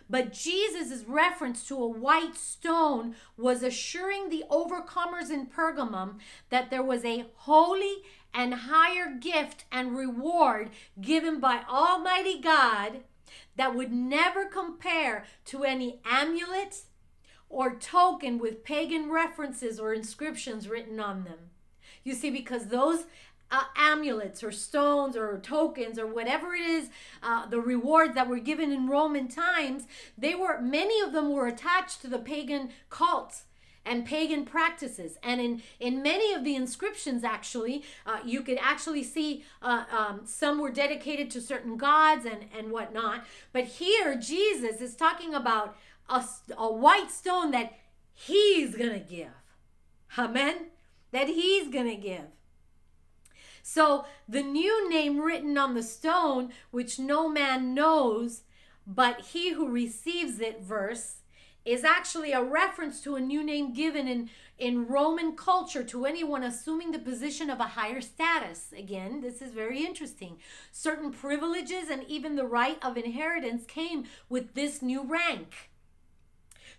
But 0.09 0.33
Jesus' 0.33 1.03
reference 1.05 1.67
to 1.67 1.75
a 1.75 1.87
white 1.87 2.35
stone 2.35 3.15
was 3.37 3.61
assuring 3.61 4.29
the 4.29 4.43
overcomers 4.49 5.29
in 5.29 5.45
Pergamum 5.45 6.15
that 6.49 6.71
there 6.71 6.83
was 6.83 7.05
a 7.05 7.27
holy 7.35 7.97
and 8.33 8.53
higher 8.53 9.13
gift 9.13 9.65
and 9.71 9.95
reward 9.95 10.71
given 10.99 11.39
by 11.39 11.61
Almighty 11.69 12.39
God 12.41 13.01
that 13.55 13.75
would 13.75 13.91
never 13.91 14.45
compare 14.45 15.25
to 15.45 15.63
any 15.63 15.99
amulet 16.03 16.81
or 17.47 17.75
token 17.75 18.39
with 18.39 18.63
pagan 18.63 19.09
references 19.11 19.79
or 19.79 19.93
inscriptions 19.93 20.67
written 20.67 20.99
on 20.99 21.23
them. 21.23 21.51
You 22.03 22.13
see, 22.13 22.29
because 22.29 22.67
those 22.67 23.05
uh, 23.51 23.63
amulets 23.75 24.43
or 24.43 24.51
stones 24.51 25.15
or 25.15 25.39
tokens 25.39 25.97
or 25.97 26.07
whatever 26.07 26.53
it 26.53 26.61
is, 26.61 26.89
uh, 27.23 27.45
the 27.47 27.59
rewards 27.59 28.15
that 28.15 28.27
were 28.27 28.39
given 28.39 28.71
in 28.71 28.87
Roman 28.87 29.27
times, 29.27 29.87
they 30.17 30.35
were 30.35 30.61
many 30.61 30.99
of 31.01 31.13
them 31.13 31.31
were 31.31 31.47
attached 31.47 32.01
to 32.01 32.07
the 32.07 32.19
pagan 32.19 32.69
cults 32.89 33.43
and 33.85 34.05
pagan 34.05 34.45
practices. 34.45 35.17
And 35.23 35.41
in, 35.41 35.61
in 35.79 36.03
many 36.03 36.33
of 36.33 36.43
the 36.43 36.55
inscriptions, 36.55 37.23
actually, 37.23 37.83
uh, 38.05 38.19
you 38.23 38.41
could 38.41 38.59
actually 38.61 39.03
see 39.03 39.43
uh, 39.61 39.85
um, 39.91 40.21
some 40.25 40.59
were 40.59 40.71
dedicated 40.71 41.31
to 41.31 41.41
certain 41.41 41.77
gods 41.77 42.25
and, 42.25 42.45
and 42.55 42.71
whatnot. 42.71 43.25
But 43.51 43.65
here, 43.65 44.15
Jesus 44.15 44.81
is 44.81 44.95
talking 44.95 45.33
about 45.33 45.75
a, 46.07 46.23
a 46.57 46.71
white 46.71 47.09
stone 47.09 47.51
that 47.51 47.73
he's 48.13 48.75
going 48.75 48.93
to 48.93 48.99
give. 48.99 49.31
Amen? 50.17 50.67
That 51.11 51.27
he's 51.27 51.69
going 51.69 51.87
to 51.87 51.95
give. 51.95 52.25
So 53.71 54.05
the 54.27 54.41
new 54.41 54.89
name 54.89 55.19
written 55.19 55.55
on 55.55 55.75
the 55.75 55.83
stone, 55.83 56.49
which 56.71 56.97
no 56.97 57.29
man 57.29 57.75
knows, 57.75 58.41
but 58.87 59.21
he 59.21 59.53
who 59.53 59.69
receives 59.69 60.39
it, 60.39 60.63
verse, 60.63 61.17
is 61.65 61.83
actually 61.83 62.31
a 62.31 62.41
reference 62.41 62.99
to 63.01 63.15
a 63.15 63.21
new 63.21 63.43
name 63.43 63.71
given 63.71 64.07
in, 64.07 64.31
in 64.57 64.87
Roman 64.87 65.35
culture 65.35 65.83
to 65.83 66.07
anyone 66.07 66.43
assuming 66.43 66.91
the 66.91 66.97
position 66.97 67.51
of 67.51 67.59
a 67.59 67.75
higher 67.77 68.01
status. 68.01 68.73
Again, 68.75 69.21
this 69.21 69.39
is 69.39 69.51
very 69.51 69.85
interesting. 69.85 70.39
Certain 70.71 71.11
privileges 71.11 71.91
and 71.91 72.03
even 72.07 72.37
the 72.37 72.47
right 72.47 72.79
of 72.83 72.97
inheritance 72.97 73.65
came 73.67 74.05
with 74.29 74.55
this 74.55 74.81
new 74.81 75.03
rank. 75.03 75.69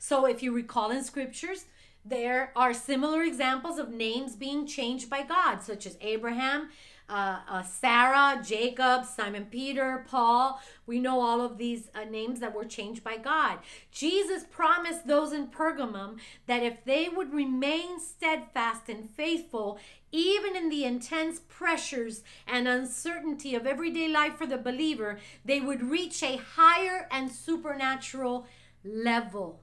So, 0.00 0.26
if 0.26 0.42
you 0.42 0.50
recall 0.50 0.90
in 0.90 1.04
scriptures, 1.04 1.66
there 2.04 2.52
are 2.56 2.72
similar 2.72 3.22
examples 3.22 3.78
of 3.78 3.90
names 3.90 4.36
being 4.36 4.66
changed 4.66 5.10
by 5.10 5.22
God, 5.22 5.62
such 5.62 5.86
as 5.86 5.98
Abraham 6.00 6.70
uh, 7.10 7.40
uh, 7.48 7.62
Sarah, 7.62 8.40
Jacob, 8.42 9.04
Simon 9.04 9.46
Peter, 9.50 10.04
Paul. 10.08 10.60
We 10.86 11.00
know 11.00 11.20
all 11.20 11.40
of 11.40 11.58
these 11.58 11.90
uh, 11.94 12.04
names 12.04 12.40
that 12.40 12.54
were 12.54 12.64
changed 12.64 13.02
by 13.02 13.16
God. 13.16 13.58
Jesus 13.90 14.44
promised 14.44 15.06
those 15.06 15.32
in 15.32 15.48
Pergamum 15.48 16.18
that 16.46 16.62
if 16.62 16.84
they 16.84 17.08
would 17.08 17.34
remain 17.34 17.98
steadfast 17.98 18.88
and 18.88 19.10
faithful, 19.10 19.78
even 20.12 20.56
in 20.56 20.70
the 20.70 20.84
intense 20.84 21.40
pressures 21.48 22.22
and 22.46 22.68
uncertainty 22.68 23.54
of 23.54 23.66
everyday 23.66 24.08
life 24.08 24.36
for 24.36 24.46
the 24.46 24.58
believer, 24.58 25.18
they 25.44 25.60
would 25.60 25.82
reach 25.82 26.22
a 26.22 26.36
higher 26.36 27.08
and 27.10 27.30
supernatural 27.30 28.46
level. 28.84 29.60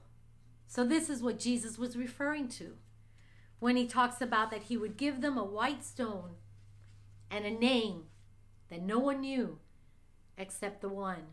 So, 0.70 0.84
this 0.84 1.08
is 1.08 1.22
what 1.22 1.38
Jesus 1.38 1.78
was 1.78 1.96
referring 1.96 2.46
to 2.48 2.76
when 3.58 3.74
he 3.74 3.86
talks 3.86 4.20
about 4.20 4.50
that 4.50 4.64
he 4.64 4.76
would 4.76 4.98
give 4.98 5.22
them 5.22 5.38
a 5.38 5.44
white 5.44 5.82
stone 5.82 6.32
and 7.30 7.46
a 7.46 7.50
name 7.50 8.04
that 8.68 8.82
no 8.82 8.98
one 8.98 9.22
knew 9.22 9.58
except 10.36 10.82
the 10.82 10.90
one. 10.90 11.32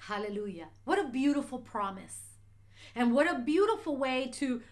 Hallelujah. 0.00 0.70
What 0.84 0.98
a 0.98 1.08
beautiful 1.08 1.58
promise. 1.58 2.38
And 2.96 3.14
what 3.14 3.30
a 3.30 3.38
beautiful 3.38 3.96
way 3.96 4.28
to 4.34 4.62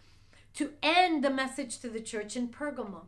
to 0.54 0.72
end 0.82 1.22
the 1.22 1.30
message 1.30 1.78
to 1.78 1.88
the 1.88 2.00
church 2.00 2.36
in 2.36 2.48
Pergamum. 2.48 3.06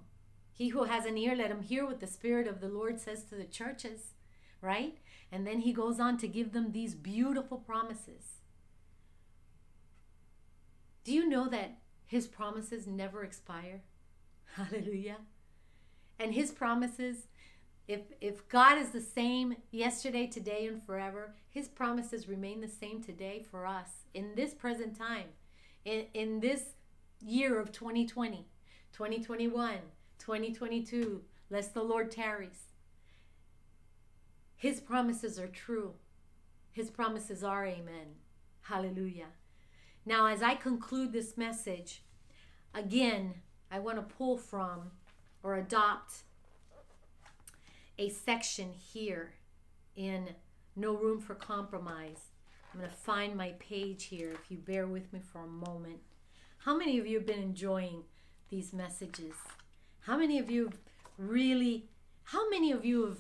He 0.53 0.69
who 0.69 0.85
has 0.85 1.05
an 1.05 1.19
ear 1.19 1.35
let 1.35 1.51
him 1.51 1.63
hear 1.63 1.85
what 1.85 1.99
the 1.99 2.07
spirit 2.07 2.47
of 2.47 2.61
the 2.61 2.69
Lord 2.69 3.01
says 3.01 3.25
to 3.25 3.35
the 3.35 3.45
churches, 3.45 4.15
right? 4.61 4.99
And 5.33 5.45
then 5.45 5.61
he 5.61 5.73
goes 5.73 5.99
on 5.99 6.17
to 6.19 6.29
give 6.29 6.53
them 6.53 6.71
these 6.71 6.95
beautiful 6.95 7.59
promises. 7.59 8.42
Do 11.05 11.13
you 11.13 11.29
know 11.29 11.49
that 11.49 11.79
his 12.07 12.27
promises 12.27 12.87
never 12.87 13.25
expire? 13.25 13.83
Hallelujah. 14.55 15.19
And 16.19 16.35
his 16.35 16.53
promises, 16.53 17.27
if 17.89 18.03
if 18.21 18.49
God 18.49 18.79
is 18.79 18.91
the 18.91 19.01
same 19.01 19.57
yesterday, 19.71 20.27
today, 20.27 20.67
and 20.67 20.83
forever, 20.83 21.35
his 21.49 21.69
promises 21.69 22.29
remain 22.29 22.61
the 22.61 22.69
same 22.69 23.03
today 23.03 23.45
for 23.51 23.67
us 23.67 24.05
in 24.15 24.35
this 24.37 24.55
present 24.55 24.97
time, 24.97 25.29
in, 25.85 26.05
in 26.15 26.41
this 26.41 26.75
year 27.21 27.59
of 27.59 27.73
2020, 27.73 28.47
2021, 28.93 29.79
2022, 30.19 31.23
lest 31.51 31.75
the 31.75 31.83
Lord 31.83 32.11
tarries. 32.11 32.67
His 34.55 34.79
promises 34.79 35.41
are 35.41 35.49
true. 35.49 35.95
His 36.71 36.89
promises 36.89 37.43
are 37.43 37.67
amen. 37.67 38.15
Hallelujah. 38.61 39.27
Now, 40.05 40.27
as 40.27 40.43
I 40.43 40.55
conclude 40.55 41.13
this 41.13 41.37
message, 41.37 42.03
again, 42.75 43.35
I 43.71 43.79
want 43.79 43.97
to 43.97 44.15
pull 44.15 44.37
from 44.37 44.91
or 45.43 45.57
adopt 45.57 46.23
a 47.99 48.09
section 48.09 48.73
here 48.73 49.35
in 49.95 50.31
No 50.75 50.95
Room 50.97 51.21
for 51.21 51.35
Compromise. 51.35 52.31
I'm 52.73 52.81
going 52.81 52.91
to 52.91 52.97
find 52.97 53.37
my 53.37 53.53
page 53.59 54.05
here 54.05 54.33
if 54.33 54.51
you 54.51 54.57
bear 54.57 54.87
with 54.87 55.13
me 55.13 55.21
for 55.21 55.45
a 55.45 55.47
moment. 55.47 56.01
How 56.59 56.77
many 56.77 56.99
of 56.99 57.07
you 57.07 57.19
have 57.19 57.27
been 57.27 57.43
enjoying 57.43 58.05
these 58.51 58.73
messages? 58.73 59.35
How 60.01 60.17
many 60.17 60.39
of 60.39 60.51
you 60.51 60.65
have 60.65 60.79
really, 61.19 61.89
how 62.25 62.49
many 62.51 62.73
of 62.73 62.85
you 62.85 63.05
have 63.07 63.19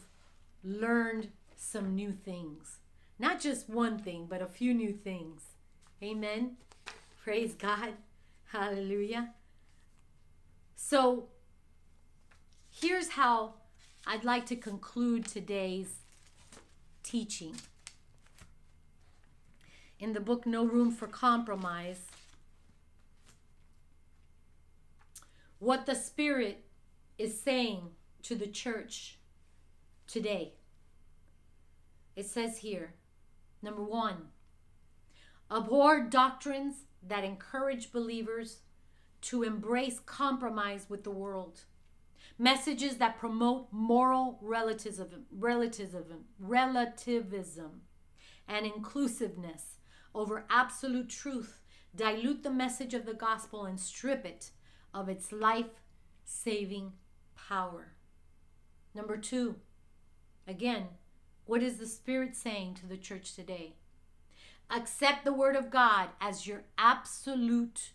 learned 0.65 1.29
some 1.55 1.95
new 1.95 2.13
things? 2.13 2.79
Not 3.19 3.41
just 3.41 3.69
one 3.69 3.99
thing, 3.99 4.27
but 4.29 4.43
a 4.43 4.47
few 4.47 4.75
new 4.75 4.93
things. 4.93 5.43
Amen. 6.03 6.57
Praise 7.23 7.55
God. 7.55 7.93
Hallelujah. 8.47 9.35
So, 10.75 11.29
here's 12.69 13.11
how 13.11 13.55
I'd 14.05 14.25
like 14.25 14.45
to 14.47 14.57
conclude 14.57 15.29
today's 15.29 16.01
teaching. 17.05 17.55
In 20.01 20.15
the 20.15 20.21
book 20.21 20.47
No 20.47 20.65
Room 20.65 20.91
for 20.91 21.07
Compromise, 21.07 22.09
what 25.61 25.87
the 25.87 25.95
Spirit 25.95 26.65
is 27.19 27.39
saying 27.39 27.91
to 28.25 28.35
the 28.35 28.49
church 28.49 29.19
today. 30.09 30.55
It 32.17 32.27
says 32.27 32.59
here, 32.59 32.95
number 33.63 33.85
one, 33.85 34.31
abhor 35.49 36.01
doctrines 36.01 36.87
that 37.07 37.25
encourage 37.25 37.93
believers 37.93 38.59
to 39.23 39.43
embrace 39.43 40.01
compromise 40.05 40.87
with 40.89 41.05
the 41.05 41.11
world. 41.11 41.63
Messages 42.39 42.97
that 42.97 43.19
promote 43.19 43.69
moral 43.71 44.39
relativism, 44.41 45.27
relativism, 45.31 46.25
relativism 46.39 47.83
and 48.49 48.67
inclusiveness 48.67 49.79
over 50.15 50.45
absolute 50.51 51.09
truth 51.09 51.61
dilute 51.95 52.43
the 52.43 52.51
message 52.51 52.95
of 52.95 53.07
the 53.07 53.15
gospel 53.15 53.65
and 53.65 53.79
strip 53.79 54.25
it 54.25 54.51
of 54.95 55.09
its 55.09 55.33
life 55.33 55.81
saving 56.25 56.93
power. 57.37 57.93
Number 58.95 59.17
two, 59.17 59.57
again, 60.47 60.89
what 61.45 61.63
is 61.63 61.79
the 61.79 61.87
Spirit 61.87 62.37
saying 62.37 62.75
to 62.75 62.87
the 62.87 62.97
church 62.97 63.35
today? 63.35 63.77
Accept 64.75 65.25
the 65.25 65.35
Word 65.35 65.55
of 65.55 65.71
God 65.71 66.09
as 66.21 66.47
your 66.47 66.65
absolute 66.79 67.93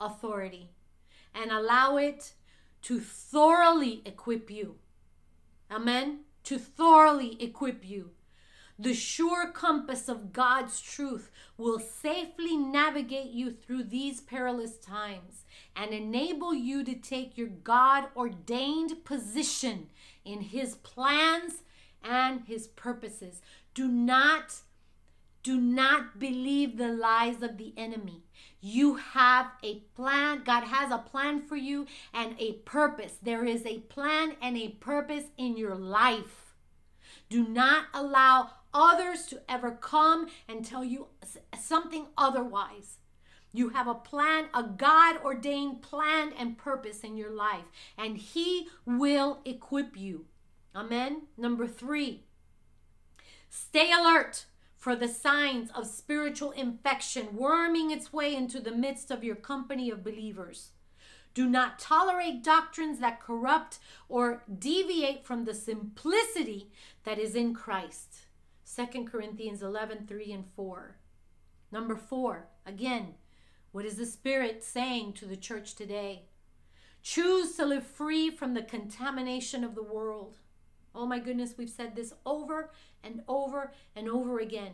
authority 0.00 0.70
and 1.34 1.50
allow 1.50 1.96
it 1.98 2.32
to 2.82 2.98
thoroughly 2.98 4.02
equip 4.06 4.50
you. 4.50 4.76
Amen? 5.70 6.20
To 6.44 6.58
thoroughly 6.58 7.36
equip 7.42 7.86
you. 7.86 8.12
The 8.78 8.94
sure 8.94 9.52
compass 9.52 10.08
of 10.08 10.32
God's 10.32 10.80
truth 10.80 11.30
will 11.56 11.78
safely 11.78 12.56
navigate 12.56 13.30
you 13.30 13.52
through 13.52 13.84
these 13.84 14.20
perilous 14.20 14.78
times 14.78 15.44
and 15.76 15.92
enable 15.92 16.52
you 16.54 16.82
to 16.84 16.94
take 16.94 17.38
your 17.38 17.48
God 17.48 18.06
ordained 18.16 19.04
position 19.04 19.88
in 20.24 20.40
His 20.40 20.76
plans 20.76 21.62
and 22.02 22.40
His 22.46 22.66
purposes. 22.66 23.42
Do 23.74 23.88
not 23.88 24.54
do 25.44 25.60
not 25.60 26.18
believe 26.18 26.76
the 26.76 26.88
lies 26.88 27.42
of 27.42 27.58
the 27.58 27.74
enemy. 27.76 28.24
You 28.60 28.94
have 28.94 29.52
a 29.62 29.80
plan. 29.94 30.42
God 30.42 30.64
has 30.64 30.90
a 30.90 30.98
plan 30.98 31.42
for 31.42 31.54
you 31.54 31.86
and 32.14 32.34
a 32.38 32.54
purpose. 32.64 33.18
There 33.22 33.44
is 33.44 33.64
a 33.66 33.80
plan 33.80 34.36
and 34.40 34.56
a 34.56 34.70
purpose 34.70 35.24
in 35.36 35.58
your 35.58 35.74
life. 35.74 36.54
Do 37.28 37.46
not 37.46 37.86
allow 37.92 38.52
others 38.72 39.26
to 39.26 39.42
ever 39.46 39.70
come 39.70 40.28
and 40.48 40.64
tell 40.64 40.82
you 40.82 41.08
something 41.60 42.06
otherwise. 42.16 42.96
You 43.52 43.68
have 43.68 43.86
a 43.86 43.94
plan, 43.94 44.46
a 44.54 44.62
God 44.62 45.22
ordained 45.22 45.82
plan 45.82 46.32
and 46.36 46.56
purpose 46.56 47.00
in 47.00 47.18
your 47.18 47.30
life, 47.30 47.66
and 47.98 48.16
He 48.16 48.68
will 48.86 49.40
equip 49.44 49.94
you. 49.94 50.24
Amen. 50.74 51.28
Number 51.36 51.68
three, 51.68 52.24
stay 53.50 53.92
alert 53.92 54.46
for 54.84 54.94
the 54.94 55.08
signs 55.08 55.70
of 55.74 55.86
spiritual 55.86 56.50
infection 56.50 57.34
worming 57.34 57.90
its 57.90 58.12
way 58.12 58.36
into 58.36 58.60
the 58.60 58.70
midst 58.70 59.10
of 59.10 59.24
your 59.24 59.34
company 59.34 59.88
of 59.88 60.04
believers. 60.04 60.72
Do 61.32 61.48
not 61.48 61.78
tolerate 61.78 62.44
doctrines 62.44 62.98
that 62.98 63.18
corrupt 63.18 63.78
or 64.10 64.42
deviate 64.58 65.24
from 65.24 65.46
the 65.46 65.54
simplicity 65.54 66.70
that 67.04 67.18
is 67.18 67.34
in 67.34 67.54
Christ. 67.54 68.26
2 68.76 69.06
Corinthians 69.06 69.62
11 69.62 70.06
3 70.06 70.32
and 70.32 70.44
4. 70.54 70.96
Number 71.72 71.96
four, 71.96 72.48
again, 72.66 73.14
what 73.72 73.86
is 73.86 73.96
the 73.96 74.04
Spirit 74.04 74.62
saying 74.62 75.14
to 75.14 75.24
the 75.24 75.34
church 75.34 75.74
today? 75.74 76.26
Choose 77.02 77.56
to 77.56 77.64
live 77.64 77.86
free 77.86 78.28
from 78.28 78.52
the 78.52 78.62
contamination 78.62 79.64
of 79.64 79.74
the 79.74 79.82
world. 79.82 80.36
Oh 80.94 81.06
my 81.06 81.18
goodness, 81.18 81.54
we've 81.58 81.68
said 81.70 81.96
this 81.96 82.14
over 82.24 82.70
and 83.02 83.22
over 83.26 83.72
and 83.96 84.08
over 84.08 84.38
again. 84.38 84.72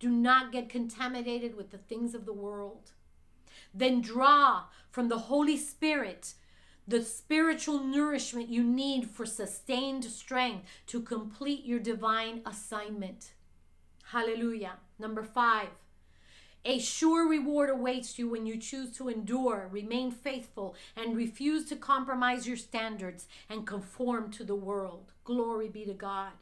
Do 0.00 0.08
not 0.08 0.52
get 0.52 0.68
contaminated 0.68 1.56
with 1.56 1.70
the 1.70 1.78
things 1.78 2.14
of 2.14 2.24
the 2.24 2.32
world. 2.32 2.92
Then 3.74 4.00
draw 4.00 4.64
from 4.90 5.08
the 5.08 5.18
Holy 5.18 5.56
Spirit 5.56 6.34
the 6.86 7.02
spiritual 7.02 7.80
nourishment 7.80 8.48
you 8.48 8.64
need 8.64 9.10
for 9.10 9.26
sustained 9.26 10.04
strength 10.04 10.64
to 10.86 11.02
complete 11.02 11.66
your 11.66 11.80
divine 11.80 12.40
assignment. 12.46 13.32
Hallelujah. 14.04 14.78
Number 14.98 15.22
five, 15.22 15.68
A 16.64 16.78
sure 16.78 17.28
reward 17.28 17.70
awaits 17.70 18.18
you 18.18 18.28
when 18.28 18.46
you 18.46 18.56
choose 18.56 18.90
to 18.96 19.08
endure, 19.08 19.68
remain 19.70 20.10
faithful, 20.10 20.74
and 20.96 21.16
refuse 21.16 21.68
to 21.68 21.76
compromise 21.76 22.48
your 22.48 22.56
standards 22.56 23.26
and 23.48 23.66
conform 23.66 24.30
to 24.32 24.44
the 24.44 24.56
world. 24.56 25.12
Glory 25.28 25.68
be 25.68 25.84
to 25.84 25.92
God. 25.92 26.32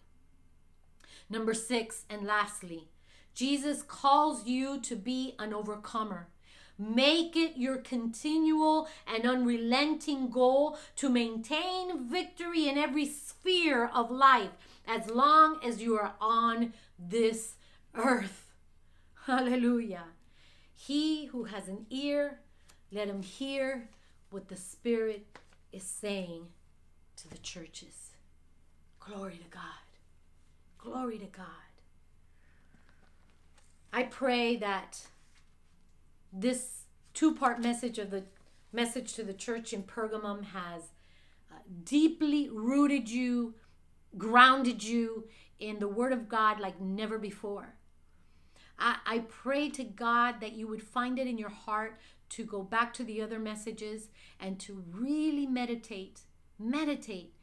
Number 1.28 1.54
six, 1.54 2.04
and 2.08 2.24
lastly, 2.24 2.86
Jesus 3.34 3.82
calls 3.82 4.46
you 4.46 4.78
to 4.82 4.94
be 4.94 5.34
an 5.40 5.52
overcomer. 5.52 6.28
Make 6.78 7.34
it 7.34 7.56
your 7.56 7.78
continual 7.78 8.86
and 9.12 9.26
unrelenting 9.26 10.30
goal 10.30 10.78
to 10.94 11.08
maintain 11.08 12.08
victory 12.08 12.68
in 12.68 12.78
every 12.78 13.06
sphere 13.06 13.90
of 13.92 14.08
life 14.08 14.52
as 14.86 15.10
long 15.10 15.58
as 15.64 15.82
you 15.82 15.98
are 15.98 16.14
on 16.20 16.72
this 16.96 17.56
earth. 17.92 18.52
Hallelujah. 19.24 20.04
He 20.76 21.24
who 21.24 21.42
has 21.46 21.66
an 21.66 21.86
ear, 21.90 22.38
let 22.92 23.08
him 23.08 23.22
hear 23.22 23.88
what 24.30 24.46
the 24.46 24.54
Spirit 24.54 25.26
is 25.72 25.82
saying 25.82 26.46
to 27.16 27.28
the 27.28 27.38
churches. 27.38 28.05
Glory 29.06 29.36
to 29.36 29.50
God. 29.50 29.62
Glory 30.78 31.18
to 31.18 31.26
God. 31.26 31.46
I 33.92 34.02
pray 34.02 34.56
that 34.56 35.06
this 36.32 36.82
two 37.14 37.34
part 37.34 37.62
message 37.62 37.98
of 37.98 38.10
the 38.10 38.24
message 38.72 39.14
to 39.14 39.22
the 39.22 39.32
church 39.32 39.72
in 39.72 39.84
Pergamum 39.84 40.44
has 40.46 40.82
uh, 41.50 41.58
deeply 41.84 42.48
rooted 42.50 43.08
you, 43.08 43.54
grounded 44.18 44.82
you 44.82 45.28
in 45.60 45.78
the 45.78 45.88
Word 45.88 46.12
of 46.12 46.28
God 46.28 46.58
like 46.58 46.80
never 46.80 47.16
before. 47.16 47.76
I, 48.76 48.96
I 49.06 49.18
pray 49.20 49.70
to 49.70 49.84
God 49.84 50.40
that 50.40 50.52
you 50.52 50.66
would 50.66 50.82
find 50.82 51.18
it 51.18 51.28
in 51.28 51.38
your 51.38 51.48
heart 51.48 52.00
to 52.30 52.44
go 52.44 52.62
back 52.62 52.92
to 52.94 53.04
the 53.04 53.22
other 53.22 53.38
messages 53.38 54.08
and 54.40 54.58
to 54.60 54.82
really 54.90 55.46
meditate, 55.46 56.22
meditate 56.58 57.35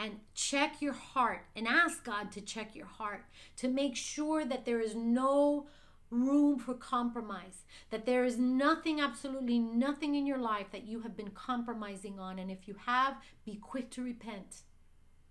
and 0.00 0.20
check 0.32 0.80
your 0.80 0.92
heart 0.92 1.44
and 1.56 1.66
ask 1.66 2.04
God 2.04 2.30
to 2.32 2.40
check 2.40 2.76
your 2.76 2.86
heart 2.86 3.24
to 3.56 3.68
make 3.68 3.96
sure 3.96 4.44
that 4.44 4.64
there 4.64 4.80
is 4.80 4.94
no 4.94 5.66
room 6.10 6.58
for 6.58 6.72
compromise, 6.72 7.64
that 7.90 8.06
there 8.06 8.24
is 8.24 8.38
nothing, 8.38 9.00
absolutely 9.00 9.58
nothing 9.58 10.14
in 10.14 10.24
your 10.24 10.38
life 10.38 10.68
that 10.70 10.86
you 10.86 11.00
have 11.00 11.16
been 11.16 11.30
compromising 11.30 12.18
on. 12.18 12.38
And 12.38 12.50
if 12.50 12.68
you 12.68 12.76
have, 12.86 13.16
be 13.44 13.56
quick 13.56 13.90
to 13.90 14.04
repent. 14.04 14.62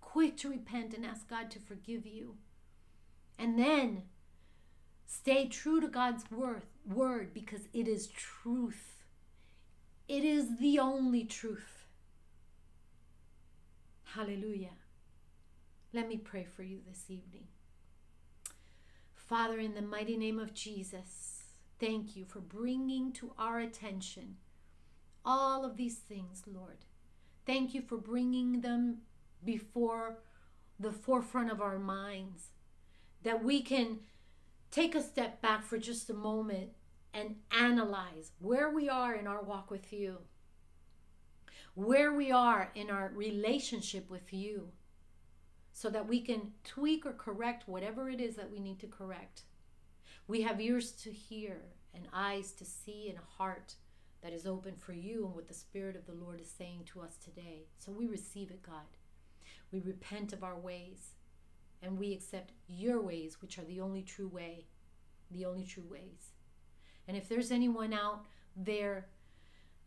Quick 0.02 0.36
to 0.38 0.50
repent 0.50 0.94
and 0.94 1.06
ask 1.06 1.30
God 1.30 1.50
to 1.52 1.60
forgive 1.60 2.06
you. 2.06 2.36
And 3.40 3.58
then 3.58 4.04
stay 5.06 5.48
true 5.48 5.80
to 5.80 5.88
God's 5.88 6.30
word, 6.30 6.64
word 6.86 7.34
because 7.34 7.70
it 7.74 7.88
is 7.88 8.08
truth. 8.08 9.06
It 10.10 10.26
is 10.26 10.58
the 10.60 10.78
only 10.80 11.24
truth. 11.24 11.77
Hallelujah. 14.14 14.72
Let 15.94 16.08
me 16.08 16.18
pray 16.18 16.46
for 16.46 16.64
you 16.64 16.80
this 16.88 17.06
evening. 17.10 17.48
Father, 19.14 19.60
in 19.60 19.74
the 19.74 19.82
mighty 19.82 20.18
name 20.18 20.40
of 20.40 20.54
Jesus, 20.54 21.44
thank 21.80 22.16
you 22.16 22.24
for 22.26 22.40
bringing 22.40 23.12
to 23.14 23.34
our 23.38 23.60
attention 23.60 24.38
all 25.26 25.66
of 25.66 25.76
these 25.76 25.98
things, 25.98 26.44
Lord. 26.48 26.86
Thank 27.46 27.74
you 27.74 27.82
for 27.82 27.98
bringing 27.98 28.62
them 28.62 29.00
before 29.44 30.20
the 30.80 30.94
forefront 30.94 31.52
of 31.52 31.62
our 31.62 31.78
minds, 31.78 32.52
that 33.24 33.44
we 33.44 33.62
can 33.62 34.00
take 34.72 34.96
a 34.96 35.04
step 35.04 35.42
back 35.42 35.66
for 35.66 35.78
just 35.78 36.10
a 36.10 36.14
moment 36.14 36.70
and 37.14 37.36
analyze 37.52 38.32
where 38.40 38.70
we 38.70 38.88
are 38.88 39.16
in 39.16 39.28
our 39.28 39.42
walk 39.42 39.70
with 39.70 39.92
you, 39.92 40.20
where 41.78 42.12
we 42.12 42.32
are 42.32 42.72
in 42.74 42.90
our 42.90 43.12
relationship 43.14 44.10
with 44.10 44.34
you 44.34 44.68
so 45.72 45.92
that 45.92 46.08
we 46.08 46.20
can 46.20 46.52
tweak 46.64 47.06
or 47.06 47.14
correct 47.14 47.68
whatever 47.68 48.10
it 48.10 48.20
is 48.20 48.36
that 48.36 48.50
we 48.50 48.60
need 48.60 48.80
to 48.80 48.88
correct. 48.88 49.44
We 50.28 50.42
have 50.42 50.60
ears 50.60 50.92
to 51.04 51.12
hear 51.12 51.62
and 51.94 52.08
eyes 52.12 52.52
to 52.54 52.66
see 52.66 53.10
and 53.10 53.20
a 53.20 53.38
heart 53.38 53.76
that 54.24 54.34
is 54.34 54.48
open 54.48 54.74
for 54.76 54.94
you 54.94 55.28
and 55.28 55.36
what 55.36 55.48
the 55.48 55.54
Spirit 55.54 55.96
of 55.96 56.08
the 56.08 56.16
Lord 56.16 56.42
is 56.42 56.50
saying 56.50 56.86
to 56.94 57.02
us 57.02 57.16
today. 57.24 57.68
So 57.78 57.92
we 57.92 58.08
receive 58.08 58.50
it, 58.50 58.64
God. 58.64 58.98
We 59.72 59.80
repent 59.80 60.34
of 60.34 60.44
our 60.44 60.58
ways 60.58 61.12
and 61.84 62.00
we 62.00 62.12
accept 62.12 62.54
your 62.68 63.00
ways, 63.00 63.40
which 63.40 63.60
are 63.60 63.66
the 63.66 63.82
only 63.82 64.02
true 64.02 64.30
way, 64.30 64.66
the 65.30 65.46
only 65.46 65.64
true 65.64 65.86
ways. 65.88 66.32
And 67.08 67.16
if 67.16 67.30
there's 67.30 67.52
anyone 67.52 67.94
out 67.94 68.26
there 68.56 69.10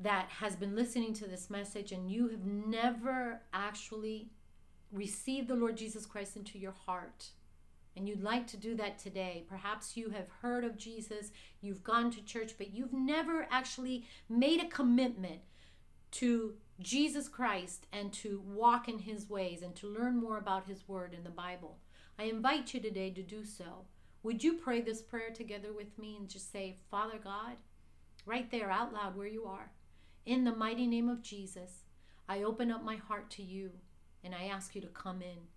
that 0.01 0.29
has 0.29 0.57
been 0.57 0.75
listening 0.75 1.13
to 1.15 1.27
this 1.27 1.51
message 1.51 1.93
and 1.93 2.11
you 2.11 2.29
have 2.29 2.45
never 2.45 3.43
actually 3.53 4.31
received 4.93 5.49
the 5.49 5.55
Lord 5.55 5.77
Jesus 5.77 6.07
Christ 6.07 6.37
into 6.37 6.59
your 6.59 6.73
heart, 6.73 7.27
and 7.97 8.09
you'd 8.09 8.23
like 8.23 8.47
to 8.49 8.57
do 8.57 8.75
that 8.77 8.99
today, 8.99 9.45
perhaps 9.49 9.97
you 9.97 10.11
have 10.11 10.29
heard 10.43 10.65
of 10.65 10.79
Jesus, 10.79 11.33
you've 11.61 11.85
gone 11.85 12.11
to 12.13 12.25
church, 12.25 12.55
but 12.57 12.73
you've 12.73 12.93
never 12.93 13.47
actually 13.51 14.07
made 14.29 14.63
a 14.63 14.69
commitment 14.69 15.41
to 16.13 16.55
Jesus 16.81 17.29
Christ 17.29 17.87
and 17.93 18.13
to 18.15 18.43
walk 18.47 18.89
in 18.89 19.01
his 19.01 19.29
ways 19.29 19.63
and 19.63 19.75
to 19.77 19.87
learn 19.87 20.17
more 20.17 20.39
about 20.39 20.67
his 20.67 20.89
word 20.89 21.15
in 21.15 21.25
the 21.25 21.31
Bible. 21.31 21.79
I 22.19 22.25
invite 22.25 22.75
you 22.75 22.81
today 22.81 23.11
to 23.11 23.23
do 23.23 23.45
so. 23.45 23.85
Would 24.23 24.43
you 24.43 24.55
pray 24.55 24.81
this 24.81 25.03
prayer 25.03 25.31
together 25.31 25.73
with 25.73 25.99
me 25.99 26.17
and 26.19 26.29
just 26.29 26.51
say, 26.51 26.79
Father 26.91 27.19
God, 27.23 27.57
right 28.27 28.51
there 28.51 28.71
out 28.71 28.93
loud 28.93 29.17
where 29.17 29.27
you 29.27 29.45
are, 29.45 29.71
in 30.27 30.45
the 30.45 30.55
mighty 30.55 30.87
name 30.87 31.09
of 31.09 31.23
Jesus, 31.23 31.85
I 32.29 32.43
open 32.43 32.71
up 32.71 32.85
my 32.85 32.97
heart 32.97 33.31
to 33.31 33.43
you 33.43 33.71
and 34.23 34.35
I 34.35 34.45
ask 34.45 34.75
you 34.75 34.81
to 34.83 34.89
come 34.89 35.23
in. 35.23 35.49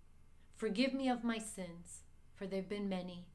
Forgive 0.56 0.94
me 0.94 1.08
of 1.08 1.24
my 1.24 1.38
sins, 1.38 2.02
for 2.34 2.46
they've 2.46 2.68
been 2.68 2.88
many. 2.88 3.26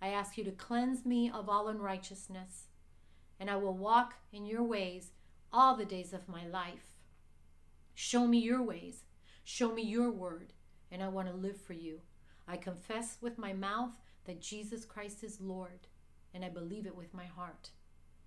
I 0.00 0.08
ask 0.08 0.36
you 0.36 0.44
to 0.44 0.50
cleanse 0.50 1.04
me 1.04 1.30
of 1.30 1.48
all 1.48 1.68
unrighteousness, 1.68 2.68
and 3.40 3.50
I 3.50 3.56
will 3.56 3.76
walk 3.76 4.14
in 4.32 4.46
your 4.46 4.62
ways 4.62 5.12
all 5.52 5.76
the 5.76 5.84
days 5.84 6.12
of 6.12 6.28
my 6.28 6.46
life. 6.46 6.96
Show 7.94 8.26
me 8.26 8.38
your 8.38 8.62
ways, 8.62 9.04
show 9.44 9.72
me 9.72 9.82
your 9.82 10.10
word, 10.10 10.52
and 10.90 11.02
I 11.02 11.08
want 11.08 11.28
to 11.28 11.34
live 11.34 11.60
for 11.60 11.72
you. 11.72 12.00
I 12.46 12.56
confess 12.56 13.18
with 13.20 13.38
my 13.38 13.52
mouth 13.52 13.92
that 14.24 14.40
Jesus 14.40 14.84
Christ 14.84 15.24
is 15.24 15.40
Lord, 15.40 15.86
and 16.34 16.44
I 16.44 16.48
believe 16.48 16.86
it 16.86 16.96
with 16.96 17.14
my 17.14 17.26
heart. 17.26 17.70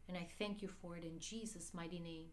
And 0.08 0.18
I 0.18 0.28
thank 0.38 0.62
you 0.62 0.68
for 0.68 0.98
it 0.98 1.04
in 1.04 1.20
Jesus' 1.20 1.74
mighty 1.74 2.00
name. 2.00 2.28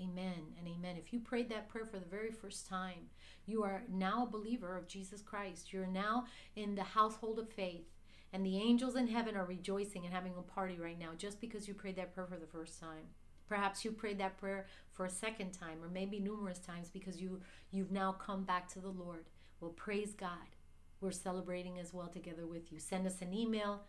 Amen 0.00 0.54
and 0.58 0.66
amen. 0.66 0.96
If 0.96 1.12
you 1.12 1.20
prayed 1.20 1.50
that 1.50 1.68
prayer 1.68 1.84
for 1.84 1.98
the 1.98 2.06
very 2.06 2.30
first 2.30 2.66
time, 2.66 3.10
you 3.46 3.62
are 3.62 3.82
now 3.90 4.22
a 4.22 4.30
believer 4.30 4.76
of 4.76 4.88
Jesus 4.88 5.20
Christ. 5.20 5.72
You're 5.72 5.86
now 5.86 6.24
in 6.56 6.74
the 6.74 6.82
household 6.82 7.38
of 7.38 7.50
faith. 7.50 7.86
And 8.32 8.46
the 8.46 8.58
angels 8.58 8.96
in 8.96 9.08
heaven 9.08 9.36
are 9.36 9.44
rejoicing 9.44 10.04
and 10.04 10.14
having 10.14 10.34
a 10.38 10.42
party 10.42 10.78
right 10.78 10.98
now 10.98 11.10
just 11.18 11.40
because 11.40 11.66
you 11.66 11.74
prayed 11.74 11.96
that 11.96 12.14
prayer 12.14 12.28
for 12.28 12.36
the 12.36 12.46
first 12.46 12.80
time. 12.80 13.08
Perhaps 13.48 13.84
you 13.84 13.90
prayed 13.90 14.18
that 14.18 14.38
prayer 14.38 14.66
for 14.92 15.04
a 15.04 15.10
second 15.10 15.50
time 15.50 15.82
or 15.82 15.88
maybe 15.88 16.20
numerous 16.20 16.60
times 16.60 16.88
because 16.88 17.20
you 17.20 17.40
you've 17.72 17.90
now 17.90 18.12
come 18.12 18.44
back 18.44 18.68
to 18.68 18.78
the 18.78 18.88
Lord. 18.88 19.24
Well, 19.60 19.72
praise 19.72 20.14
God. 20.14 20.54
We're 21.00 21.10
celebrating 21.10 21.78
as 21.78 21.92
well 21.92 22.06
together 22.06 22.46
with 22.46 22.70
you. 22.70 22.78
Send 22.78 23.06
us 23.06 23.20
an 23.22 23.34
email, 23.34 23.80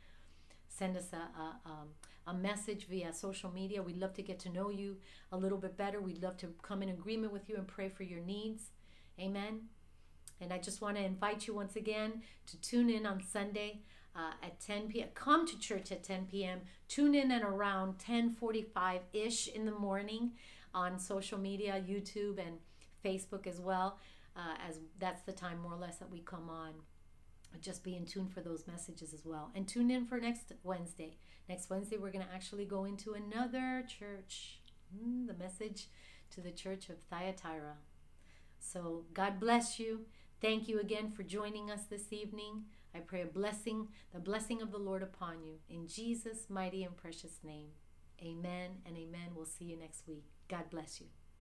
send 0.71 0.97
us 0.97 1.09
a, 1.13 1.17
a, 1.17 1.59
um, 1.65 1.87
a 2.27 2.33
message 2.33 2.87
via 2.87 3.13
social 3.13 3.51
media. 3.51 3.81
We'd 3.81 3.97
love 3.97 4.13
to 4.13 4.23
get 4.23 4.39
to 4.39 4.49
know 4.49 4.69
you 4.69 4.97
a 5.31 5.37
little 5.37 5.57
bit 5.57 5.77
better. 5.77 5.99
We'd 5.99 6.23
love 6.23 6.37
to 6.37 6.47
come 6.61 6.81
in 6.81 6.89
agreement 6.89 7.33
with 7.33 7.49
you 7.49 7.55
and 7.55 7.67
pray 7.67 7.89
for 7.89 8.03
your 8.03 8.21
needs. 8.21 8.71
Amen. 9.19 9.63
And 10.39 10.51
I 10.51 10.57
just 10.57 10.81
want 10.81 10.97
to 10.97 11.03
invite 11.03 11.47
you 11.47 11.53
once 11.53 11.75
again 11.75 12.23
to 12.47 12.57
tune 12.61 12.89
in 12.89 13.05
on 13.05 13.21
Sunday 13.21 13.81
uh, 14.15 14.31
at 14.43 14.59
10 14.59 14.87
p.m. 14.87 15.09
Come 15.13 15.47
to 15.47 15.57
church 15.57 15.91
at 15.91 16.03
10 16.03 16.25
p.m. 16.25 16.61
Tune 16.87 17.15
in 17.15 17.31
at 17.31 17.43
around 17.43 17.97
10:45 17.99 18.99
ish 19.13 19.47
in 19.47 19.65
the 19.65 19.71
morning 19.71 20.31
on 20.73 20.99
social 20.99 21.37
media, 21.37 21.83
YouTube 21.87 22.39
and 22.39 22.57
Facebook 23.03 23.45
as 23.47 23.59
well, 23.59 23.99
uh, 24.35 24.55
as 24.67 24.79
that's 24.99 25.21
the 25.23 25.31
time 25.31 25.59
more 25.59 25.73
or 25.73 25.79
less 25.79 25.97
that 25.97 26.09
we 26.09 26.19
come 26.19 26.49
on. 26.49 26.73
Just 27.59 27.83
be 27.83 27.95
in 27.95 28.05
tune 28.05 28.27
for 28.27 28.41
those 28.41 28.65
messages 28.65 29.13
as 29.13 29.25
well, 29.25 29.51
and 29.53 29.67
tune 29.67 29.91
in 29.91 30.05
for 30.05 30.19
next 30.19 30.51
Wednesday. 30.63 31.17
Next 31.49 31.69
Wednesday, 31.69 31.97
we're 31.97 32.11
going 32.11 32.25
to 32.25 32.33
actually 32.33 32.65
go 32.65 32.85
into 32.85 33.13
another 33.13 33.85
church. 33.87 34.59
Mm, 34.95 35.27
the 35.27 35.33
message 35.33 35.87
to 36.31 36.41
the 36.41 36.51
church 36.51 36.89
of 36.89 36.97
Thyatira. 37.09 37.75
So, 38.59 39.05
God 39.13 39.39
bless 39.39 39.79
you. 39.79 40.05
Thank 40.41 40.67
you 40.67 40.79
again 40.79 41.11
for 41.11 41.23
joining 41.23 41.69
us 41.69 41.83
this 41.83 42.11
evening. 42.11 42.63
I 42.95 42.99
pray 42.99 43.21
a 43.21 43.25
blessing, 43.25 43.89
the 44.13 44.19
blessing 44.19 44.61
of 44.61 44.71
the 44.71 44.77
Lord 44.77 45.03
upon 45.03 45.43
you. 45.43 45.55
In 45.69 45.87
Jesus' 45.87 46.49
mighty 46.49 46.83
and 46.83 46.95
precious 46.95 47.39
name. 47.43 47.69
Amen 48.21 48.71
and 48.85 48.97
amen. 48.97 49.31
We'll 49.35 49.45
see 49.45 49.65
you 49.65 49.77
next 49.77 50.07
week. 50.07 50.25
God 50.47 50.69
bless 50.69 50.99
you. 50.99 51.07